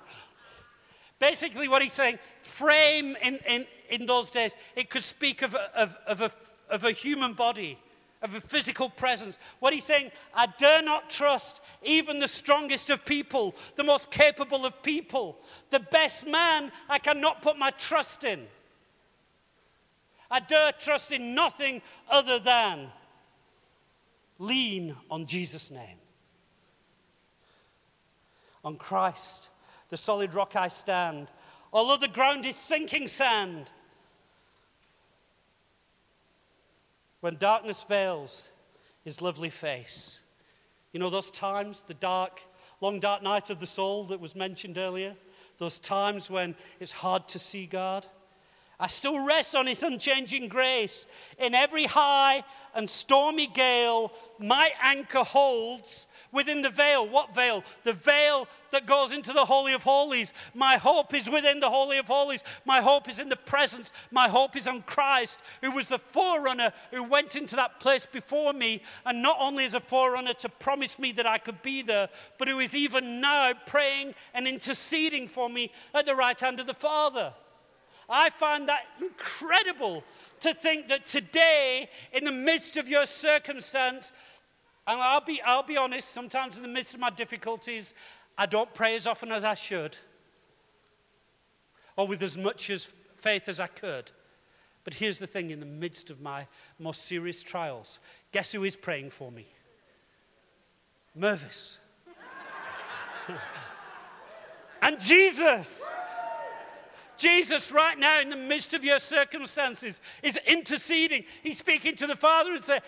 Basically, 1.19 1.67
what 1.67 1.81
he's 1.81 1.93
saying, 1.93 2.17
frame 2.41 3.17
in, 3.21 3.39
in, 3.47 3.65
in 3.89 4.05
those 4.05 4.29
days, 4.29 4.55
it 4.75 4.89
could 4.89 5.03
speak 5.03 5.41
of 5.41 5.53
of, 5.53 5.97
of, 6.07 6.21
a, 6.21 6.31
of 6.69 6.85
a 6.85 6.91
human 6.91 7.33
body 7.33 7.77
of 8.21 8.35
a 8.35 8.41
physical 8.41 8.89
presence. 8.89 9.39
What 9.59 9.73
he's 9.73 9.83
saying, 9.83 10.11
I 10.33 10.47
dare 10.59 10.81
not 10.81 11.09
trust 11.09 11.61
even 11.81 12.19
the 12.19 12.27
strongest 12.27 12.89
of 12.89 13.03
people, 13.03 13.55
the 13.75 13.83
most 13.83 14.11
capable 14.11 14.65
of 14.65 14.81
people. 14.83 15.37
The 15.71 15.79
best 15.79 16.27
man 16.27 16.71
I 16.87 16.99
cannot 16.99 17.41
put 17.41 17.57
my 17.57 17.71
trust 17.71 18.23
in. 18.23 18.47
I 20.31 20.39
dare 20.39 20.71
trust 20.71 21.11
in 21.11 21.35
nothing 21.35 21.81
other 22.09 22.39
than 22.39 22.87
lean 24.39 24.95
on 25.09 25.25
Jesus' 25.25 25.69
name. 25.69 25.97
On 28.63 28.77
Christ, 28.77 29.49
the 29.89 29.97
solid 29.97 30.33
rock 30.33 30.55
I 30.55 30.69
stand. 30.69 31.27
Although 31.73 31.97
the 31.97 32.11
ground 32.11 32.45
is 32.45 32.55
sinking 32.55 33.07
sand, 33.07 33.71
when 37.19 37.37
darkness 37.37 37.83
veils 37.83 38.49
his 39.03 39.21
lovely 39.21 39.49
face. 39.49 40.19
You 40.91 40.99
know, 40.99 41.09
those 41.09 41.31
times, 41.31 41.83
the 41.87 41.93
dark, 41.93 42.41
long 42.81 42.99
dark 42.99 43.23
night 43.23 43.49
of 43.49 43.59
the 43.59 43.67
soul 43.67 44.03
that 44.05 44.19
was 44.19 44.35
mentioned 44.35 44.77
earlier, 44.77 45.15
those 45.57 45.79
times 45.79 46.29
when 46.29 46.55
it's 46.79 46.91
hard 46.91 47.27
to 47.29 47.39
see 47.39 47.65
God. 47.65 48.05
I 48.81 48.87
still 48.87 49.23
rest 49.23 49.53
on 49.53 49.67
His 49.67 49.83
unchanging 49.83 50.47
grace. 50.47 51.05
In 51.37 51.53
every 51.53 51.85
high 51.85 52.43
and 52.73 52.89
stormy 52.89 53.45
gale, 53.45 54.11
my 54.39 54.71
anchor 54.81 55.23
holds 55.23 56.07
within 56.31 56.63
the 56.63 56.71
veil. 56.71 57.07
What 57.07 57.35
veil? 57.35 57.63
The 57.83 57.93
veil 57.93 58.47
that 58.71 58.87
goes 58.87 59.11
into 59.11 59.33
the 59.33 59.45
Holy 59.45 59.73
of 59.73 59.83
Holies. 59.83 60.33
My 60.55 60.77
hope 60.77 61.13
is 61.13 61.29
within 61.29 61.59
the 61.59 61.69
Holy 61.69 61.99
of 61.99 62.07
Holies. 62.07 62.43
My 62.65 62.81
hope 62.81 63.07
is 63.07 63.19
in 63.19 63.29
the 63.29 63.35
presence. 63.35 63.91
My 64.09 64.27
hope 64.27 64.55
is 64.55 64.67
on 64.67 64.81
Christ, 64.81 65.41
who 65.61 65.69
was 65.69 65.87
the 65.87 65.99
forerunner 65.99 66.73
who 66.89 67.03
went 67.03 67.35
into 67.35 67.55
that 67.57 67.79
place 67.79 68.07
before 68.07 68.51
me, 68.51 68.81
and 69.05 69.21
not 69.21 69.37
only 69.39 69.65
as 69.65 69.75
a 69.75 69.79
forerunner 69.79 70.33
to 70.33 70.49
promise 70.49 70.97
me 70.97 71.11
that 71.11 71.27
I 71.27 71.37
could 71.37 71.61
be 71.61 71.83
there, 71.83 72.09
but 72.39 72.47
who 72.47 72.57
is 72.57 72.73
even 72.73 73.21
now 73.21 73.53
praying 73.67 74.15
and 74.33 74.47
interceding 74.47 75.27
for 75.27 75.49
me 75.49 75.71
at 75.93 76.07
the 76.07 76.15
right 76.15 76.39
hand 76.39 76.59
of 76.59 76.65
the 76.65 76.73
Father. 76.73 77.33
I 78.11 78.29
find 78.29 78.67
that 78.67 78.81
incredible 78.99 80.03
to 80.41 80.53
think 80.53 80.89
that 80.89 81.05
today, 81.05 81.89
in 82.11 82.25
the 82.25 82.31
midst 82.31 82.75
of 82.75 82.89
your 82.89 83.05
circumstance, 83.05 84.11
and 84.85 84.99
I'll 84.99 85.21
be, 85.21 85.41
I'll 85.41 85.63
be 85.63 85.77
honest, 85.77 86.09
sometimes 86.09 86.57
in 86.57 86.63
the 86.63 86.69
midst 86.69 86.93
of 86.93 86.99
my 86.99 87.09
difficulties, 87.09 87.93
I 88.37 88.47
don't 88.47 88.73
pray 88.73 88.95
as 88.95 89.07
often 89.07 89.31
as 89.31 89.45
I 89.45 89.53
should, 89.53 89.95
or 91.95 92.05
with 92.05 92.21
as 92.21 92.37
much 92.37 92.69
as 92.69 92.89
faith 93.15 93.47
as 93.47 93.59
I 93.59 93.67
could. 93.67 94.11
But 94.83 94.95
here's 94.95 95.19
the 95.19 95.27
thing 95.27 95.51
in 95.51 95.59
the 95.59 95.65
midst 95.65 96.09
of 96.09 96.21
my 96.21 96.47
most 96.79 97.05
serious 97.05 97.43
trials, 97.43 97.99
guess 98.31 98.51
who 98.51 98.63
is 98.63 98.75
praying 98.75 99.11
for 99.11 99.31
me? 99.31 99.47
Mervis. 101.17 101.77
and 104.81 104.99
Jesus. 104.99 105.87
Jesus, 107.21 107.71
right 107.71 107.97
now, 107.99 108.19
in 108.19 108.29
the 108.29 108.35
midst 108.35 108.73
of 108.73 108.83
your 108.83 108.97
circumstances, 108.97 110.01
is 110.23 110.37
interceding. 110.47 111.23
He's 111.43 111.59
speaking 111.59 111.95
to 111.97 112.07
the 112.07 112.15
Father 112.15 112.53
and 112.53 112.63
saying, 112.63 112.81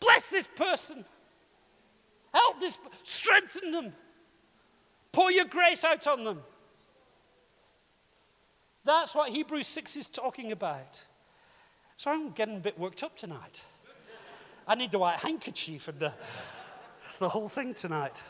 Bless 0.00 0.28
this 0.30 0.48
person. 0.56 1.04
Help 2.32 2.58
this, 2.58 2.78
strengthen 3.02 3.70
them. 3.70 3.92
Pour 5.12 5.30
your 5.30 5.44
grace 5.44 5.84
out 5.84 6.06
on 6.06 6.24
them. 6.24 6.40
That's 8.84 9.14
what 9.14 9.30
Hebrews 9.30 9.66
6 9.66 9.96
is 9.96 10.08
talking 10.08 10.52
about. 10.52 11.04
So 11.96 12.10
I'm 12.10 12.30
getting 12.30 12.56
a 12.56 12.60
bit 12.60 12.78
worked 12.78 13.02
up 13.02 13.16
tonight. 13.16 13.60
I 14.66 14.74
need 14.74 14.90
the 14.90 14.98
white 14.98 15.18
handkerchief 15.18 15.88
and 15.88 15.98
the, 15.98 16.12
the 17.18 17.28
whole 17.28 17.48
thing 17.48 17.74
tonight. 17.74 18.20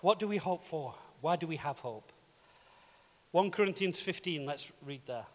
What 0.00 0.18
do 0.18 0.26
we 0.26 0.38
hope 0.38 0.64
for? 0.64 0.94
Why 1.20 1.36
do 1.36 1.46
we 1.46 1.56
have 1.56 1.78
hope? 1.78 2.12
1 3.32 3.50
Corinthians 3.50 4.00
15, 4.00 4.44
let's 4.44 4.72
read 4.84 5.02
there. 5.06 5.26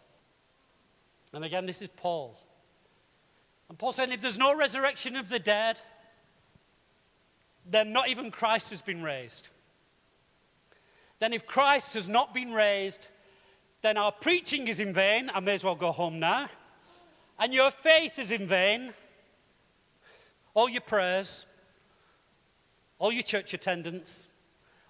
And 1.34 1.46
again, 1.46 1.66
this 1.66 1.82
is 1.82 1.90
Paul. 1.96 2.38
And 3.70 3.78
Paul 3.78 3.92
saying, 3.92 4.12
if 4.12 4.22
there's 4.22 4.38
no 4.38 4.56
resurrection 4.56 5.16
of 5.16 5.30
the 5.30 5.40
dead, 5.40 5.80
then 7.70 7.92
not 7.92 8.10
even 8.10 8.32
Christ 8.32 8.70
has 8.70 8.82
been 8.82 9.02
raised. 9.02 9.50
Then, 11.20 11.34
if 11.34 11.48
Christ 11.48 11.94
has 11.94 12.10
not 12.10 12.34
been 12.34 12.52
raised, 12.52 13.08
then 13.82 13.98
our 13.98 14.12
preaching 14.12 14.68
is 14.68 14.80
in 14.80 14.94
vain. 14.94 15.32
I 15.34 15.40
may 15.40 15.54
as 15.54 15.64
well 15.64 15.76
go 15.76 15.92
home 15.92 16.20
now. 16.20 16.50
And 17.40 17.54
your 17.54 17.72
faith 17.72 18.20
is 18.20 18.32
in 18.32 18.48
vain. 18.48 18.94
All 20.54 20.70
your 20.70 20.82
prayers, 20.82 21.46
all 23.00 23.12
your 23.12 23.24
church 23.24 23.54
attendance, 23.54 24.25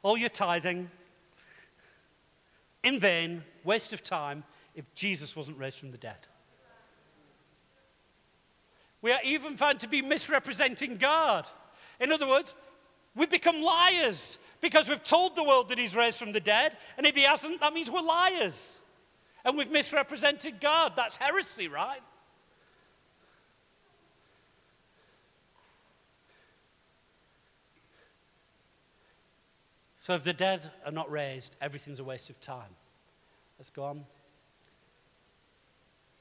all 0.05 0.15
your 0.15 0.29
tithing 0.29 0.87
in 2.83 2.99
vain, 2.99 3.43
waste 3.63 3.91
of 3.91 4.03
time, 4.03 4.43
if 4.75 4.85
Jesus 4.93 5.35
wasn't 5.35 5.57
raised 5.57 5.79
from 5.79 5.89
the 5.89 5.97
dead. 5.97 6.27
We 9.01 9.11
are 9.11 9.19
even 9.23 9.57
found 9.57 9.79
to 9.79 9.87
be 9.87 10.03
misrepresenting 10.03 10.97
God. 10.97 11.47
In 11.99 12.11
other 12.11 12.27
words, 12.27 12.53
we 13.15 13.25
become 13.25 13.63
liars 13.63 14.37
because 14.61 14.87
we've 14.87 15.03
told 15.03 15.35
the 15.35 15.43
world 15.43 15.69
that 15.69 15.79
he's 15.79 15.95
raised 15.95 16.19
from 16.19 16.33
the 16.33 16.39
dead, 16.39 16.77
and 16.99 17.07
if 17.07 17.15
he 17.15 17.23
hasn't, 17.23 17.59
that 17.61 17.73
means 17.73 17.89
we're 17.89 18.01
liars. 18.01 18.77
And 19.43 19.57
we've 19.57 19.71
misrepresented 19.71 20.61
God. 20.61 20.93
That's 20.95 21.15
heresy, 21.15 21.67
right? 21.67 22.01
So 30.05 30.13
if 30.13 30.23
the 30.23 30.33
dead 30.33 30.71
are 30.85 30.91
not 30.91 31.09
raised, 31.09 31.55
everything's 31.59 31.99
a 31.99 32.03
waste 32.03 32.29
of 32.29 32.39
time. 32.39 32.69
Let's 33.57 33.71
go 33.71 33.85
on. 33.85 34.05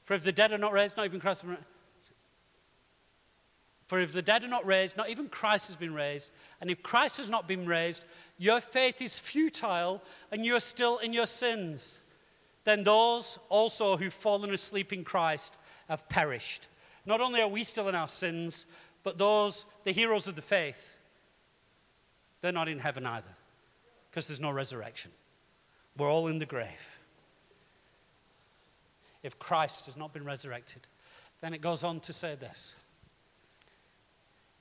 For 0.05 0.15
if 0.15 0.23
the 0.23 0.31
dead 0.31 0.51
are 0.53 0.57
not 0.57 0.73
raised, 0.73 0.97
not 0.97 1.05
even 1.05 1.19
Christ. 1.19 1.45
For 3.85 3.99
if 3.99 4.11
the 4.11 4.23
dead 4.23 4.43
are 4.43 4.47
not 4.47 4.65
raised, 4.65 4.97
not 4.97 5.09
even 5.11 5.29
Christ 5.29 5.67
has 5.67 5.75
been 5.75 5.93
raised. 5.93 6.31
And 6.61 6.71
if 6.71 6.81
Christ 6.81 7.17
has 7.17 7.29
not 7.29 7.47
been 7.47 7.67
raised, 7.67 8.05
your 8.39 8.59
faith 8.59 9.03
is 9.03 9.19
futile 9.19 10.01
and 10.31 10.43
you're 10.43 10.59
still 10.59 10.97
in 10.97 11.13
your 11.13 11.27
sins. 11.27 11.99
Then 12.63 12.81
those 12.81 13.37
also 13.49 13.97
who've 13.97 14.11
fallen 14.11 14.51
asleep 14.51 14.93
in 14.93 15.03
Christ 15.03 15.53
have 15.89 16.09
perished. 16.09 16.69
Not 17.05 17.21
only 17.21 17.39
are 17.39 17.47
we 17.47 17.63
still 17.63 17.87
in 17.87 17.93
our 17.93 18.07
sins, 18.07 18.65
but 19.03 19.19
those, 19.19 19.67
the 19.83 19.91
heroes 19.91 20.25
of 20.25 20.35
the 20.35 20.41
faith, 20.41 20.97
they're 22.41 22.51
not 22.51 22.67
in 22.67 22.79
heaven 22.79 23.05
either 23.05 23.34
because 24.15 24.27
there's 24.27 24.39
no 24.39 24.51
resurrection. 24.51 25.11
We're 25.97 26.09
all 26.09 26.27
in 26.27 26.39
the 26.39 26.45
grave. 26.45 26.99
If 29.23 29.37
Christ 29.39 29.87
has 29.87 29.97
not 29.97 30.13
been 30.13 30.23
resurrected, 30.23 30.87
then 31.41 31.53
it 31.53 31.59
goes 31.59 31.83
on 31.83 31.99
to 31.99 32.13
say 32.13 32.35
this. 32.35 32.77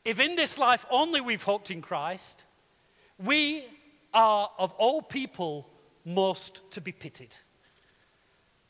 If 0.05 0.19
in 0.19 0.35
this 0.35 0.59
life 0.59 0.85
only 0.91 1.21
we've 1.21 1.41
hoped 1.41 1.71
in 1.71 1.83
Christ, 1.83 2.47
we 3.17 3.67
are 4.13 4.51
of 4.59 4.73
all 4.73 5.01
people 5.01 5.69
most 6.05 6.69
to 6.73 6.81
be 6.81 6.91
pitied. 6.91 7.37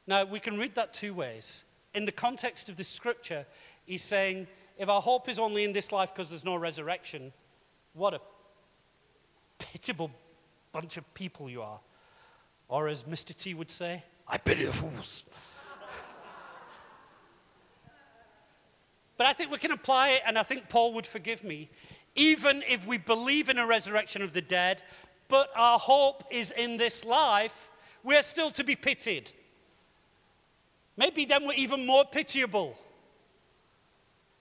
Now, 0.06 0.26
we 0.26 0.38
can 0.38 0.58
read 0.58 0.74
that 0.74 0.92
two 0.92 1.14
ways. 1.14 1.64
In 1.94 2.04
the 2.04 2.12
context 2.12 2.68
of 2.68 2.76
this 2.76 2.88
scripture, 2.88 3.46
he's 3.86 4.02
saying, 4.02 4.48
if 4.76 4.90
our 4.90 5.00
hope 5.00 5.30
is 5.30 5.38
only 5.38 5.64
in 5.64 5.72
this 5.72 5.92
life 5.92 6.12
because 6.12 6.28
there's 6.28 6.44
no 6.44 6.56
resurrection, 6.56 7.32
what 7.94 8.12
a 8.12 8.20
pitiable 9.58 10.10
bunch 10.74 10.96
of 10.96 11.14
people 11.14 11.48
you 11.48 11.62
are. 11.62 11.78
Or 12.68 12.88
as 12.88 13.04
Mr. 13.04 13.34
T 13.34 13.54
would 13.54 13.70
say, 13.70 14.02
I 14.26 14.38
pity 14.38 14.64
the 14.64 14.72
fools. 14.72 15.22
but 19.16 19.26
I 19.26 19.32
think 19.32 19.52
we 19.52 19.58
can 19.58 19.70
apply 19.70 20.08
it, 20.10 20.22
and 20.26 20.36
I 20.36 20.42
think 20.42 20.68
Paul 20.68 20.92
would 20.94 21.06
forgive 21.06 21.44
me. 21.44 21.70
Even 22.16 22.64
if 22.68 22.86
we 22.86 22.98
believe 22.98 23.48
in 23.48 23.58
a 23.58 23.66
resurrection 23.66 24.20
of 24.20 24.32
the 24.32 24.40
dead, 24.40 24.82
but 25.28 25.48
our 25.54 25.78
hope 25.78 26.24
is 26.30 26.50
in 26.50 26.76
this 26.76 27.04
life, 27.04 27.70
we're 28.02 28.22
still 28.22 28.50
to 28.50 28.64
be 28.64 28.74
pitied. 28.74 29.30
Maybe 30.96 31.24
then 31.24 31.46
we're 31.46 31.54
even 31.54 31.86
more 31.86 32.04
pitiable. 32.04 32.76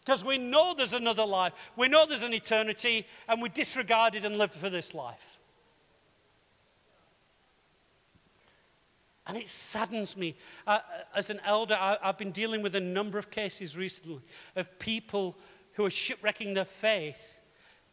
Because 0.03 0.25
we 0.25 0.39
know 0.39 0.73
there's 0.75 0.93
another 0.93 1.25
life, 1.25 1.53
we 1.77 1.87
know 1.87 2.07
there's 2.07 2.23
an 2.23 2.33
eternity, 2.33 3.05
and 3.27 3.39
we 3.39 3.49
disregard 3.49 4.15
it 4.15 4.25
and 4.25 4.35
live 4.35 4.51
for 4.51 4.71
this 4.71 4.95
life. 4.95 5.32
And 9.25 9.37
it 9.37 9.47
saddens 9.47 10.17
me. 10.17 10.35
As 11.15 11.29
an 11.29 11.39
elder, 11.45 11.75
I, 11.79 11.97
I've 12.03 12.17
been 12.17 12.31
dealing 12.31 12.61
with 12.61 12.75
a 12.75 12.81
number 12.81 13.17
of 13.17 13.31
cases 13.31 13.77
recently 13.77 14.21
of 14.55 14.77
people 14.79 15.37
who 15.73 15.85
are 15.85 15.89
shipwrecking 15.89 16.53
their 16.53 16.65
faith 16.65 17.39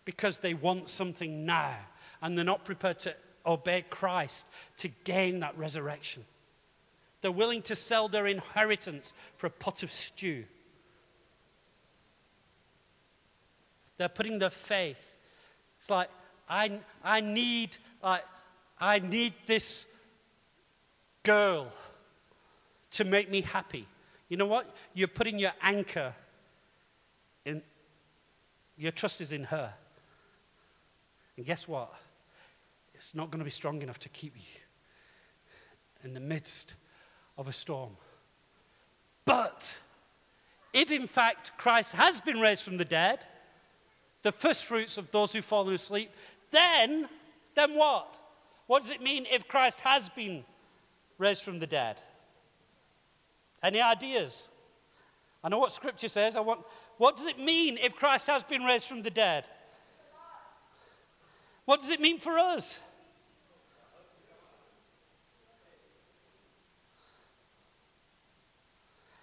because 0.04 0.38
they 0.38 0.54
want 0.54 0.88
something 0.88 1.46
now 1.46 1.74
and 2.20 2.36
they're 2.36 2.44
not 2.44 2.64
prepared 2.64 2.98
to 3.00 3.14
obey 3.46 3.84
Christ 3.88 4.46
to 4.78 4.88
gain 5.04 5.40
that 5.40 5.56
resurrection. 5.56 6.24
They're 7.20 7.30
willing 7.30 7.62
to 7.62 7.74
sell 7.74 8.08
their 8.08 8.26
inheritance 8.26 9.12
for 9.36 9.46
a 9.46 9.50
pot 9.50 9.82
of 9.82 9.92
stew. 9.92 10.44
They're 13.98 14.08
putting 14.08 14.38
their 14.38 14.50
faith. 14.50 15.16
It's 15.78 15.90
like, 15.90 16.08
I, 16.48 16.80
I 17.04 17.20
need, 17.20 17.76
like, 18.02 18.24
I 18.78 18.98
need 18.98 19.34
this 19.46 19.86
girl 21.22 21.72
to 22.92 23.04
make 23.04 23.30
me 23.30 23.40
happy. 23.40 23.86
You 24.28 24.36
know 24.36 24.46
what? 24.46 24.74
You're 24.94 25.08
putting 25.08 25.38
your 25.38 25.52
anchor 25.62 26.14
in, 27.44 27.62
your 28.76 28.92
trust 28.92 29.20
is 29.20 29.32
in 29.32 29.44
her. 29.44 29.72
And 31.36 31.46
guess 31.46 31.66
what? 31.66 31.92
It's 32.94 33.14
not 33.14 33.30
going 33.30 33.38
to 33.38 33.44
be 33.44 33.50
strong 33.50 33.82
enough 33.82 33.98
to 34.00 34.08
keep 34.08 34.36
you 34.36 34.60
in 36.04 36.14
the 36.14 36.20
midst 36.20 36.74
of 37.38 37.48
a 37.48 37.52
storm. 37.52 37.96
But 39.24 39.78
if 40.72 40.90
in 40.90 41.06
fact 41.06 41.52
Christ 41.56 41.94
has 41.94 42.20
been 42.20 42.40
raised 42.40 42.62
from 42.62 42.76
the 42.76 42.84
dead, 42.84 43.26
the 44.22 44.32
first 44.32 44.66
fruits 44.66 44.98
of 44.98 45.10
those 45.10 45.32
who've 45.32 45.44
fallen 45.44 45.74
asleep, 45.74 46.10
then, 46.50 47.08
then 47.54 47.74
what? 47.74 48.18
What 48.66 48.82
does 48.82 48.90
it 48.90 49.02
mean 49.02 49.26
if 49.30 49.48
Christ 49.48 49.80
has 49.80 50.08
been 50.10 50.44
raised 51.20 51.42
from 51.42 51.58
the 51.58 51.66
dead? 51.66 52.00
Any 53.62 53.80
ideas? 53.80 54.48
I 55.44 55.48
know 55.50 55.58
what 55.58 55.70
Scripture 55.70 56.08
says. 56.08 56.34
I 56.34 56.40
want, 56.40 56.60
what 56.96 57.16
does 57.16 57.26
it 57.26 57.38
mean 57.38 57.78
if 57.78 57.94
Christ 57.94 58.26
has 58.26 58.42
been 58.42 58.62
raised 58.62 58.86
from 58.86 59.02
the 59.02 59.10
dead? 59.10 59.44
What 61.66 61.80
does 61.80 61.90
it 61.90 62.00
mean 62.00 62.18
for 62.18 62.38
us? 62.38 62.78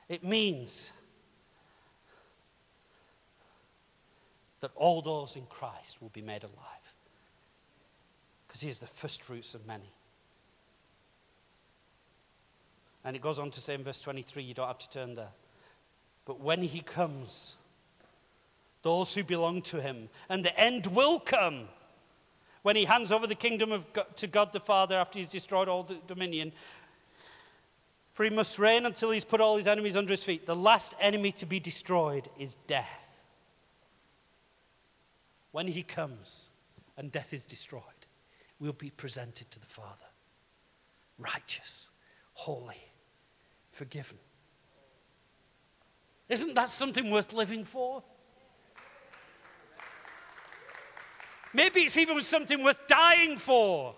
It 0.07 0.23
means 0.23 0.93
that 4.61 4.71
all 4.75 5.01
those 5.01 5.35
in 5.35 5.45
Christ 5.47 6.01
will 6.01 6.09
be 6.09 6.21
made 6.21 6.43
alive. 6.43 6.55
Because 8.47 8.61
he 8.61 8.69
is 8.69 8.79
the 8.79 8.87
first 8.87 9.23
fruits 9.23 9.53
of 9.53 9.67
many. 9.67 9.91
And 13.07 13.15
it 13.15 13.21
goes 13.21 13.39
on 13.39 13.51
to 13.51 13.61
say 13.61 13.73
in 13.73 13.85
verse 13.85 13.99
23, 14.01 14.43
you 14.43 14.53
don't 14.53 14.67
have 14.67 14.79
to 14.79 14.89
turn 14.89 15.15
there. 15.15 15.29
But 16.25 16.41
when 16.41 16.61
he 16.61 16.81
comes, 16.81 17.55
those 18.81 19.13
who 19.13 19.23
belong 19.23 19.61
to 19.61 19.81
him, 19.81 20.09
and 20.27 20.43
the 20.43 20.59
end 20.59 20.87
will 20.87 21.17
come 21.21 21.69
when 22.63 22.75
he 22.75 22.83
hands 22.83 23.13
over 23.13 23.25
the 23.25 23.33
kingdom 23.33 23.71
of 23.71 23.93
God, 23.93 24.07
to 24.17 24.27
God 24.27 24.51
the 24.51 24.59
Father 24.59 24.97
after 24.97 25.19
he's 25.19 25.29
destroyed 25.29 25.69
all 25.69 25.83
the 25.83 25.95
dominion. 26.05 26.51
For 28.11 28.25
he 28.25 28.29
must 28.29 28.59
reign 28.59 28.85
until 28.85 29.11
he's 29.11 29.23
put 29.23 29.39
all 29.39 29.55
his 29.55 29.67
enemies 29.67 29.95
under 29.95 30.11
his 30.11 30.25
feet. 30.25 30.45
The 30.45 30.53
last 30.53 30.93
enemy 30.99 31.31
to 31.31 31.45
be 31.45 31.61
destroyed 31.61 32.29
is 32.37 32.57
death. 32.67 33.21
When 35.53 35.67
he 35.67 35.81
comes 35.81 36.49
and 36.97 37.09
death 37.09 37.33
is 37.33 37.45
destroyed, 37.45 37.83
we'll 38.59 38.73
be 38.73 38.89
presented 38.89 39.49
to 39.51 39.61
the 39.61 39.65
Father 39.65 39.95
righteous, 41.17 41.87
holy, 42.33 42.75
forgiven. 43.77 44.17
Isn't 46.27 46.55
that 46.55 46.69
something 46.69 47.09
worth 47.09 47.31
living 47.31 47.63
for? 47.63 48.03
Maybe 51.53 51.81
it's 51.81 51.95
even 51.95 52.21
something 52.23 52.63
worth 52.63 52.87
dying 52.87 53.37
for. 53.37 53.95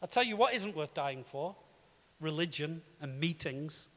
I'll 0.00 0.08
tell 0.08 0.22
you 0.22 0.36
what 0.36 0.54
isn't 0.54 0.76
worth 0.76 0.94
dying 0.94 1.24
for 1.24 1.56
religion 2.20 2.82
and 3.00 3.18
meetings 3.18 3.88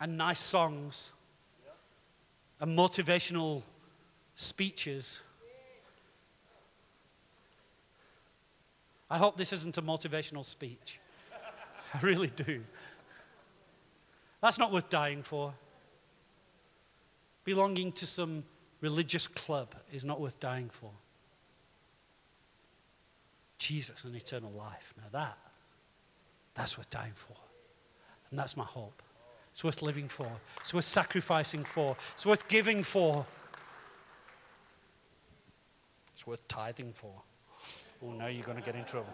and 0.00 0.16
nice 0.16 0.40
songs 0.40 1.12
and 2.60 2.76
motivational 2.76 3.62
speeches. 4.34 5.20
I 9.10 9.18
hope 9.18 9.36
this 9.36 9.52
isn't 9.52 9.78
a 9.78 9.82
motivational 9.82 10.44
speech. 10.44 10.98
I 11.94 12.00
really 12.00 12.28
do. 12.28 12.62
That's 14.40 14.58
not 14.58 14.72
worth 14.72 14.90
dying 14.90 15.22
for. 15.22 15.54
Belonging 17.44 17.92
to 17.92 18.06
some 18.06 18.42
religious 18.80 19.26
club 19.26 19.74
is 19.92 20.04
not 20.04 20.20
worth 20.20 20.38
dying 20.40 20.68
for. 20.70 20.90
Jesus 23.58 24.04
and 24.04 24.14
eternal 24.14 24.50
life. 24.50 24.92
Now 24.98 25.08
that, 25.12 25.38
that's 26.54 26.76
worth 26.76 26.90
dying 26.90 27.12
for. 27.14 27.36
And 28.30 28.38
that's 28.38 28.56
my 28.56 28.64
hope. 28.64 29.02
It's 29.52 29.64
worth 29.64 29.80
living 29.80 30.08
for. 30.08 30.28
It's 30.60 30.74
worth 30.74 30.84
sacrificing 30.84 31.64
for. 31.64 31.96
It's 32.14 32.26
worth 32.26 32.46
giving 32.48 32.82
for. 32.82 33.24
It's 36.12 36.26
worth 36.26 36.46
tithing 36.48 36.92
for. 36.92 37.22
Oh, 38.04 38.10
now 38.10 38.26
you're 38.26 38.44
going 38.44 38.58
to 38.58 38.64
get 38.64 38.74
in 38.74 38.84
trouble. 38.84 39.12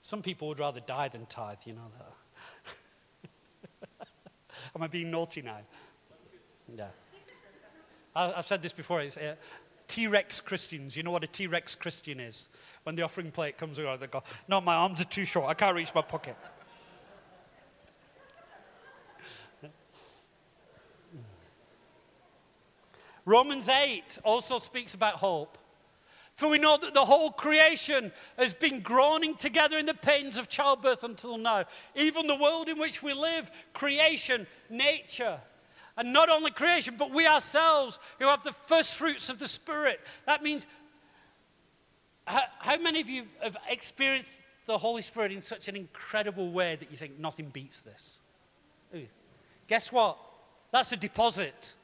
Some 0.00 0.20
people 0.20 0.48
would 0.48 0.58
rather 0.58 0.80
die 0.80 1.08
than 1.08 1.24
tithe, 1.26 1.58
you 1.64 1.72
know 1.72 1.90
that. 1.98 2.12
Am 4.76 4.82
I 4.82 4.86
being 4.86 5.10
naughty 5.10 5.40
now? 5.40 5.58
Yeah. 6.76 6.88
I've 8.14 8.46
said 8.46 8.62
this 8.62 8.72
before. 8.72 9.00
It's 9.00 9.16
uh, 9.16 9.34
T 9.88 10.06
Rex 10.06 10.40
Christians. 10.40 10.96
You 10.96 11.02
know 11.02 11.10
what 11.10 11.24
a 11.24 11.26
T 11.26 11.46
Rex 11.46 11.74
Christian 11.74 12.20
is? 12.20 12.48
When 12.84 12.96
the 12.96 13.02
offering 13.02 13.30
plate 13.30 13.58
comes 13.58 13.78
around, 13.78 14.00
they 14.00 14.06
go, 14.06 14.22
No, 14.46 14.60
my 14.60 14.74
arms 14.74 15.00
are 15.00 15.06
too 15.06 15.24
short. 15.24 15.48
I 15.48 15.54
can't 15.54 15.74
reach 15.74 15.94
my 15.94 16.02
pocket. 16.02 16.36
Romans 23.24 23.68
8 23.68 24.18
also 24.24 24.58
speaks 24.58 24.94
about 24.94 25.14
hope. 25.14 25.58
For 26.36 26.48
we 26.48 26.58
know 26.58 26.76
that 26.76 26.94
the 26.94 27.04
whole 27.04 27.30
creation 27.30 28.12
has 28.36 28.54
been 28.54 28.80
groaning 28.80 29.36
together 29.36 29.78
in 29.78 29.86
the 29.86 29.94
pains 29.94 30.36
of 30.36 30.48
childbirth 30.48 31.04
until 31.04 31.38
now. 31.38 31.64
Even 31.94 32.26
the 32.26 32.34
world 32.34 32.68
in 32.68 32.78
which 32.78 33.02
we 33.02 33.12
live, 33.12 33.50
creation, 33.72 34.46
nature. 34.68 35.38
And 35.96 36.12
not 36.12 36.28
only 36.28 36.50
creation, 36.50 36.96
but 36.98 37.12
we 37.12 37.26
ourselves 37.26 38.00
who 38.18 38.26
have 38.26 38.42
the 38.42 38.52
first 38.52 38.96
fruits 38.96 39.30
of 39.30 39.38
the 39.38 39.46
Spirit. 39.46 40.00
That 40.26 40.42
means, 40.42 40.66
how, 42.26 42.42
how 42.58 42.78
many 42.78 43.00
of 43.00 43.08
you 43.08 43.26
have 43.40 43.56
experienced 43.70 44.34
the 44.66 44.76
Holy 44.76 45.02
Spirit 45.02 45.30
in 45.30 45.40
such 45.40 45.68
an 45.68 45.76
incredible 45.76 46.50
way 46.50 46.74
that 46.74 46.90
you 46.90 46.96
think 46.96 47.18
nothing 47.20 47.48
beats 47.50 47.80
this? 47.80 48.18
Guess 49.68 49.92
what? 49.92 50.18
That's 50.72 50.90
a 50.92 50.96
deposit. 50.96 51.74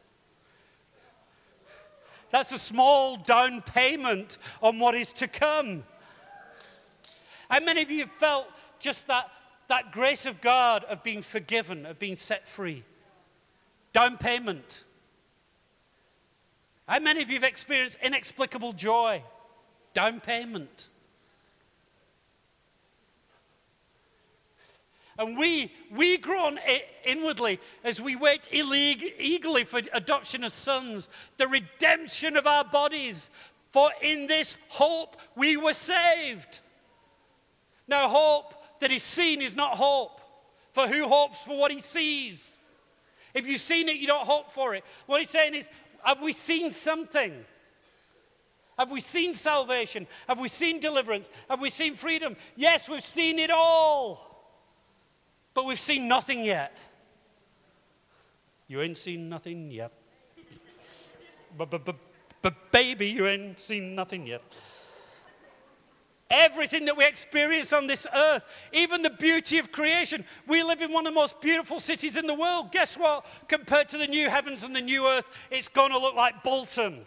That's 2.30 2.52
a 2.52 2.58
small 2.58 3.16
down 3.16 3.62
payment 3.62 4.38
on 4.62 4.78
what 4.78 4.94
is 4.94 5.12
to 5.14 5.28
come. 5.28 5.84
How 7.50 7.60
many 7.60 7.82
of 7.82 7.90
you 7.90 8.00
have 8.00 8.12
felt 8.12 8.46
just 8.78 9.08
that, 9.08 9.30
that 9.68 9.90
grace 9.92 10.26
of 10.26 10.40
God 10.40 10.84
of 10.84 11.02
being 11.02 11.22
forgiven, 11.22 11.86
of 11.86 11.98
being 11.98 12.16
set 12.16 12.48
free? 12.48 12.84
Down 13.92 14.18
payment. 14.18 14.84
How 16.86 17.00
many 17.00 17.22
of 17.22 17.28
you 17.28 17.34
have 17.34 17.44
experienced 17.44 17.98
inexplicable 18.02 18.72
joy? 18.72 19.22
Down 19.94 20.20
payment. 20.20 20.88
And 25.20 25.36
we, 25.36 25.70
we 25.94 26.16
groan 26.16 26.58
inwardly 27.04 27.60
as 27.84 28.00
we 28.00 28.16
wait 28.16 28.48
eagerly 28.50 29.64
for 29.64 29.82
adoption 29.92 30.42
as 30.44 30.54
sons, 30.54 31.10
the 31.36 31.46
redemption 31.46 32.38
of 32.38 32.46
our 32.46 32.64
bodies. 32.64 33.28
For 33.70 33.90
in 34.00 34.28
this 34.28 34.56
hope 34.68 35.20
we 35.36 35.58
were 35.58 35.74
saved. 35.74 36.60
Now, 37.86 38.08
hope 38.08 38.54
that 38.80 38.90
is 38.90 39.02
seen 39.02 39.42
is 39.42 39.54
not 39.54 39.76
hope. 39.76 40.22
For 40.72 40.88
who 40.88 41.06
hopes 41.06 41.42
for 41.42 41.58
what 41.58 41.70
he 41.70 41.80
sees? 41.80 42.56
If 43.34 43.46
you've 43.46 43.60
seen 43.60 43.90
it, 43.90 43.96
you 43.96 44.06
don't 44.06 44.26
hope 44.26 44.50
for 44.52 44.74
it. 44.74 44.84
What 45.04 45.20
he's 45.20 45.28
saying 45.28 45.54
is, 45.54 45.68
have 46.02 46.22
we 46.22 46.32
seen 46.32 46.72
something? 46.72 47.44
Have 48.78 48.90
we 48.90 49.02
seen 49.02 49.34
salvation? 49.34 50.06
Have 50.26 50.40
we 50.40 50.48
seen 50.48 50.80
deliverance? 50.80 51.28
Have 51.50 51.60
we 51.60 51.68
seen 51.68 51.94
freedom? 51.94 52.36
Yes, 52.56 52.88
we've 52.88 53.04
seen 53.04 53.38
it 53.38 53.50
all. 53.50 54.29
But 55.60 55.66
we've 55.66 55.78
seen 55.78 56.08
nothing 56.08 56.42
yet. 56.42 56.74
You 58.66 58.80
ain't 58.80 58.96
seen 58.96 59.28
nothing 59.28 59.70
yet. 59.70 59.92
but, 61.54 61.68
but, 61.68 61.84
but, 61.84 61.96
but, 62.40 62.72
baby, 62.72 63.08
you 63.08 63.26
ain't 63.26 63.60
seen 63.60 63.94
nothing 63.94 64.26
yet. 64.26 64.40
Everything 66.30 66.86
that 66.86 66.96
we 66.96 67.04
experience 67.04 67.74
on 67.74 67.86
this 67.86 68.06
earth, 68.14 68.46
even 68.72 69.02
the 69.02 69.10
beauty 69.10 69.58
of 69.58 69.70
creation. 69.70 70.24
We 70.46 70.62
live 70.62 70.80
in 70.80 70.94
one 70.94 71.06
of 71.06 71.12
the 71.12 71.20
most 71.20 71.42
beautiful 71.42 71.78
cities 71.78 72.16
in 72.16 72.26
the 72.26 72.32
world. 72.32 72.72
Guess 72.72 72.96
what? 72.96 73.26
Compared 73.46 73.90
to 73.90 73.98
the 73.98 74.06
new 74.06 74.30
heavens 74.30 74.64
and 74.64 74.74
the 74.74 74.80
new 74.80 75.06
earth, 75.06 75.28
it's 75.50 75.68
going 75.68 75.90
to 75.90 75.98
look 75.98 76.14
like 76.14 76.42
Bolton, 76.42 77.04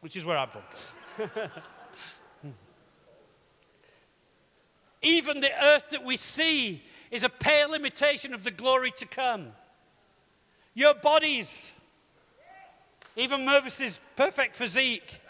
which 0.00 0.16
is 0.16 0.24
where 0.24 0.36
I'm 0.36 0.48
from. 0.48 0.62
Hmm. 2.42 2.48
even 5.00 5.40
the 5.40 5.64
earth 5.64 5.90
that 5.90 6.04
we 6.04 6.16
see 6.16 6.82
is 7.12 7.22
a 7.22 7.28
pale 7.28 7.74
imitation 7.74 8.32
of 8.32 8.42
the 8.42 8.50
glory 8.50 8.90
to 8.90 9.06
come. 9.06 9.48
Your 10.72 10.94
bodies, 10.94 11.70
even 13.16 13.44
Mervis's 13.44 14.00
perfect 14.16 14.56
physique, 14.56 15.20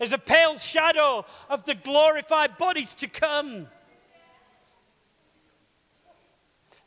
is 0.00 0.12
a 0.12 0.18
pale 0.18 0.58
shadow 0.58 1.24
of 1.48 1.64
the 1.64 1.74
glorified 1.76 2.58
bodies 2.58 2.94
to 2.96 3.06
come. 3.06 3.68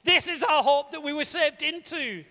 This 0.03 0.27
is 0.27 0.43
our 0.43 0.61
hope 0.61 0.91
that 0.91 1.01
we 1.01 1.13
were 1.13 1.23
saved 1.23 1.63
into. 1.63 2.25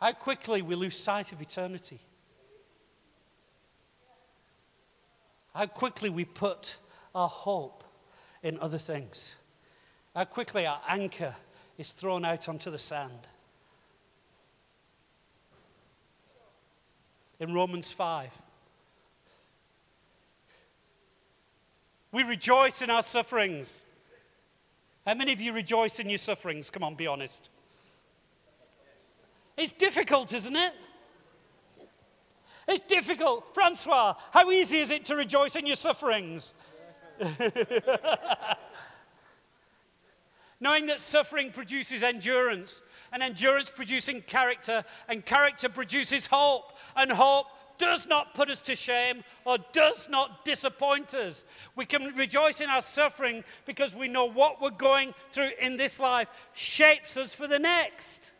How 0.00 0.12
quickly 0.12 0.62
we 0.62 0.74
lose 0.74 0.96
sight 0.96 1.32
of 1.32 1.42
eternity. 1.42 2.00
How 5.54 5.66
quickly 5.66 6.08
we 6.08 6.24
put 6.24 6.76
our 7.14 7.28
hope 7.28 7.82
in 8.46 8.60
other 8.60 8.78
things. 8.78 9.36
how 10.14 10.24
quickly 10.24 10.66
our 10.66 10.80
anchor 10.88 11.34
is 11.78 11.90
thrown 11.90 12.24
out 12.24 12.48
onto 12.48 12.70
the 12.70 12.78
sand. 12.78 13.26
In 17.40 17.52
Romans 17.52 17.90
5, 17.90 18.30
we 22.12 22.22
rejoice 22.22 22.80
in 22.82 22.88
our 22.88 23.02
sufferings. 23.02 23.84
How 25.04 25.14
many 25.14 25.32
of 25.32 25.40
you 25.40 25.52
rejoice 25.52 25.98
in 25.98 26.08
your 26.08 26.18
sufferings? 26.18 26.70
Come 26.70 26.84
on, 26.84 26.94
be 26.94 27.08
honest. 27.08 27.50
It's 29.56 29.72
difficult, 29.72 30.32
isn't 30.32 30.56
it? 30.56 30.72
It's 32.68 32.86
difficult. 32.86 33.54
Francois, 33.54 34.14
how 34.30 34.50
easy 34.50 34.78
is 34.78 34.90
it 34.90 35.04
to 35.06 35.16
rejoice 35.16 35.56
in 35.56 35.66
your 35.66 35.76
sufferings? 35.76 36.54
Knowing 40.60 40.86
that 40.86 41.00
suffering 41.00 41.50
produces 41.50 42.02
endurance, 42.02 42.80
and 43.12 43.22
endurance 43.22 43.70
producing 43.70 44.22
character, 44.22 44.82
and 45.08 45.24
character 45.24 45.68
produces 45.68 46.26
hope, 46.26 46.72
and 46.96 47.12
hope 47.12 47.46
does 47.78 48.06
not 48.06 48.34
put 48.34 48.48
us 48.48 48.60
to 48.62 48.74
shame 48.74 49.22
or 49.44 49.58
does 49.72 50.08
not 50.08 50.44
disappoint 50.44 51.14
us. 51.14 51.44
We 51.74 51.84
can 51.84 52.14
rejoice 52.14 52.60
in 52.60 52.70
our 52.70 52.82
suffering 52.82 53.44
because 53.66 53.94
we 53.94 54.08
know 54.08 54.24
what 54.24 54.60
we're 54.60 54.70
going 54.70 55.14
through 55.30 55.50
in 55.60 55.76
this 55.76 56.00
life 56.00 56.28
shapes 56.54 57.16
us 57.16 57.34
for 57.34 57.46
the 57.46 57.58
next. 57.58 58.32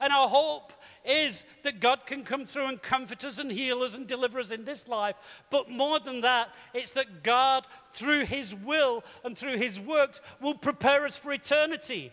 And 0.00 0.12
our 0.12 0.28
hope 0.28 0.72
is 1.04 1.46
that 1.62 1.80
God 1.80 2.06
can 2.06 2.22
come 2.22 2.46
through 2.46 2.66
and 2.66 2.80
comfort 2.80 3.24
us 3.24 3.38
and 3.38 3.50
heal 3.50 3.82
us 3.82 3.96
and 3.96 4.06
deliver 4.06 4.38
us 4.38 4.50
in 4.50 4.64
this 4.64 4.88
life. 4.88 5.16
But 5.50 5.70
more 5.70 5.98
than 5.98 6.20
that, 6.20 6.50
it's 6.74 6.92
that 6.92 7.22
God, 7.22 7.66
through 7.92 8.24
His 8.24 8.54
will 8.54 9.04
and 9.24 9.36
through 9.36 9.56
His 9.56 9.80
work, 9.80 10.20
will 10.40 10.54
prepare 10.54 11.04
us 11.04 11.16
for 11.16 11.32
eternity. 11.32 12.12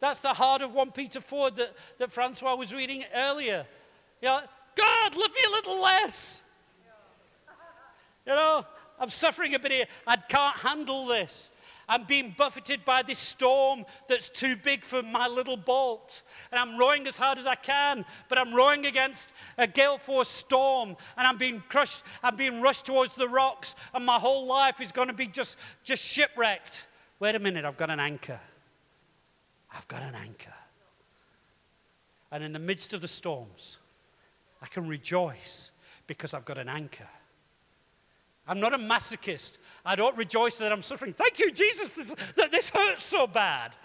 That's 0.00 0.20
the 0.20 0.34
heart 0.34 0.62
of 0.62 0.74
1 0.74 0.92
Peter 0.92 1.20
4 1.20 1.50
that, 1.52 1.74
that 1.98 2.12
Francois 2.12 2.54
was 2.54 2.74
reading 2.74 3.04
earlier. 3.14 3.66
You 4.20 4.28
know, 4.28 4.40
God, 4.74 5.16
love 5.16 5.30
me 5.30 5.40
a 5.46 5.50
little 5.50 5.82
less. 5.82 6.42
You 8.26 8.34
know, 8.34 8.66
I'm 8.98 9.10
suffering 9.10 9.54
a 9.54 9.58
bit 9.58 9.72
here. 9.72 9.86
I 10.06 10.16
can't 10.16 10.56
handle 10.56 11.06
this. 11.06 11.50
I'm 11.88 12.04
being 12.04 12.34
buffeted 12.36 12.84
by 12.84 13.02
this 13.02 13.18
storm 13.18 13.84
that's 14.08 14.28
too 14.28 14.56
big 14.56 14.84
for 14.84 15.02
my 15.02 15.28
little 15.28 15.56
boat. 15.56 16.22
And 16.50 16.58
I'm 16.58 16.76
rowing 16.76 17.06
as 17.06 17.16
hard 17.16 17.38
as 17.38 17.46
I 17.46 17.54
can, 17.54 18.04
but 18.28 18.38
I'm 18.38 18.52
rowing 18.52 18.86
against 18.86 19.30
a 19.56 19.66
gale 19.66 19.98
force 19.98 20.28
storm. 20.28 20.96
And 21.16 21.26
I'm 21.26 21.38
being 21.38 21.62
crushed, 21.68 22.02
I'm 22.22 22.34
being 22.34 22.60
rushed 22.60 22.86
towards 22.86 23.14
the 23.14 23.28
rocks, 23.28 23.76
and 23.94 24.04
my 24.04 24.18
whole 24.18 24.46
life 24.46 24.80
is 24.80 24.90
going 24.90 25.08
to 25.08 25.14
be 25.14 25.28
just, 25.28 25.56
just 25.84 26.02
shipwrecked. 26.02 26.86
Wait 27.20 27.34
a 27.34 27.38
minute, 27.38 27.64
I've 27.64 27.76
got 27.76 27.90
an 27.90 28.00
anchor. 28.00 28.40
I've 29.72 29.86
got 29.86 30.02
an 30.02 30.14
anchor. 30.14 30.54
And 32.32 32.42
in 32.42 32.52
the 32.52 32.58
midst 32.58 32.94
of 32.94 33.00
the 33.00 33.08
storms, 33.08 33.78
I 34.60 34.66
can 34.66 34.88
rejoice 34.88 35.70
because 36.06 36.34
I've 36.34 36.44
got 36.44 36.58
an 36.58 36.68
anchor. 36.68 37.08
I'm 38.48 38.60
not 38.60 38.74
a 38.74 38.78
masochist. 38.78 39.58
I 39.86 39.94
don't 39.94 40.16
rejoice 40.16 40.58
that 40.58 40.72
I'm 40.72 40.82
suffering. 40.82 41.12
Thank 41.12 41.38
you, 41.38 41.52
Jesus, 41.52 41.92
this, 41.92 42.12
that 42.34 42.50
this 42.50 42.70
hurts 42.70 43.04
so 43.04 43.28
bad. 43.28 43.76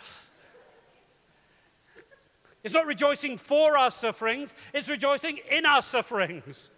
It's 2.63 2.73
not 2.73 2.87
rejoicing 2.87 3.37
for 3.37 3.77
our 3.77 3.91
sufferings, 3.91 4.55
it's 4.73 4.89
rejoicing 4.89 5.39
in 5.49 5.65
our 5.65 5.83
sufferings. 5.83 6.71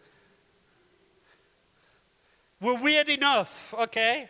We're 2.60 2.76
weird 2.76 3.10
enough, 3.10 3.74
okay? 3.78 4.30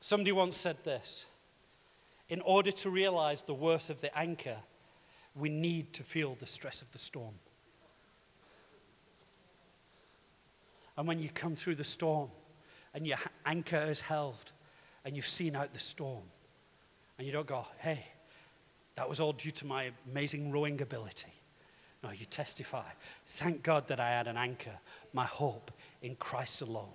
Somebody 0.00 0.32
once 0.32 0.56
said 0.56 0.76
this 0.84 1.26
In 2.30 2.40
order 2.40 2.72
to 2.72 2.90
realize 2.90 3.42
the 3.42 3.54
worth 3.54 3.90
of 3.90 4.00
the 4.00 4.16
anchor, 4.18 4.56
we 5.34 5.50
need 5.50 5.92
to 5.94 6.02
feel 6.02 6.34
the 6.34 6.46
stress 6.46 6.80
of 6.80 6.90
the 6.92 6.98
storm. 6.98 7.34
And 10.96 11.08
when 11.08 11.18
you 11.18 11.30
come 11.30 11.56
through 11.56 11.76
the 11.76 11.84
storm 11.84 12.30
and 12.94 13.06
your 13.06 13.18
anchor 13.46 13.82
is 13.82 14.00
held 14.00 14.52
and 15.04 15.16
you've 15.16 15.26
seen 15.26 15.56
out 15.56 15.72
the 15.72 15.80
storm, 15.80 16.22
and 17.18 17.26
you 17.26 17.32
don't 17.32 17.46
go, 17.46 17.66
hey, 17.78 18.04
that 18.94 19.08
was 19.08 19.20
all 19.20 19.32
due 19.32 19.50
to 19.52 19.66
my 19.66 19.90
amazing 20.10 20.50
rowing 20.52 20.80
ability. 20.82 21.32
No, 22.02 22.10
you 22.10 22.26
testify. 22.26 22.84
Thank 23.26 23.62
God 23.62 23.88
that 23.88 24.00
I 24.00 24.10
had 24.10 24.26
an 24.26 24.36
anchor, 24.36 24.78
my 25.12 25.24
hope 25.24 25.70
in 26.02 26.16
Christ 26.16 26.62
alone. 26.62 26.88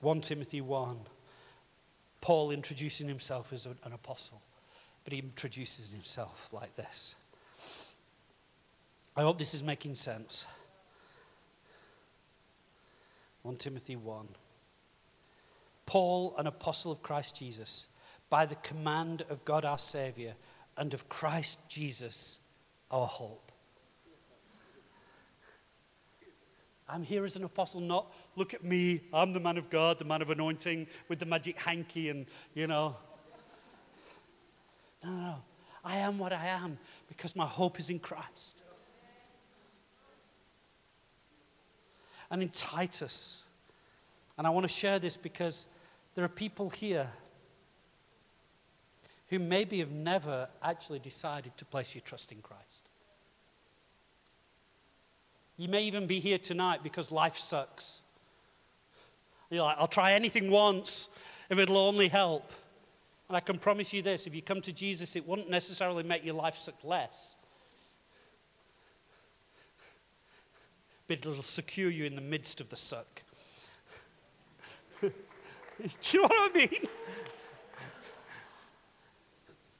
One 0.00 0.20
Timothy 0.20 0.60
one. 0.60 0.98
Paul 2.20 2.50
introducing 2.50 3.06
himself 3.06 3.52
as 3.52 3.66
an 3.66 3.92
apostle, 3.92 4.42
but 5.04 5.12
he 5.12 5.20
introduces 5.20 5.90
himself 5.90 6.48
like 6.52 6.74
this. 6.76 7.14
I 9.18 9.22
hope 9.22 9.36
this 9.36 9.52
is 9.52 9.64
making 9.64 9.96
sense. 9.96 10.46
1 13.42 13.56
Timothy 13.56 13.96
1. 13.96 14.28
Paul, 15.86 16.36
an 16.38 16.46
apostle 16.46 16.92
of 16.92 17.02
Christ 17.02 17.34
Jesus, 17.34 17.88
by 18.30 18.46
the 18.46 18.54
command 18.54 19.24
of 19.28 19.44
God 19.44 19.64
our 19.64 19.76
Savior 19.76 20.34
and 20.76 20.94
of 20.94 21.08
Christ 21.08 21.58
Jesus 21.68 22.38
our 22.92 23.08
hope. 23.08 23.50
I'm 26.88 27.02
here 27.02 27.24
as 27.24 27.34
an 27.34 27.42
apostle, 27.42 27.80
not 27.80 28.12
look 28.36 28.54
at 28.54 28.62
me, 28.62 29.00
I'm 29.12 29.32
the 29.32 29.40
man 29.40 29.58
of 29.58 29.68
God, 29.68 29.98
the 29.98 30.04
man 30.04 30.22
of 30.22 30.30
anointing 30.30 30.86
with 31.08 31.18
the 31.18 31.26
magic 31.26 31.58
hanky 31.58 32.08
and, 32.10 32.26
you 32.54 32.68
know. 32.68 32.94
No, 35.02 35.10
no, 35.10 35.20
no. 35.20 35.34
I 35.84 35.96
am 35.96 36.18
what 36.18 36.32
I 36.32 36.46
am 36.46 36.78
because 37.08 37.34
my 37.34 37.46
hope 37.46 37.80
is 37.80 37.90
in 37.90 37.98
Christ. 37.98 38.62
And 42.30 42.42
in 42.42 42.48
Titus, 42.50 43.42
and 44.36 44.46
I 44.46 44.50
want 44.50 44.64
to 44.64 44.72
share 44.72 44.98
this 44.98 45.16
because 45.16 45.66
there 46.14 46.24
are 46.24 46.28
people 46.28 46.70
here 46.70 47.08
who 49.28 49.38
maybe 49.38 49.78
have 49.80 49.90
never 49.90 50.48
actually 50.62 50.98
decided 50.98 51.56
to 51.58 51.64
place 51.64 51.94
your 51.94 52.02
trust 52.02 52.32
in 52.32 52.38
Christ. 52.40 52.88
You 55.56 55.68
may 55.68 55.82
even 55.82 56.06
be 56.06 56.20
here 56.20 56.38
tonight 56.38 56.82
because 56.82 57.10
life 57.10 57.36
sucks. 57.36 58.00
You're 59.50 59.64
like, 59.64 59.76
I'll 59.78 59.88
try 59.88 60.12
anything 60.12 60.50
once 60.50 61.08
if 61.50 61.58
it'll 61.58 61.78
only 61.78 62.08
help. 62.08 62.50
And 63.28 63.36
I 63.36 63.40
can 63.40 63.58
promise 63.58 63.92
you 63.92 64.00
this 64.00 64.26
if 64.26 64.34
you 64.34 64.40
come 64.40 64.60
to 64.62 64.72
Jesus, 64.72 65.16
it 65.16 65.26
won't 65.26 65.50
necessarily 65.50 66.02
make 66.02 66.24
your 66.24 66.34
life 66.34 66.56
suck 66.56 66.82
less, 66.84 67.36
but 71.08 71.18
it'll 71.18 71.42
secure 71.42 71.90
you 71.90 72.04
in 72.04 72.14
the 72.14 72.20
midst 72.20 72.60
of 72.60 72.68
the 72.68 72.76
suck. 72.76 73.22
Do 75.00 75.10
you 76.12 76.22
know 76.22 76.28
what 76.28 76.50
I 76.54 76.58
mean? 76.58 76.88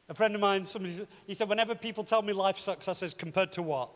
A 0.09 0.14
friend 0.14 0.35
of 0.35 0.41
mine, 0.41 0.64
somebody, 0.64 1.07
he 1.26 1.35
said, 1.35 1.51
whenever 1.51 1.74
people 1.74 2.03
tell 2.03 2.22
me 2.22 2.33
life 2.33 2.59
sucks, 2.59 2.89
I 2.89 2.93
says, 2.93 3.12
compared 3.12 3.53
to 3.53 3.62
what? 3.62 3.91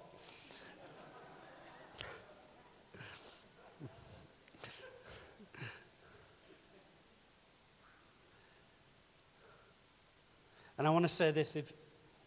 And 10.76 10.86
I 10.86 10.90
want 10.90 11.04
to 11.04 11.08
say 11.08 11.30
this 11.30 11.56
if, 11.56 11.72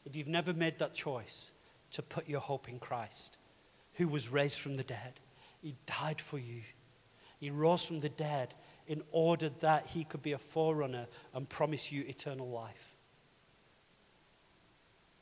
if 0.05 0.15
you've 0.15 0.27
never 0.29 0.53
made 0.53 0.79
that 0.79 0.93
choice 0.93 1.51
to 1.91 2.01
put 2.01 2.29
your 2.29 2.39
hope 2.39 2.69
in 2.69 2.79
Christ, 2.79 3.37
who 3.95 4.07
was 4.07 4.29
raised 4.29 4.59
from 4.59 4.77
the 4.77 4.83
dead, 4.83 5.19
He 5.61 5.75
died 5.85 6.21
for 6.21 6.37
you. 6.37 6.61
He 7.39 7.49
rose 7.49 7.83
from 7.83 7.99
the 7.99 8.09
dead 8.09 8.53
in 8.87 9.01
order 9.11 9.49
that 9.59 9.87
He 9.87 10.03
could 10.03 10.21
be 10.21 10.33
a 10.33 10.37
forerunner 10.37 11.07
and 11.33 11.49
promise 11.49 11.91
you 11.91 12.03
eternal 12.07 12.49
life. 12.49 12.95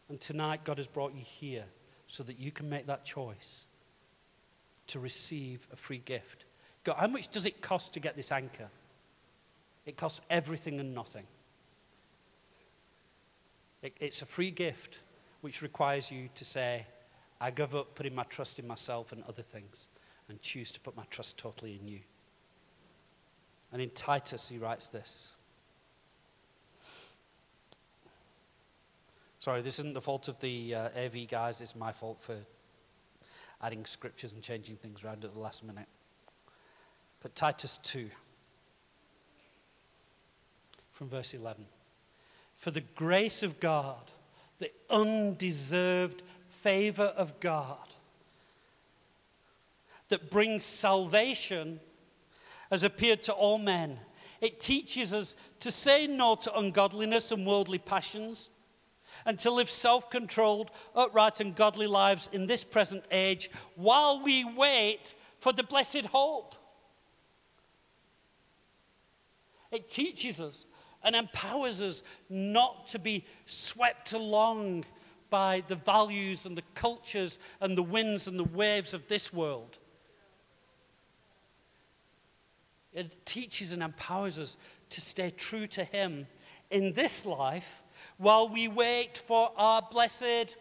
And 0.10 0.20
tonight, 0.20 0.64
God 0.64 0.78
has 0.78 0.88
brought 0.88 1.14
you 1.14 1.24
here 1.24 1.66
so 2.08 2.24
that 2.24 2.40
you 2.40 2.52
can 2.52 2.70
make 2.70 2.88
that 2.88 3.06
choice 3.06 3.66
to 4.88 5.00
receive 5.00 5.68
a 5.72 5.76
free 5.76 6.02
gift. 6.04 6.46
God, 6.84 6.98
how 6.98 7.08
much 7.08 7.30
does 7.30 7.46
it 7.46 7.62
cost 7.62 7.94
to 7.94 8.00
get 8.00 8.16
this 8.16 8.32
anchor? 8.32 8.70
It 9.86 9.98
costs 9.98 10.22
everything 10.30 10.80
and 10.80 10.94
nothing. 10.94 11.26
It, 13.82 13.96
it's 14.00 14.22
a 14.22 14.26
free 14.26 14.52
gift 14.52 15.00
which 15.42 15.62
requires 15.62 16.12
you 16.12 16.30
to 16.36 16.46
say, 16.46 16.86
I 17.44 17.52
give 17.52 17.76
up 17.76 17.94
putting 17.94 18.16
my 18.16 18.24
trust 18.24 18.58
in 18.58 18.66
myself 18.66 19.12
and 19.12 19.22
other 19.28 19.41
things 19.41 19.88
and 20.30 20.41
choose 20.41 20.72
to 20.72 20.80
put 20.80 20.96
my 20.96 21.04
trust 21.10 21.38
totally 21.38 21.78
in 21.78 21.86
you. 21.86 22.00
And 23.74 23.82
in 23.82 23.89
Titus, 23.89 24.48
he 24.48 24.58
writes 24.58 24.88
this 24.88 25.34
Sorry, 29.39 29.62
this 29.62 29.78
isn't 29.80 29.94
the 29.94 30.00
fault 30.00 30.30
of 30.30 30.39
the 30.39 30.74
uh, 30.74 30.89
AV 30.98 31.28
guys, 31.28 31.60
it's 31.60 31.76
my 31.76 31.91
fault 31.91 32.22
for 32.22 32.38
adding 33.62 33.84
scriptures 33.84 34.32
and 34.32 34.41
changing 34.41 34.78
things 34.78 35.04
around 35.04 35.26
at 35.26 35.34
the 35.34 35.39
last 35.39 35.66
minute. 35.66 35.89
But 37.22 37.36
Titus 37.36 37.78
2, 37.84 38.10
from 40.94 41.10
verse 41.10 41.34
11. 41.34 41.66
For 42.56 42.72
the 42.72 42.80
grace 42.96 43.44
of 43.44 43.60
God, 43.60 44.14
the 44.60 44.72
undeserved 44.89 46.24
favor 46.64 47.14
of 47.18 47.39
God, 47.41 47.78
that 50.07 50.32
brings 50.32 50.64
salvation 50.64 51.82
has 52.72 52.84
appeared 52.84 53.22
to 53.24 53.34
all 53.34 53.57
men. 53.57 53.99
It 54.41 54.59
teaches 54.59 55.14
us 55.14 55.36
to 55.59 55.72
say 55.72 56.07
no 56.07 56.36
to 56.36 56.57
ungodliness 56.57 57.32
and 57.32 57.45
worldly 57.45 57.78
passions 57.78 58.49
and 59.26 59.38
to 59.39 59.51
live 59.51 59.70
self 59.70 60.09
controlled, 60.09 60.72
upright, 60.95 61.39
and 61.39 61.55
godly 61.55 61.86
lives 61.86 62.30
in 62.34 62.47
this 62.47 62.64
present 62.64 63.03
age 63.11 63.51
while 63.76 64.24
we 64.24 64.43
wait 64.43 65.16
for 65.39 65.53
the 65.53 65.64
blessed 65.64 66.05
hope. 66.05 66.55
It 69.72 69.88
teaches 69.88 70.39
us 70.39 70.66
and 71.03 71.16
empowers 71.16 71.82
us 71.82 72.03
not 72.30 72.88
to 72.88 72.99
be 72.99 73.26
swept 73.45 74.14
along 74.14 74.86
by 75.34 75.64
the 75.68 75.76
values 75.76 76.46
and 76.46 76.56
the 76.56 76.62
cultures 76.76 77.40
and 77.60 77.76
the 77.76 77.82
winds 77.82 78.28
and 78.28 78.38
the 78.38 78.44
waves 78.44 78.94
of 78.94 79.08
this 79.08 79.34
world. 79.34 79.80
It 82.94 83.26
teaches 83.26 83.72
and 83.72 83.82
empowers 83.82 84.38
us 84.38 84.58
to 84.92 85.02
stay 85.02 85.32
true 85.32 85.66
to 85.66 85.84
Him 85.86 86.28
in 86.70 86.94
this 86.94 87.26
life 87.26 87.82
while 88.18 88.48
we 88.48 88.68
wait 88.68 89.18
for 89.18 89.52
our 89.58 89.82
blessed. 89.82 90.56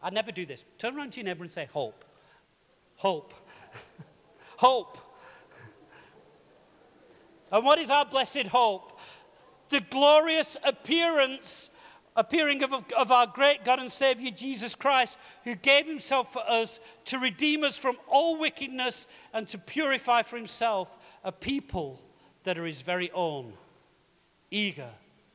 I 0.00 0.10
never 0.12 0.30
do 0.30 0.46
this. 0.46 0.64
Turn 0.78 0.96
around 0.96 1.14
to 1.14 1.16
your 1.20 1.24
neighbor 1.24 1.42
and 1.42 1.50
say, 1.50 1.66
Hope. 1.72 2.04
Hope. 2.94 3.34
hope. 4.56 4.98
And 7.50 7.64
what 7.64 7.80
is 7.80 7.90
our 7.90 8.04
blessed 8.04 8.46
hope? 8.46 8.96
The 9.70 9.80
glorious 9.80 10.56
appearance, 10.62 11.70
appearing 12.16 12.62
of, 12.62 12.72
of 12.96 13.10
our 13.10 13.26
great 13.26 13.64
God 13.64 13.80
and 13.80 13.90
Savior 13.90 14.30
Jesus 14.30 14.74
Christ, 14.74 15.16
who 15.44 15.54
gave 15.54 15.86
himself 15.86 16.32
for 16.32 16.42
us 16.48 16.78
to 17.06 17.18
redeem 17.18 17.64
us 17.64 17.76
from 17.76 17.96
all 18.08 18.38
wickedness 18.38 19.06
and 19.32 19.48
to 19.48 19.58
purify 19.58 20.22
for 20.22 20.36
himself 20.36 20.96
a 21.24 21.32
people 21.32 22.00
that 22.44 22.58
are 22.58 22.66
his 22.66 22.82
very 22.82 23.10
own, 23.12 23.52
eager 24.50 24.90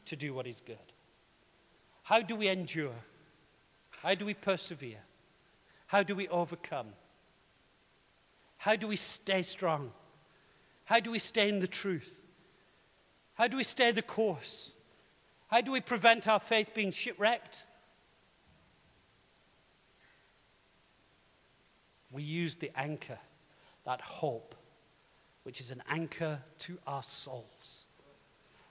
to 0.06 0.16
do 0.16 0.34
what 0.34 0.48
is 0.48 0.62
good. 0.62 0.78
How 2.04 2.22
do 2.22 2.36
we 2.36 2.48
endure? 2.48 2.96
How 4.02 4.16
do 4.16 4.26
we 4.26 4.34
persevere? 4.34 5.04
How 5.88 6.04
do 6.04 6.16
we 6.16 6.28
overcome? 6.30 6.88
How 8.58 8.76
do 8.76 8.88
we 8.88 8.96
stay 8.96 9.42
strong? 9.42 9.92
How 10.86 11.00
do 11.00 11.12
we 11.12 11.20
stay 11.20 11.50
in 11.50 11.60
the 11.60 11.68
truth? 11.68 12.20
How 13.36 13.48
do 13.48 13.58
we 13.58 13.64
stay 13.64 13.92
the 13.92 14.02
course? 14.02 14.74
How 15.50 15.62
do 15.62 15.72
we 15.72 15.82
prevent 15.82 16.28
our 16.28 16.40
faith 16.40 16.74
being 16.76 16.92
shipwrecked? 16.92 17.66
We 22.12 22.22
use 22.22 22.56
the 22.56 22.72
anchor, 22.76 23.18
that 23.86 24.02
hope, 24.02 24.54
which 25.44 25.60
is 25.60 25.72
an 25.72 25.82
anchor 25.90 26.40
to 26.60 26.78
our 26.86 27.02
souls, 27.02 27.88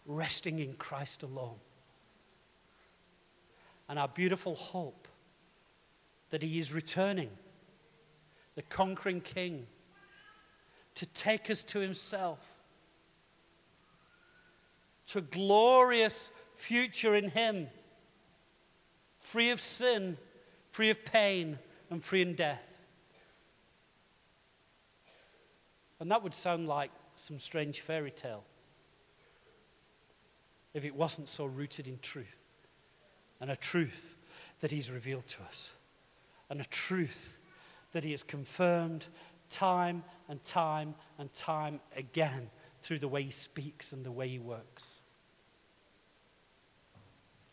resting 0.06 0.60
in 0.60 0.74
Christ 0.74 1.24
alone. 1.24 1.58
And 3.88 3.98
our 3.98 4.08
beautiful 4.08 4.54
hope 4.54 5.08
that 6.30 6.42
He 6.42 6.58
is 6.58 6.72
returning, 6.72 7.30
the 8.54 8.62
conquering 8.62 9.20
King 9.20 9.66
to 10.94 11.06
take 11.06 11.50
us 11.50 11.64
to 11.64 11.80
Himself, 11.80 12.38
to 15.06 15.20
glorious 15.22 16.30
future 16.58 17.14
in 17.14 17.30
Him, 17.30 17.68
free 19.18 19.50
of 19.50 19.60
sin, 19.60 20.16
free 20.70 20.90
of 20.90 21.04
pain, 21.04 21.58
and 21.90 22.04
free 22.04 22.22
in 22.22 22.34
death. 22.34 22.86
And 26.00 26.10
that 26.10 26.22
would 26.22 26.34
sound 26.34 26.68
like 26.68 26.90
some 27.16 27.38
strange 27.38 27.80
fairy 27.80 28.10
tale 28.10 28.44
if 30.74 30.84
it 30.84 30.94
wasn't 30.94 31.28
so 31.28 31.44
rooted 31.44 31.88
in 31.88 31.98
truth 32.00 32.42
and 33.40 33.50
a 33.50 33.56
truth 33.56 34.14
that 34.60 34.70
He's 34.70 34.90
revealed 34.90 35.26
to 35.28 35.42
us 35.44 35.72
and 36.50 36.60
a 36.60 36.64
truth 36.64 37.36
that 37.92 38.04
He 38.04 38.12
has 38.12 38.22
confirmed 38.22 39.06
time 39.50 40.04
and 40.28 40.42
time 40.44 40.94
and 41.18 41.32
time 41.32 41.80
again 41.96 42.50
through 42.80 42.98
the 42.98 43.08
way 43.08 43.22
he 43.22 43.30
speaks 43.30 43.92
and 43.92 44.04
the 44.04 44.12
way 44.12 44.28
he 44.28 44.38
works. 44.38 44.97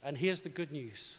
And 0.06 0.18
here's 0.18 0.42
the 0.42 0.50
good 0.50 0.72
news. 0.72 1.18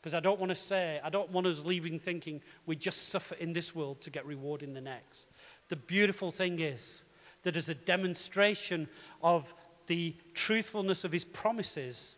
Because 0.00 0.14
I 0.14 0.20
don't 0.20 0.38
want 0.38 0.50
to 0.50 0.56
say, 0.56 1.00
I 1.04 1.10
don't 1.10 1.30
want 1.30 1.46
us 1.46 1.64
leaving 1.64 1.98
thinking 1.98 2.40
we 2.64 2.76
just 2.76 3.10
suffer 3.10 3.34
in 3.34 3.52
this 3.52 3.74
world 3.74 4.00
to 4.02 4.10
get 4.10 4.24
reward 4.24 4.62
in 4.62 4.72
the 4.72 4.80
next. 4.80 5.26
The 5.68 5.76
beautiful 5.76 6.30
thing 6.30 6.60
is 6.60 7.04
that 7.42 7.56
as 7.56 7.68
a 7.68 7.74
demonstration 7.74 8.88
of 9.22 9.52
the 9.88 10.14
truthfulness 10.32 11.04
of 11.04 11.12
his 11.12 11.24
promises, 11.24 12.16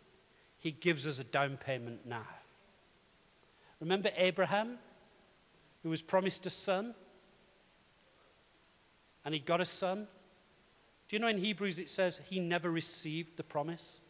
he 0.57 0.71
gives 0.71 1.05
us 1.05 1.19
a 1.19 1.23
down 1.25 1.57
payment 1.57 2.05
now. 2.05 2.27
Remember 3.79 4.11
Abraham? 4.15 4.77
who 5.83 5.89
was 5.89 6.01
promised 6.01 6.45
a 6.45 6.49
son, 6.49 6.93
and 9.25 9.33
he 9.33 9.39
got 9.39 9.61
a 9.61 9.65
son. 9.65 10.07
Do 11.07 11.15
you 11.15 11.19
know 11.19 11.27
in 11.27 11.37
Hebrews 11.37 11.79
it 11.79 11.89
says 11.89 12.21
he 12.29 12.39
never 12.39 12.69
received 12.69 13.37
the 13.37 13.43
promise? 13.43 14.01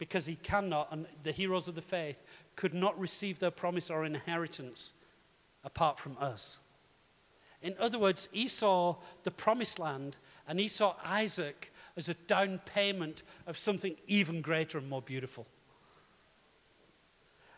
Because 0.00 0.24
he 0.24 0.36
cannot, 0.36 0.88
and 0.90 1.06
the 1.24 1.30
heroes 1.30 1.68
of 1.68 1.74
the 1.74 1.82
faith 1.82 2.22
could 2.56 2.72
not 2.72 2.98
receive 2.98 3.38
their 3.38 3.50
promise 3.50 3.90
or 3.90 4.06
inheritance 4.06 4.94
apart 5.62 5.98
from 5.98 6.16
us. 6.18 6.58
In 7.60 7.74
other 7.78 7.98
words, 7.98 8.26
he 8.32 8.48
saw 8.48 8.96
the 9.24 9.30
promised 9.30 9.78
land 9.78 10.16
and 10.48 10.58
he 10.58 10.68
saw 10.68 10.94
Isaac 11.04 11.70
as 11.98 12.08
a 12.08 12.14
down 12.14 12.60
payment 12.64 13.22
of 13.46 13.58
something 13.58 13.94
even 14.06 14.40
greater 14.40 14.78
and 14.78 14.88
more 14.88 15.02
beautiful. 15.02 15.46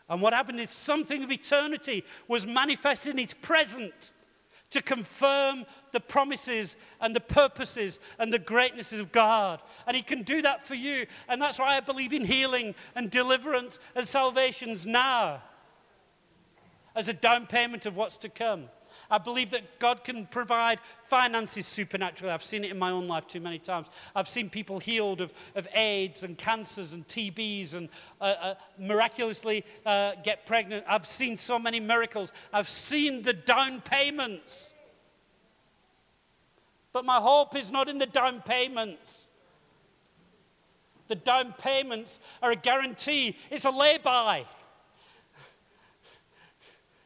And 0.09 0.21
what 0.21 0.33
happened 0.33 0.59
is 0.59 0.69
something 0.69 1.23
of 1.23 1.31
eternity 1.31 2.03
was 2.27 2.45
manifested 2.45 3.11
in 3.11 3.19
his 3.19 3.33
present 3.33 4.11
to 4.73 4.81
confirm 4.81 5.65
the 5.91 5.99
promises 5.99 6.75
and 6.99 7.15
the 7.15 7.19
purposes 7.19 7.99
and 8.19 8.33
the 8.33 8.39
greatnesses 8.39 8.99
of 8.99 9.11
God. 9.11 9.61
And 9.87 9.95
he 9.95 10.03
can 10.03 10.23
do 10.23 10.41
that 10.41 10.63
for 10.63 10.75
you. 10.75 11.05
And 11.29 11.41
that's 11.41 11.59
why 11.59 11.77
I 11.77 11.79
believe 11.79 12.11
in 12.11 12.25
healing 12.25 12.75
and 12.95 13.09
deliverance 13.09 13.79
and 13.95 14.07
salvations 14.07 14.85
now 14.85 15.41
as 16.95 17.07
a 17.07 17.13
down 17.13 17.47
payment 17.47 17.85
of 17.85 17.95
what's 17.95 18.17
to 18.17 18.29
come. 18.29 18.65
I 19.13 19.19
believe 19.19 19.51
that 19.51 19.77
God 19.77 20.03
can 20.03 20.25
provide 20.25 20.79
finances 21.03 21.67
supernaturally. 21.67 22.33
I've 22.33 22.43
seen 22.43 22.63
it 22.63 22.71
in 22.71 22.79
my 22.79 22.89
own 22.89 23.07
life 23.07 23.27
too 23.27 23.39
many 23.39 23.59
times. 23.59 23.85
I've 24.15 24.27
seen 24.27 24.49
people 24.49 24.79
healed 24.79 25.21
of, 25.21 25.31
of 25.53 25.67
AIDS 25.75 26.23
and 26.23 26.35
cancers 26.35 26.93
and 26.93 27.07
TBs 27.07 27.75
and 27.75 27.89
uh, 28.19 28.23
uh, 28.23 28.55
miraculously 28.79 29.65
uh, 29.85 30.13
get 30.23 30.47
pregnant. 30.47 30.83
I've 30.87 31.05
seen 31.05 31.37
so 31.37 31.59
many 31.59 31.79
miracles. 31.79 32.33
I've 32.51 32.67
seen 32.67 33.21
the 33.21 33.33
down 33.33 33.81
payments. 33.81 34.73
But 36.91 37.05
my 37.05 37.17
hope 37.17 37.55
is 37.55 37.69
not 37.69 37.87
in 37.89 37.99
the 37.99 38.07
down 38.07 38.41
payments. 38.41 39.27
The 41.07 41.15
down 41.15 41.53
payments 41.59 42.19
are 42.41 42.53
a 42.53 42.55
guarantee, 42.55 43.37
it's 43.51 43.65
a 43.65 43.69
lay 43.69 43.99
by. 43.99 44.47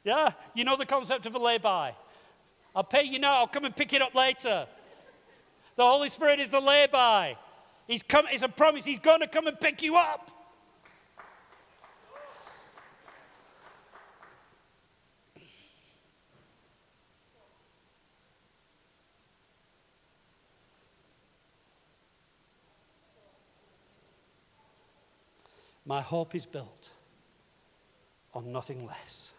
Yeah, 0.08 0.32
you 0.53 0.64
know 0.64 0.78
the 0.78 0.86
concept 0.86 1.26
of 1.26 1.36
a 1.36 1.38
lay-by. 1.38 1.93
I'll 2.74 2.86
pay 2.86 3.03
you 3.03 3.20
now, 3.20 3.39
I'll 3.39 3.47
come 3.47 3.66
and 3.66 3.76
pick 3.76 3.91
it 3.91 4.01
up 4.01 4.16
later. 4.16 4.66
The 5.76 5.84
Holy 5.84 6.08
Spirit 6.08 6.39
is 6.39 6.49
the 6.49 6.62
lay-by. 6.62 7.36
He's 7.88 8.03
come, 8.03 8.26
it's 8.32 8.41
a 8.41 8.47
promise, 8.47 8.86
He's 8.86 8.99
going 8.99 9.20
to 9.20 9.28
come 9.28 9.47
and 9.47 9.60
pick 9.60 9.82
you 9.82 9.97
up. 9.97 10.32
My 25.86 25.99
hope 25.99 26.34
is 26.34 26.45
built 26.45 26.91
on 28.34 28.53
nothing 28.53 28.86
less 28.86 29.34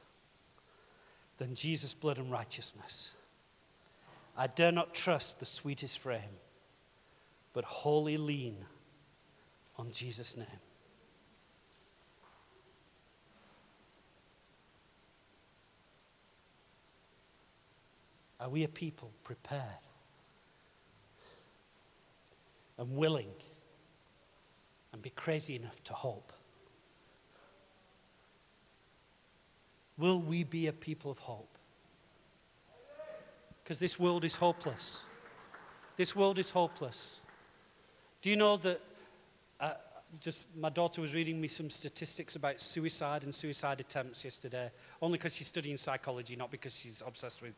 than 1.39 1.55
Jesus' 1.55 1.95
blood 1.95 2.18
and 2.18 2.30
righteousness. 2.30 3.12
I 4.36 4.47
dare 4.47 4.72
not 4.72 4.95
trust 4.95 5.41
the 5.41 5.47
sweetest 5.47 5.99
frame, 5.99 6.39
but 7.53 7.64
wholly 7.64 8.16
lean 8.16 8.57
on 9.76 9.91
Jesus' 9.91 10.36
name. 10.36 10.47
Are 18.41 18.49
we 18.49 18.62
a 18.62 18.68
people 18.68 19.11
prepared 19.24 19.62
and 22.78 22.97
willing 22.97 23.30
and 24.93 25.03
be 25.03 25.11
crazy 25.11 25.57
enough 25.57 25.82
to 25.84 25.93
hope? 25.93 26.32
Will 29.99 30.20
we 30.20 30.44
be 30.44 30.68
a 30.68 30.72
people 30.72 31.11
of 31.11 31.18
hope? 31.18 31.59
Because 33.62 33.80
this 33.80 33.99
world 33.99 34.24
is 34.24 34.36
hopeless. 34.36 35.03
This 35.96 36.14
world 36.14 36.38
is 36.38 36.51
hopeless. 36.51 37.18
Do 38.22 38.30
you 38.30 38.36
know 38.36 38.57
that? 38.59 38.80
Uh, 39.61 39.72
just 40.20 40.46
my 40.57 40.70
daughter 40.70 41.03
was 41.03 41.14
reading 41.14 41.40
me 41.40 41.49
some 41.49 41.68
statistics 41.68 42.36
about 42.36 42.61
suicide 42.61 43.24
and 43.24 43.34
suicide 43.34 43.80
attempts 43.80 44.24
yesterday, 44.24 44.70
only 45.03 45.18
because 45.18 45.34
she's 45.34 45.49
studying 45.49 45.76
psychology, 45.76 46.34
not 46.34 46.51
because 46.51 46.74
she's 46.74 47.03
obsessed 47.07 47.42
with 47.42 47.53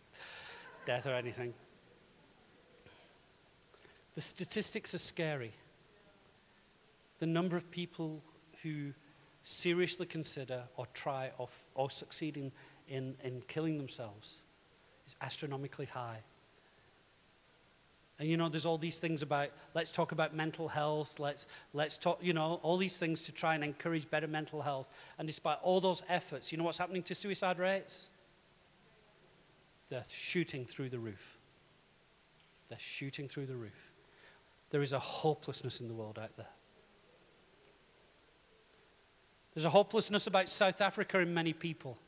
death 0.84 1.06
or 1.06 1.14
anything. 1.14 1.54
The 4.14 4.20
statistics 4.20 4.94
are 4.94 4.98
scary. 4.98 5.52
The 7.20 7.26
number 7.26 7.56
of 7.56 7.70
people 7.70 8.20
who 8.62 8.92
seriously 9.50 10.06
consider 10.06 10.62
or 10.76 10.86
try 10.94 11.30
or, 11.38 11.48
or 11.74 11.90
succeed 11.90 12.36
in, 12.36 12.52
in, 12.88 13.14
in 13.24 13.42
killing 13.48 13.78
themselves 13.78 14.36
is 15.06 15.16
astronomically 15.20 15.86
high. 15.86 16.18
And 18.18 18.28
you 18.28 18.36
know, 18.36 18.48
there's 18.48 18.66
all 18.66 18.78
these 18.78 18.98
things 18.98 19.22
about 19.22 19.48
let's 19.74 19.90
talk 19.90 20.12
about 20.12 20.36
mental 20.36 20.68
health, 20.68 21.18
let's, 21.18 21.46
let's 21.72 21.96
talk, 21.96 22.18
you 22.22 22.32
know, 22.32 22.60
all 22.62 22.76
these 22.76 22.98
things 22.98 23.22
to 23.22 23.32
try 23.32 23.54
and 23.54 23.64
encourage 23.64 24.08
better 24.10 24.28
mental 24.28 24.60
health. 24.60 24.90
And 25.18 25.26
despite 25.26 25.58
all 25.62 25.80
those 25.80 26.02
efforts, 26.08 26.52
you 26.52 26.58
know 26.58 26.64
what's 26.64 26.78
happening 26.78 27.02
to 27.04 27.14
suicide 27.14 27.58
rates? 27.58 28.08
They're 29.88 30.04
shooting 30.08 30.66
through 30.66 30.90
the 30.90 30.98
roof. 30.98 31.38
They're 32.68 32.78
shooting 32.78 33.26
through 33.26 33.46
the 33.46 33.56
roof. 33.56 33.90
There 34.68 34.82
is 34.82 34.92
a 34.92 34.98
hopelessness 35.00 35.80
in 35.80 35.88
the 35.88 35.94
world 35.94 36.18
out 36.18 36.36
there. 36.36 36.46
There's 39.54 39.64
a 39.64 39.70
hopelessness 39.70 40.26
about 40.26 40.48
South 40.48 40.80
Africa 40.80 41.18
in 41.18 41.34
many 41.34 41.52
people. 41.52 41.98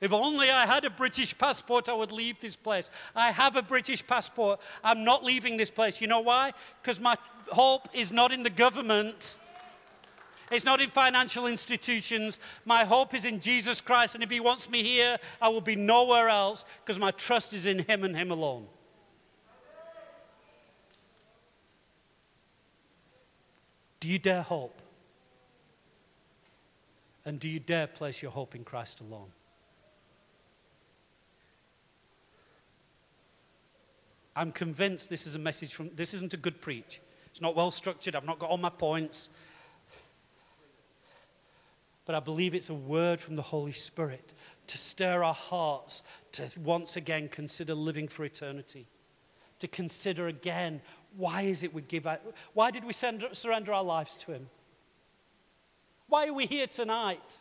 If 0.00 0.12
only 0.12 0.50
I 0.50 0.64
had 0.64 0.84
a 0.84 0.90
British 0.90 1.36
passport, 1.36 1.88
I 1.88 1.94
would 1.94 2.12
leave 2.12 2.40
this 2.40 2.54
place. 2.54 2.88
I 3.16 3.32
have 3.32 3.56
a 3.56 3.62
British 3.62 4.06
passport. 4.06 4.60
I'm 4.84 5.02
not 5.02 5.24
leaving 5.24 5.56
this 5.56 5.70
place. 5.70 6.00
You 6.00 6.06
know 6.06 6.20
why? 6.20 6.52
Because 6.80 7.00
my 7.00 7.16
hope 7.48 7.88
is 7.92 8.12
not 8.12 8.30
in 8.30 8.44
the 8.44 8.50
government. 8.50 9.36
It's 10.52 10.64
not 10.64 10.80
in 10.80 10.88
financial 10.88 11.46
institutions. 11.46 12.38
My 12.64 12.84
hope 12.84 13.12
is 13.12 13.24
in 13.24 13.40
Jesus 13.40 13.80
Christ. 13.80 14.14
And 14.14 14.22
if 14.22 14.30
He 14.30 14.38
wants 14.38 14.70
me 14.70 14.84
here, 14.84 15.18
I 15.42 15.48
will 15.48 15.60
be 15.60 15.76
nowhere 15.76 16.28
else 16.28 16.64
because 16.84 16.98
my 16.98 17.10
trust 17.10 17.52
is 17.52 17.66
in 17.66 17.80
Him 17.80 18.04
and 18.04 18.16
Him 18.16 18.30
alone. 18.30 18.66
Do 24.00 24.08
you 24.08 24.18
dare 24.18 24.42
hope? 24.42 24.80
And 27.24 27.38
do 27.38 27.48
you 27.48 27.60
dare 27.60 27.86
place 27.86 28.22
your 28.22 28.30
hope 28.30 28.54
in 28.54 28.64
Christ 28.64 29.00
alone? 29.00 29.30
I'm 34.34 34.52
convinced 34.52 35.10
this 35.10 35.26
is 35.26 35.34
a 35.34 35.38
message 35.38 35.74
from, 35.74 35.90
this 35.96 36.14
isn't 36.14 36.32
a 36.32 36.36
good 36.36 36.60
preach. 36.60 37.00
It's 37.26 37.40
not 37.40 37.56
well 37.56 37.72
structured. 37.72 38.14
I've 38.14 38.24
not 38.24 38.38
got 38.38 38.50
all 38.50 38.56
my 38.56 38.70
points. 38.70 39.30
But 42.06 42.14
I 42.14 42.20
believe 42.20 42.54
it's 42.54 42.70
a 42.70 42.74
word 42.74 43.20
from 43.20 43.36
the 43.36 43.42
Holy 43.42 43.72
Spirit 43.72 44.32
to 44.68 44.78
stir 44.78 45.24
our 45.24 45.34
hearts 45.34 46.02
to 46.32 46.48
once 46.60 46.96
again 46.96 47.28
consider 47.28 47.74
living 47.74 48.06
for 48.06 48.24
eternity. 48.24 48.86
To 49.58 49.68
consider 49.68 50.28
again 50.28 50.80
why 51.18 51.42
is 51.42 51.64
it 51.64 51.74
we 51.74 51.82
give? 51.82 52.06
Why 52.54 52.70
did 52.70 52.84
we 52.84 52.92
send, 52.92 53.24
surrender 53.32 53.72
our 53.72 53.82
lives 53.82 54.16
to 54.18 54.30
Him? 54.30 54.48
Why 56.06 56.28
are 56.28 56.32
we 56.32 56.46
here 56.46 56.68
tonight? 56.68 57.38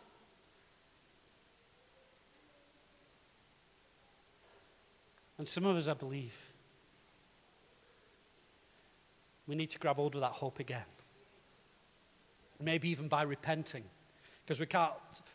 And 5.38 5.48
some 5.48 5.64
of 5.68 5.78
us, 5.78 5.88
I 5.88 5.94
believe, 5.94 6.36
we 9.46 9.54
need 9.54 9.70
to 9.70 9.78
grab 9.78 9.98
hold 9.98 10.16
of 10.16 10.22
that 10.22 10.32
hope 10.32 10.60
again. 10.60 10.82
Maybe 12.60 12.90
even 12.90 13.08
by 13.08 13.22
repenting. 13.22 13.84
Because 14.44 14.60
we 14.60 14.66
can't, 14.66 14.94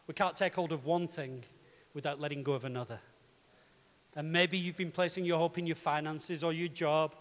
we 0.08 0.14
can't 0.14 0.34
take 0.34 0.56
hold 0.56 0.72
of 0.72 0.84
one 0.84 1.06
thing 1.06 1.44
without 1.94 2.18
letting 2.18 2.42
go 2.42 2.54
of 2.54 2.64
another. 2.64 2.98
And 4.16 4.32
maybe 4.32 4.58
you've 4.58 4.76
been 4.76 4.90
placing 4.90 5.24
your 5.24 5.38
hope 5.38 5.58
in 5.58 5.66
your 5.66 5.76
finances 5.76 6.42
or 6.42 6.52
your 6.52 6.66
job 6.66 7.14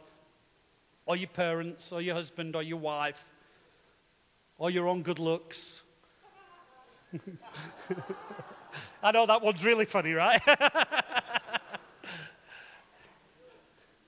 or 1.06 1.16
your 1.16 1.30
parents 1.30 1.92
or 1.92 2.02
your 2.02 2.16
husband 2.16 2.56
or 2.56 2.64
your 2.64 2.78
wife 2.78 3.30
or 4.58 4.70
your 4.70 4.88
own 4.88 5.02
good 5.02 5.20
looks. 5.20 5.82
I 9.04 9.12
know 9.12 9.26
that 9.26 9.42
one's 9.42 9.66
really 9.66 9.86
funny, 9.86 10.14
right? 10.14 10.42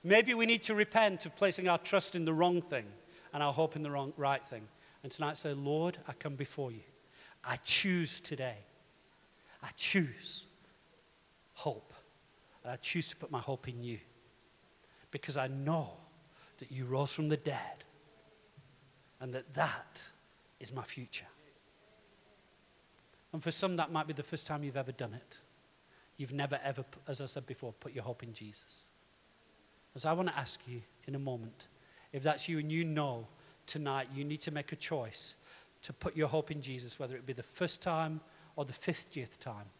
Maybe 0.04 0.34
we 0.34 0.46
need 0.46 0.62
to 0.64 0.74
repent 0.74 1.26
of 1.26 1.34
placing 1.34 1.66
our 1.68 1.78
trust 1.78 2.14
in 2.14 2.24
the 2.24 2.32
wrong 2.32 2.62
thing 2.62 2.86
and 3.32 3.42
our 3.42 3.52
hope 3.52 3.74
in 3.74 3.82
the 3.82 3.90
wrong, 3.90 4.12
right 4.16 4.44
thing. 4.44 4.68
And 5.02 5.10
tonight 5.10 5.36
say, 5.36 5.52
Lord, 5.52 5.98
I 6.06 6.12
come 6.12 6.34
before 6.34 6.70
you. 6.70 6.82
I 7.42 7.56
choose 7.64 8.20
today. 8.20 8.58
I 9.62 9.68
choose 9.76 10.46
hope. 11.54 11.92
And 12.62 12.72
I 12.72 12.76
choose 12.76 13.08
to 13.08 13.16
put 13.16 13.30
my 13.30 13.40
hope 13.40 13.68
in 13.68 13.82
you. 13.82 13.98
Because 15.10 15.36
I 15.36 15.48
know 15.48 15.90
that 16.58 16.70
you 16.70 16.84
rose 16.84 17.12
from 17.12 17.28
the 17.28 17.36
dead 17.36 17.84
and 19.20 19.32
that 19.34 19.52
that 19.54 20.02
is 20.60 20.72
my 20.72 20.82
future. 20.82 21.26
And 23.32 23.42
for 23.42 23.50
some, 23.50 23.76
that 23.76 23.90
might 23.90 24.06
be 24.06 24.12
the 24.12 24.22
first 24.22 24.46
time 24.46 24.62
you've 24.62 24.76
ever 24.76 24.92
done 24.92 25.12
it. 25.12 25.38
You've 26.16 26.32
never, 26.32 26.60
ever, 26.62 26.84
as 27.08 27.20
I 27.20 27.26
said 27.26 27.46
before, 27.46 27.72
put 27.72 27.92
your 27.92 28.04
hope 28.04 28.22
in 28.22 28.32
Jesus. 28.32 28.86
As 29.96 30.04
I 30.04 30.12
want 30.12 30.28
to 30.28 30.38
ask 30.38 30.60
you 30.68 30.82
in 31.06 31.14
a 31.14 31.18
moment, 31.18 31.68
if 32.12 32.22
that's 32.22 32.48
you 32.48 32.58
and 32.58 32.70
you 32.70 32.84
know 32.84 33.26
tonight 33.66 34.08
you 34.14 34.24
need 34.24 34.40
to 34.42 34.50
make 34.50 34.72
a 34.72 34.76
choice 34.76 35.34
to 35.82 35.92
put 35.92 36.16
your 36.16 36.28
hope 36.28 36.50
in 36.50 36.62
Jesus, 36.62 36.98
whether 36.98 37.16
it 37.16 37.26
be 37.26 37.32
the 37.32 37.42
first 37.42 37.82
time 37.82 38.20
or 38.56 38.64
the 38.64 38.72
50th 38.72 39.38
time. 39.40 39.66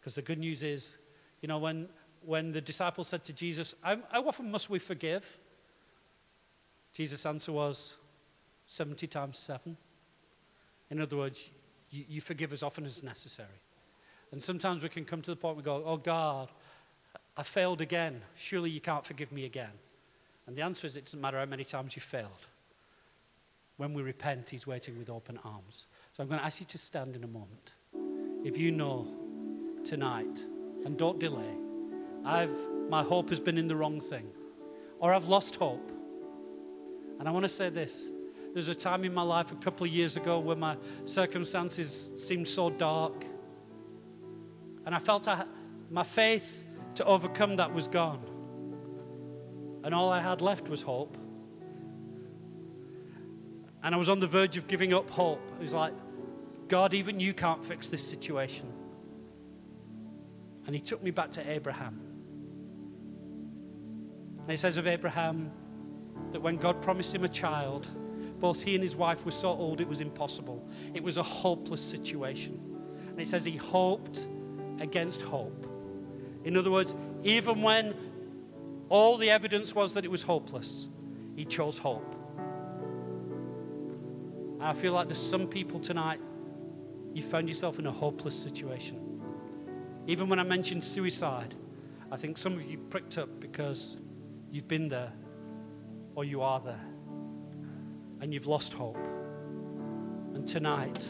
Because 0.00 0.14
the 0.14 0.22
good 0.22 0.38
news 0.38 0.62
is, 0.62 0.96
you 1.42 1.48
know, 1.48 1.58
when, 1.58 1.86
when 2.24 2.52
the 2.52 2.60
disciples 2.60 3.08
said 3.08 3.24
to 3.24 3.32
Jesus, 3.32 3.74
how, 3.82 3.98
often 4.12 4.50
must 4.50 4.70
we 4.70 4.78
forgive? 4.78 5.38
Jesus' 6.92 7.24
answer 7.24 7.52
was 7.52 7.94
70 8.66 9.06
times 9.06 9.38
7. 9.38 9.76
In 10.90 11.00
other 11.00 11.16
words, 11.16 11.50
you, 11.90 12.04
you 12.08 12.20
forgive 12.20 12.52
as 12.52 12.62
often 12.62 12.84
as 12.84 13.02
necessary. 13.02 13.48
And 14.32 14.42
sometimes 14.42 14.82
we 14.82 14.88
can 14.88 15.04
come 15.04 15.22
to 15.22 15.30
the 15.30 15.36
point 15.36 15.56
where 15.56 15.62
we 15.62 15.82
go, 15.82 15.84
Oh 15.86 15.96
God, 15.96 16.50
I 17.36 17.42
failed 17.42 17.80
again. 17.80 18.22
Surely 18.36 18.70
you 18.70 18.80
can't 18.80 19.04
forgive 19.04 19.32
me 19.32 19.44
again. 19.44 19.72
And 20.46 20.56
the 20.56 20.62
answer 20.62 20.86
is 20.86 20.96
it 20.96 21.06
doesn't 21.06 21.20
matter 21.20 21.38
how 21.38 21.46
many 21.46 21.64
times 21.64 21.96
you 21.96 22.02
failed. 22.02 22.48
When 23.76 23.94
we 23.94 24.02
repent, 24.02 24.50
He's 24.50 24.66
waiting 24.66 24.98
with 24.98 25.08
open 25.08 25.38
arms. 25.44 25.86
So 26.12 26.22
I'm 26.22 26.28
going 26.28 26.40
to 26.40 26.46
ask 26.46 26.60
you 26.60 26.66
to 26.66 26.78
stand 26.78 27.16
in 27.16 27.24
a 27.24 27.28
moment. 27.28 27.72
If 28.44 28.58
you 28.58 28.70
know 28.72 29.06
tonight, 29.84 30.44
and 30.84 30.96
don't 30.96 31.18
delay, 31.18 31.54
I've, 32.24 32.56
my 32.88 33.02
hope 33.02 33.28
has 33.30 33.40
been 33.40 33.58
in 33.58 33.68
the 33.68 33.76
wrong 33.76 34.00
thing, 34.00 34.26
or 34.98 35.12
I've 35.12 35.28
lost 35.28 35.56
hope. 35.56 35.90
And 37.18 37.28
I 37.28 37.32
want 37.32 37.44
to 37.44 37.48
say 37.48 37.68
this 37.68 38.10
there's 38.52 38.68
a 38.68 38.74
time 38.74 39.04
in 39.04 39.14
my 39.14 39.22
life 39.22 39.52
a 39.52 39.56
couple 39.56 39.86
of 39.86 39.92
years 39.92 40.16
ago 40.16 40.38
where 40.38 40.56
my 40.56 40.76
circumstances 41.04 42.10
seemed 42.16 42.48
so 42.48 42.70
dark. 42.70 43.24
And 44.84 44.94
I 44.94 44.98
felt 44.98 45.28
I, 45.28 45.44
my 45.90 46.02
faith 46.02 46.66
to 46.96 47.04
overcome 47.04 47.56
that 47.56 47.72
was 47.72 47.86
gone. 47.86 48.20
And 49.84 49.94
all 49.94 50.10
I 50.10 50.20
had 50.20 50.40
left 50.40 50.68
was 50.68 50.82
hope. 50.82 51.16
And 53.82 53.94
I 53.94 53.98
was 53.98 54.08
on 54.08 54.20
the 54.20 54.26
verge 54.26 54.56
of 54.56 54.66
giving 54.66 54.92
up 54.92 55.08
hope. 55.10 55.40
It 55.54 55.60
was 55.60 55.72
like, 55.72 55.94
God, 56.68 56.92
even 56.92 57.20
you 57.20 57.32
can't 57.32 57.64
fix 57.64 57.88
this 57.88 58.06
situation. 58.06 58.70
And 60.66 60.74
he 60.74 60.80
took 60.80 61.02
me 61.02 61.10
back 61.10 61.30
to 61.32 61.50
Abraham. 61.50 62.09
And 64.50 64.58
he 64.58 64.60
says 64.60 64.78
of 64.78 64.88
Abraham 64.88 65.48
that 66.32 66.42
when 66.42 66.56
God 66.56 66.82
promised 66.82 67.14
him 67.14 67.22
a 67.22 67.28
child, 67.28 67.86
both 68.40 68.60
he 68.60 68.74
and 68.74 68.82
his 68.82 68.96
wife 68.96 69.24
were 69.24 69.30
so 69.30 69.50
old 69.50 69.80
it 69.80 69.86
was 69.86 70.00
impossible. 70.00 70.68
It 70.92 71.04
was 71.04 71.18
a 71.18 71.22
hopeless 71.22 71.80
situation. 71.80 72.60
And 73.10 73.20
it 73.20 73.28
says 73.28 73.44
he 73.44 73.56
hoped 73.56 74.26
against 74.80 75.22
hope. 75.22 75.68
In 76.42 76.56
other 76.56 76.72
words, 76.72 76.96
even 77.22 77.62
when 77.62 77.94
all 78.88 79.16
the 79.16 79.30
evidence 79.30 79.72
was 79.72 79.94
that 79.94 80.04
it 80.04 80.10
was 80.10 80.22
hopeless, 80.22 80.88
he 81.36 81.44
chose 81.44 81.78
hope. 81.78 82.16
I 84.60 84.72
feel 84.72 84.94
like 84.94 85.06
there's 85.06 85.18
some 85.18 85.46
people 85.46 85.78
tonight, 85.78 86.18
you 87.14 87.22
found 87.22 87.46
yourself 87.46 87.78
in 87.78 87.86
a 87.86 87.92
hopeless 87.92 88.34
situation. 88.34 89.20
Even 90.08 90.28
when 90.28 90.40
I 90.40 90.42
mentioned 90.42 90.82
suicide, 90.82 91.54
I 92.10 92.16
think 92.16 92.36
some 92.36 92.54
of 92.54 92.68
you 92.68 92.78
pricked 92.78 93.16
up 93.16 93.38
because 93.38 93.98
you've 94.50 94.68
been 94.68 94.88
there 94.88 95.12
or 96.14 96.24
you 96.24 96.42
are 96.42 96.60
there 96.60 96.84
and 98.20 98.34
you've 98.34 98.46
lost 98.46 98.72
hope. 98.72 98.98
And 100.34 100.46
tonight, 100.46 101.06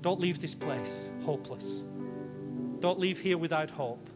don't 0.00 0.20
leave 0.20 0.40
this 0.40 0.54
place 0.54 1.10
hopeless. 1.24 1.84
Don't 2.80 2.98
leave 2.98 3.18
here 3.18 3.38
without 3.38 3.70
hope. 3.70 4.08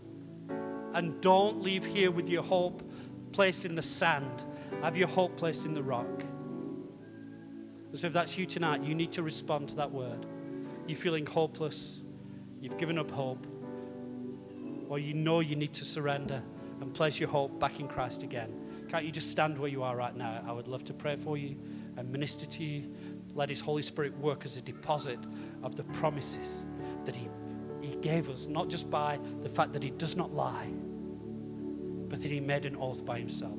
And 0.95 1.20
don't 1.20 1.62
leave 1.62 1.85
here 1.85 2.11
with 2.11 2.28
your 2.28 2.43
hope 2.43 2.82
placed 3.32 3.64
in 3.64 3.74
the 3.74 3.82
sand. 3.82 4.45
Have 4.82 4.97
your 4.97 5.09
hope 5.09 5.37
placed 5.37 5.64
in 5.64 5.74
the 5.74 5.82
rock. 5.82 6.24
So 7.95 8.09
if 8.09 8.12
that's 8.12 8.37
you 8.37 8.47
tonight, 8.47 8.82
you 8.82 8.95
need 8.95 9.12
to 9.12 9.22
respond 9.22 9.68
to 9.70 9.76
that 9.76 9.91
word. 9.91 10.26
You're 10.87 10.99
feeling 10.99 11.26
hopeless, 11.26 12.03
you've 12.61 12.76
given 12.76 12.99
up 12.99 13.11
hope, 13.11 13.47
or 14.89 14.99
you 14.99 15.14
know 15.14 15.41
you 15.41 15.57
need 15.57 15.72
to 15.74 15.85
surrender 15.85 16.43
and 16.81 16.93
place 16.93 17.18
your 17.18 17.29
hope 17.29 17.59
back 17.59 17.81
in 17.81 17.89
Christ 17.89 18.22
again. 18.22 18.53
Can't 18.89 19.05
you 19.05 19.12
just 19.12 19.31
stand 19.31 19.59
where 19.59 19.68
you 19.68 19.83
are 19.83 19.97
right 19.97 20.14
now? 20.14 20.43
I 20.47 20.53
would 20.53 20.68
love 20.68 20.85
to 20.85 20.95
pray 20.95 21.16
for 21.16 21.37
you 21.37 21.57
and 21.97 22.11
minister 22.11 22.47
to 22.47 22.64
you. 22.64 22.93
Let 23.35 23.49
His 23.49 23.61
Holy 23.61 23.83
Spirit 23.83 24.16
work 24.18 24.45
as 24.45 24.57
a 24.57 24.62
deposit 24.62 25.18
of 25.62 25.77
the 25.77 25.85
promises 25.85 26.66
that 27.05 27.16
He, 27.16 27.29
he 27.81 27.97
gave 27.97 28.29
us, 28.29 28.47
not 28.47 28.68
just 28.68 28.91
by 28.91 29.18
the 29.43 29.49
fact 29.49 29.72
that 29.72 29.83
He 29.83 29.91
does 29.91 30.16
not 30.16 30.33
lie, 30.35 30.68
but 32.09 32.20
that 32.22 32.31
He 32.31 32.41
made 32.41 32.64
an 32.64 32.77
oath 32.77 33.05
by 33.05 33.18
Himself. 33.18 33.59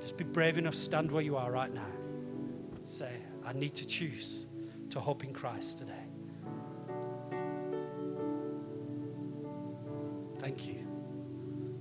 Just 0.00 0.16
be 0.16 0.24
brave 0.24 0.58
enough, 0.58 0.74
stand 0.74 1.10
where 1.10 1.22
you 1.22 1.36
are 1.36 1.50
right 1.50 1.72
now. 1.72 1.86
Say, 2.84 3.12
I 3.44 3.52
need 3.52 3.74
to 3.76 3.86
choose 3.86 4.46
to 4.90 5.00
hope 5.00 5.24
in 5.24 5.32
Christ 5.32 5.78
today. 5.78 6.05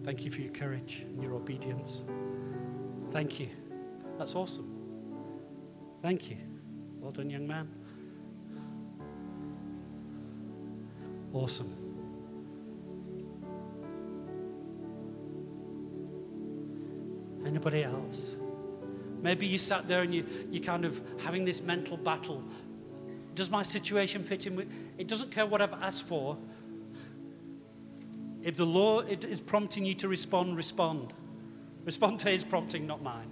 Thank 0.05 0.23
you 0.23 0.29
for 0.29 0.41
your 0.41 0.51
courage 0.51 1.01
and 1.01 1.23
your 1.23 1.33
obedience. 1.33 2.05
Thank 3.11 3.39
you. 3.39 3.49
That's 4.19 4.35
awesome. 4.35 4.71
Thank 6.03 6.29
you. 6.29 6.37
Well 6.99 7.11
done, 7.11 7.31
young 7.31 7.47
man. 7.47 7.67
Awesome. 11.33 11.75
Anybody 17.43 17.83
else? 17.83 18.35
Maybe 19.23 19.47
you 19.47 19.57
sat 19.57 19.87
there 19.87 20.03
and 20.03 20.13
you, 20.13 20.23
you're 20.51 20.63
kind 20.63 20.85
of 20.85 21.01
having 21.23 21.45
this 21.45 21.63
mental 21.63 21.97
battle. 21.97 22.43
Does 23.33 23.49
my 23.49 23.63
situation 23.63 24.23
fit 24.23 24.45
in 24.45 24.55
with 24.55 24.71
it? 24.99 25.07
Doesn't 25.07 25.31
care 25.31 25.47
what 25.47 25.63
I've 25.63 25.73
asked 25.73 26.03
for. 26.03 26.37
If 28.45 28.57
the 28.57 28.65
Lord 28.65 29.25
is 29.25 29.41
prompting 29.41 29.85
you 29.85 29.95
to 29.95 30.07
respond, 30.07 30.55
respond. 30.55 31.13
Respond 31.83 32.19
to 32.19 32.29
His 32.29 32.43
prompting, 32.43 32.85
not 32.85 33.01
mine. 33.01 33.31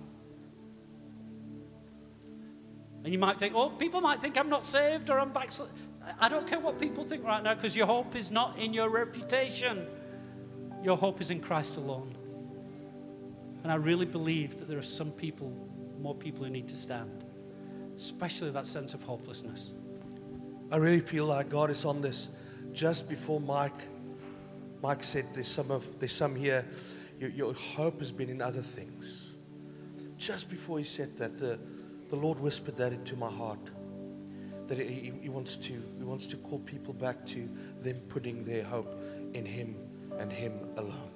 And 3.03 3.13
you 3.13 3.19
might 3.19 3.37
think, 3.37 3.53
oh, 3.55 3.69
people 3.69 4.01
might 4.01 4.19
think 4.19 4.39
I'm 4.39 4.49
not 4.49 4.65
saved 4.65 5.11
or 5.11 5.19
I'm 5.19 5.31
backslid. 5.31 5.69
I 6.19 6.29
don't 6.29 6.47
care 6.47 6.59
what 6.59 6.79
people 6.79 7.03
think 7.03 7.23
right 7.23 7.43
now 7.43 7.53
because 7.53 7.75
your 7.75 7.85
hope 7.85 8.15
is 8.15 8.31
not 8.31 8.57
in 8.57 8.73
your 8.73 8.89
reputation. 8.89 9.85
Your 10.81 10.97
hope 10.97 11.21
is 11.21 11.29
in 11.29 11.41
Christ 11.41 11.77
alone. 11.77 12.17
And 13.61 13.71
I 13.71 13.75
really 13.75 14.07
believe 14.07 14.57
that 14.57 14.67
there 14.67 14.79
are 14.79 14.81
some 14.81 15.11
people, 15.11 15.55
more 16.01 16.15
people 16.15 16.43
who 16.43 16.49
need 16.49 16.67
to 16.69 16.75
stand, 16.75 17.23
especially 17.97 18.49
that 18.49 18.65
sense 18.65 18.95
of 18.95 19.03
hopelessness. 19.03 19.73
I 20.71 20.77
really 20.77 21.01
feel 21.01 21.27
like 21.27 21.49
God 21.49 21.69
is 21.69 21.85
on 21.85 22.01
this. 22.01 22.29
Just 22.71 23.07
before 23.07 23.39
Mike 23.39 23.92
Mike 24.83 25.01
said 25.01 25.25
there's 25.33 25.47
some, 25.47 25.71
of, 25.71 25.85
there's 25.99 26.13
some 26.13 26.35
here, 26.35 26.67
your, 27.17 27.29
your 27.29 27.53
hope 27.53 27.99
has 27.99 28.11
been 28.11 28.27
in 28.27 28.41
other 28.41 28.61
things. 28.61 29.31
Just 30.17 30.49
before 30.49 30.77
he 30.77 30.83
said 30.83 31.15
that, 31.17 31.37
the, 31.37 31.57
the 32.09 32.17
Lord 32.17 32.37
whispered 32.37 32.75
that 32.75 32.91
into 32.91 33.15
my 33.15 33.31
heart. 33.31 33.69
That 34.67 34.77
he, 34.77 35.13
he, 35.21 35.29
wants 35.29 35.55
to, 35.55 35.73
he 35.97 36.03
wants 36.03 36.27
to 36.27 36.35
call 36.35 36.59
people 36.59 36.93
back 36.93 37.25
to 37.27 37.49
them 37.79 37.95
putting 38.09 38.43
their 38.43 38.65
hope 38.65 38.93
in 39.33 39.45
Him 39.45 39.77
and 40.19 40.29
Him 40.31 40.59
alone. 40.75 41.11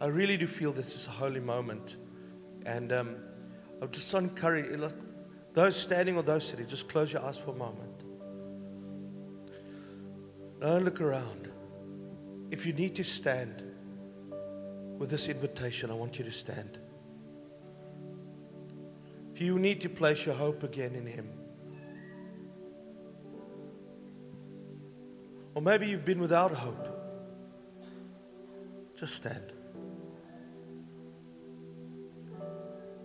I 0.00 0.06
really 0.06 0.36
do 0.36 0.46
feel 0.46 0.72
this 0.72 0.94
is 0.94 1.08
a 1.08 1.10
holy 1.10 1.40
moment. 1.40 1.96
And 2.66 2.92
um, 2.92 3.16
I 3.82 3.86
just 3.86 4.14
encourage 4.14 4.80
those 5.54 5.74
standing 5.74 6.16
or 6.16 6.22
those 6.22 6.46
sitting, 6.46 6.68
just 6.68 6.88
close 6.88 7.12
your 7.12 7.22
eyes 7.22 7.36
for 7.36 7.50
a 7.50 7.56
moment. 7.56 8.04
Don't 10.60 10.84
look 10.84 11.00
around. 11.00 11.49
If 12.50 12.66
you 12.66 12.72
need 12.72 12.96
to 12.96 13.04
stand 13.04 13.62
with 14.98 15.08
this 15.08 15.28
invitation, 15.28 15.90
I 15.90 15.94
want 15.94 16.18
you 16.18 16.24
to 16.24 16.32
stand. 16.32 16.78
If 19.32 19.40
you 19.40 19.58
need 19.58 19.80
to 19.82 19.88
place 19.88 20.26
your 20.26 20.34
hope 20.34 20.62
again 20.62 20.94
in 20.94 21.06
Him, 21.06 21.28
or 25.54 25.62
maybe 25.62 25.86
you've 25.86 26.04
been 26.04 26.20
without 26.20 26.52
hope, 26.52 26.88
just 28.96 29.14
stand. 29.14 29.52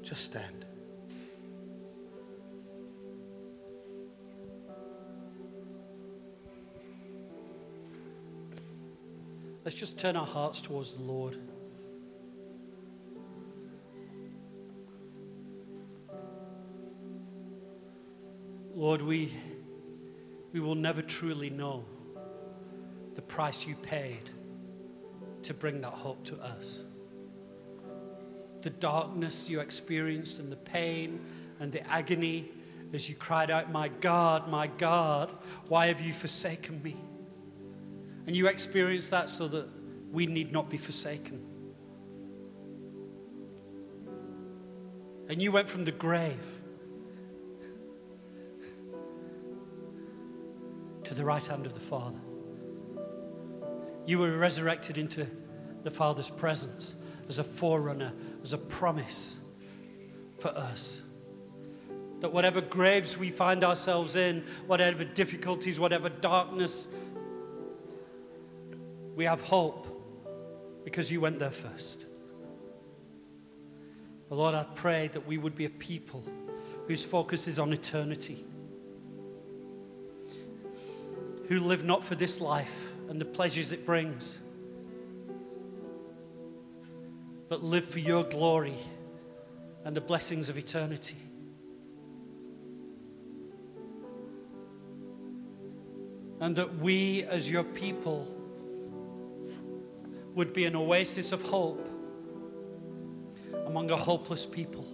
Just 0.02 0.26
stand. 0.26 0.65
Let's 9.66 9.76
just 9.76 9.98
turn 9.98 10.16
our 10.16 10.28
hearts 10.28 10.62
towards 10.62 10.96
the 10.96 11.02
Lord. 11.02 11.40
Lord, 18.76 19.02
we, 19.02 19.34
we 20.54 20.60
will 20.60 20.76
never 20.76 21.02
truly 21.02 21.50
know 21.50 21.84
the 23.16 23.24
price 23.24 23.66
you 23.66 23.74
paid 23.74 24.30
to 25.42 25.56
bring 25.56 25.82
that 25.82 25.94
hope 25.94 26.24
to 26.26 26.40
us. 26.44 26.84
The 28.62 28.70
darkness 28.70 29.50
you 29.50 29.62
experienced 29.62 30.38
and 30.38 30.52
the 30.52 30.58
pain 30.58 31.20
and 31.60 31.72
the 31.72 31.82
agony 31.90 32.52
as 32.94 33.10
you 33.10 33.16
cried 33.16 33.50
out, 33.50 33.72
My 33.72 33.88
God, 33.88 34.48
my 34.48 34.68
God, 34.68 35.32
why 35.70 35.88
have 35.88 36.02
you 36.02 36.14
forsaken 36.14 36.84
me? 36.84 36.98
And 38.28 38.36
you 38.36 38.48
experience 38.48 39.10
that 39.10 39.30
so 39.30 39.48
that 39.48 39.68
we 40.12 40.26
need 40.26 40.52
not 40.52 40.70
be 40.70 40.78
forsaken. 40.78 41.44
And 45.28 45.42
you 45.42 45.52
went 45.52 45.68
from 45.68 45.86
the 45.86 45.92
grave 45.92 46.46
to 51.04 51.14
the 51.14 51.24
right 51.24 51.46
hand 51.46 51.66
of 51.66 51.74
the 51.74 51.80
Father. 51.80 52.20
You 54.06 54.20
were 54.20 54.38
resurrected 54.38 54.98
into 54.98 55.28
the 55.84 55.92
Father's 55.92 56.30
presence 56.30 56.96
as 57.28 57.40
a 57.40 57.44
forerunner, 57.44 58.14
as 58.44 58.54
a 58.54 58.58
promise 58.58 59.40
for 60.40 60.50
us. 60.50 61.02
That 62.20 62.32
whatever 62.32 62.62
graves 62.62 63.18
we 63.18 63.30
find 63.30 63.64
ourselves 63.64 64.16
in, 64.16 64.44
whatever 64.68 65.04
difficulties, 65.04 65.80
whatever 65.80 66.10
darkness, 66.10 66.88
we 69.16 69.26
have 69.26 69.42
hope 69.42 69.88
because 70.84 71.12
you 71.12 71.22
went 71.22 71.40
there 71.40 71.52
first. 71.52 72.06
But 74.30 74.36
Lord, 74.36 74.56
I 74.56 74.64
pray 74.76 75.08
that 75.14 75.26
we 75.26 75.38
would 75.38 75.56
be 75.56 75.66
a 75.66 75.70
people 75.70 76.24
whose 76.88 77.06
focus 77.06 77.48
is 77.48 77.58
on 77.58 77.72
eternity, 77.74 78.46
who 81.48 81.60
live 81.60 81.84
not 81.84 82.04
for 82.04 82.16
this 82.16 82.42
life 82.42 82.90
and 83.10 83.20
the 83.20 83.26
pleasures 83.26 83.72
it 83.72 83.86
brings, 83.86 84.40
but 87.48 87.64
live 87.64 87.86
for 87.86 88.00
your 88.00 88.24
glory 88.24 88.78
and 89.86 89.96
the 89.96 90.02
blessings 90.02 90.50
of 90.50 90.58
eternity. 90.58 91.16
And 96.42 96.56
that 96.58 96.80
we, 96.80 97.24
as 97.24 97.50
your 97.50 97.64
people, 97.64 98.35
would 100.36 100.54
be 100.54 100.66
an 100.66 100.76
oasis 100.76 101.32
of 101.32 101.42
hope 101.42 101.90
among 103.66 103.90
a 103.90 103.96
hopeless 103.96 104.46
people. 104.46 104.86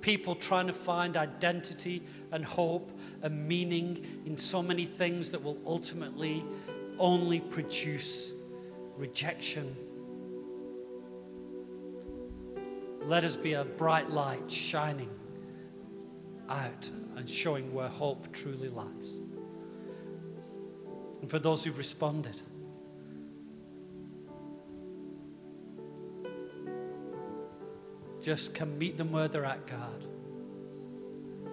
People 0.00 0.34
trying 0.34 0.66
to 0.68 0.72
find 0.72 1.16
identity 1.16 2.02
and 2.32 2.44
hope 2.44 2.98
and 3.22 3.46
meaning 3.46 4.22
in 4.24 4.38
so 4.38 4.62
many 4.62 4.86
things 4.86 5.30
that 5.32 5.42
will 5.42 5.58
ultimately 5.66 6.44
only 6.98 7.40
produce 7.40 8.32
rejection. 8.96 9.76
Let 13.02 13.24
us 13.24 13.36
be 13.36 13.54
a 13.54 13.64
bright 13.64 14.10
light 14.10 14.50
shining 14.50 15.10
out 16.48 16.90
and 17.16 17.28
showing 17.28 17.74
where 17.74 17.88
hope 17.88 18.32
truly 18.32 18.68
lies. 18.68 19.22
And 21.20 21.30
for 21.30 21.38
those 21.38 21.64
who've 21.64 21.76
responded, 21.76 22.40
just 28.22 28.54
come 28.54 28.78
meet 28.78 28.96
them 28.96 29.12
where 29.12 29.28
they're 29.28 29.44
at, 29.44 29.66
God. 29.66 30.04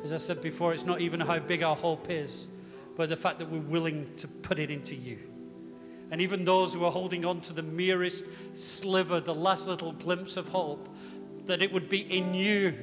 As 0.03 0.13
I 0.13 0.17
said 0.17 0.41
before, 0.41 0.73
it's 0.73 0.85
not 0.85 1.01
even 1.01 1.19
how 1.19 1.39
big 1.39 1.63
our 1.63 1.75
hope 1.75 2.09
is, 2.09 2.47
but 2.95 3.09
the 3.09 3.17
fact 3.17 3.39
that 3.39 3.49
we're 3.49 3.59
willing 3.59 4.09
to 4.17 4.27
put 4.27 4.59
it 4.59 4.71
into 4.71 4.95
you. 4.95 5.17
And 6.11 6.21
even 6.21 6.45
those 6.45 6.73
who 6.73 6.85
are 6.85 6.91
holding 6.91 7.25
on 7.25 7.41
to 7.41 7.53
the 7.53 7.63
merest 7.63 8.25
sliver, 8.53 9.19
the 9.19 9.35
last 9.35 9.67
little 9.67 9.91
glimpse 9.93 10.37
of 10.37 10.47
hope, 10.47 10.87
that 11.45 11.61
it 11.61 11.71
would 11.71 11.89
be 11.89 11.99
in 11.99 12.33
you 12.33 12.73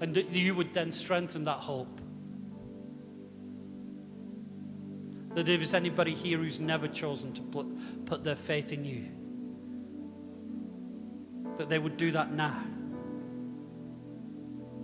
and 0.00 0.14
that 0.14 0.30
you 0.30 0.54
would 0.54 0.74
then 0.74 0.92
strengthen 0.92 1.44
that 1.44 1.58
hope. 1.58 2.00
That 5.36 5.50
if 5.50 5.58
there's 5.58 5.74
anybody 5.74 6.14
here 6.14 6.38
who's 6.38 6.58
never 6.58 6.88
chosen 6.88 7.34
to 7.34 7.42
put, 7.42 7.66
put 8.06 8.24
their 8.24 8.36
faith 8.36 8.72
in 8.72 8.86
you, 8.86 9.04
that 11.58 11.68
they 11.68 11.78
would 11.78 11.98
do 11.98 12.10
that 12.12 12.32
now. 12.32 12.58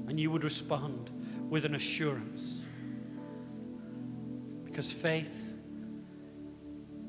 And 0.09 0.21
you 0.21 0.31
would 0.31 0.45
respond 0.45 1.11
with 1.49 1.65
an 1.65 1.75
assurance. 1.75 2.67
Because 4.67 4.93
faith 4.93 5.55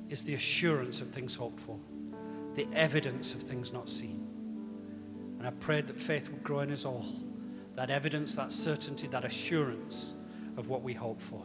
is 0.08 0.24
the 0.24 0.36
assurance 0.36 1.02
of 1.02 1.10
things 1.10 1.36
hoped 1.36 1.60
for, 1.60 1.78
the 2.56 2.66
evidence 2.74 3.34
of 3.34 3.44
things 3.44 3.74
not 3.74 3.90
seen. 3.90 4.26
And 5.38 5.46
I 5.46 5.52
prayed 5.52 5.88
that 5.88 6.00
faith 6.00 6.30
would 6.30 6.44
grow 6.44 6.62
in 6.62 6.72
us 6.72 6.86
all 6.86 7.06
that 7.76 7.90
evidence, 7.90 8.36
that 8.36 8.54
certainty, 8.54 9.08
that 9.08 9.26
assurance 9.26 10.14
of 10.56 10.70
what 10.70 10.82
we 10.82 10.94
hope 10.94 11.20
for. 11.20 11.44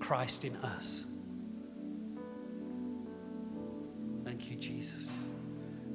Christ 0.00 0.44
in 0.44 0.56
us. 0.56 1.06
Thank 4.24 4.50
you, 4.50 4.56
Jesus. 4.56 5.10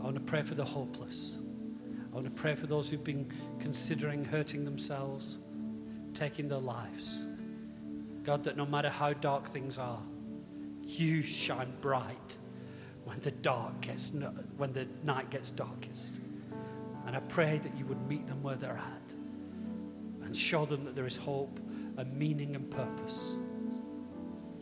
I 0.01 0.03
want 0.03 0.15
to 0.15 0.21
pray 0.21 0.41
for 0.41 0.55
the 0.55 0.65
hopeless. 0.65 1.37
I 2.11 2.15
want 2.15 2.25
to 2.25 2.41
pray 2.41 2.55
for 2.55 2.67
those 2.67 2.89
who've 2.89 3.03
been 3.03 3.31
considering 3.59 4.25
hurting 4.25 4.65
themselves, 4.65 5.37
taking 6.13 6.47
their 6.47 6.59
lives. 6.59 7.25
God, 8.23 8.43
that 8.43 8.57
no 8.57 8.65
matter 8.65 8.89
how 8.89 9.13
dark 9.13 9.47
things 9.47 9.77
are, 9.77 10.01
you 10.81 11.21
shine 11.21 11.73
bright 11.81 12.37
when 13.05 13.19
the 13.21 13.31
dark 13.31 13.81
gets 13.81 14.11
when 14.57 14.73
the 14.73 14.87
night 15.03 15.29
gets 15.29 15.49
darkest. 15.49 16.15
And 17.05 17.15
I 17.15 17.19
pray 17.21 17.59
that 17.59 17.77
you 17.77 17.85
would 17.85 18.01
meet 18.07 18.27
them 18.27 18.41
where 18.43 18.55
they're 18.55 18.71
at 18.71 19.15
and 20.23 20.35
show 20.35 20.65
them 20.65 20.85
that 20.85 20.95
there 20.95 21.05
is 21.05 21.15
hope 21.15 21.59
and 21.97 22.17
meaning 22.17 22.55
and 22.55 22.69
purpose. 22.69 23.35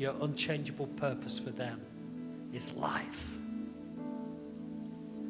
Your 0.02 0.16
unchangeable 0.22 0.88
purpose 0.88 1.38
for 1.38 1.52
them 1.52 1.80
is 2.52 2.72
life. 2.72 3.38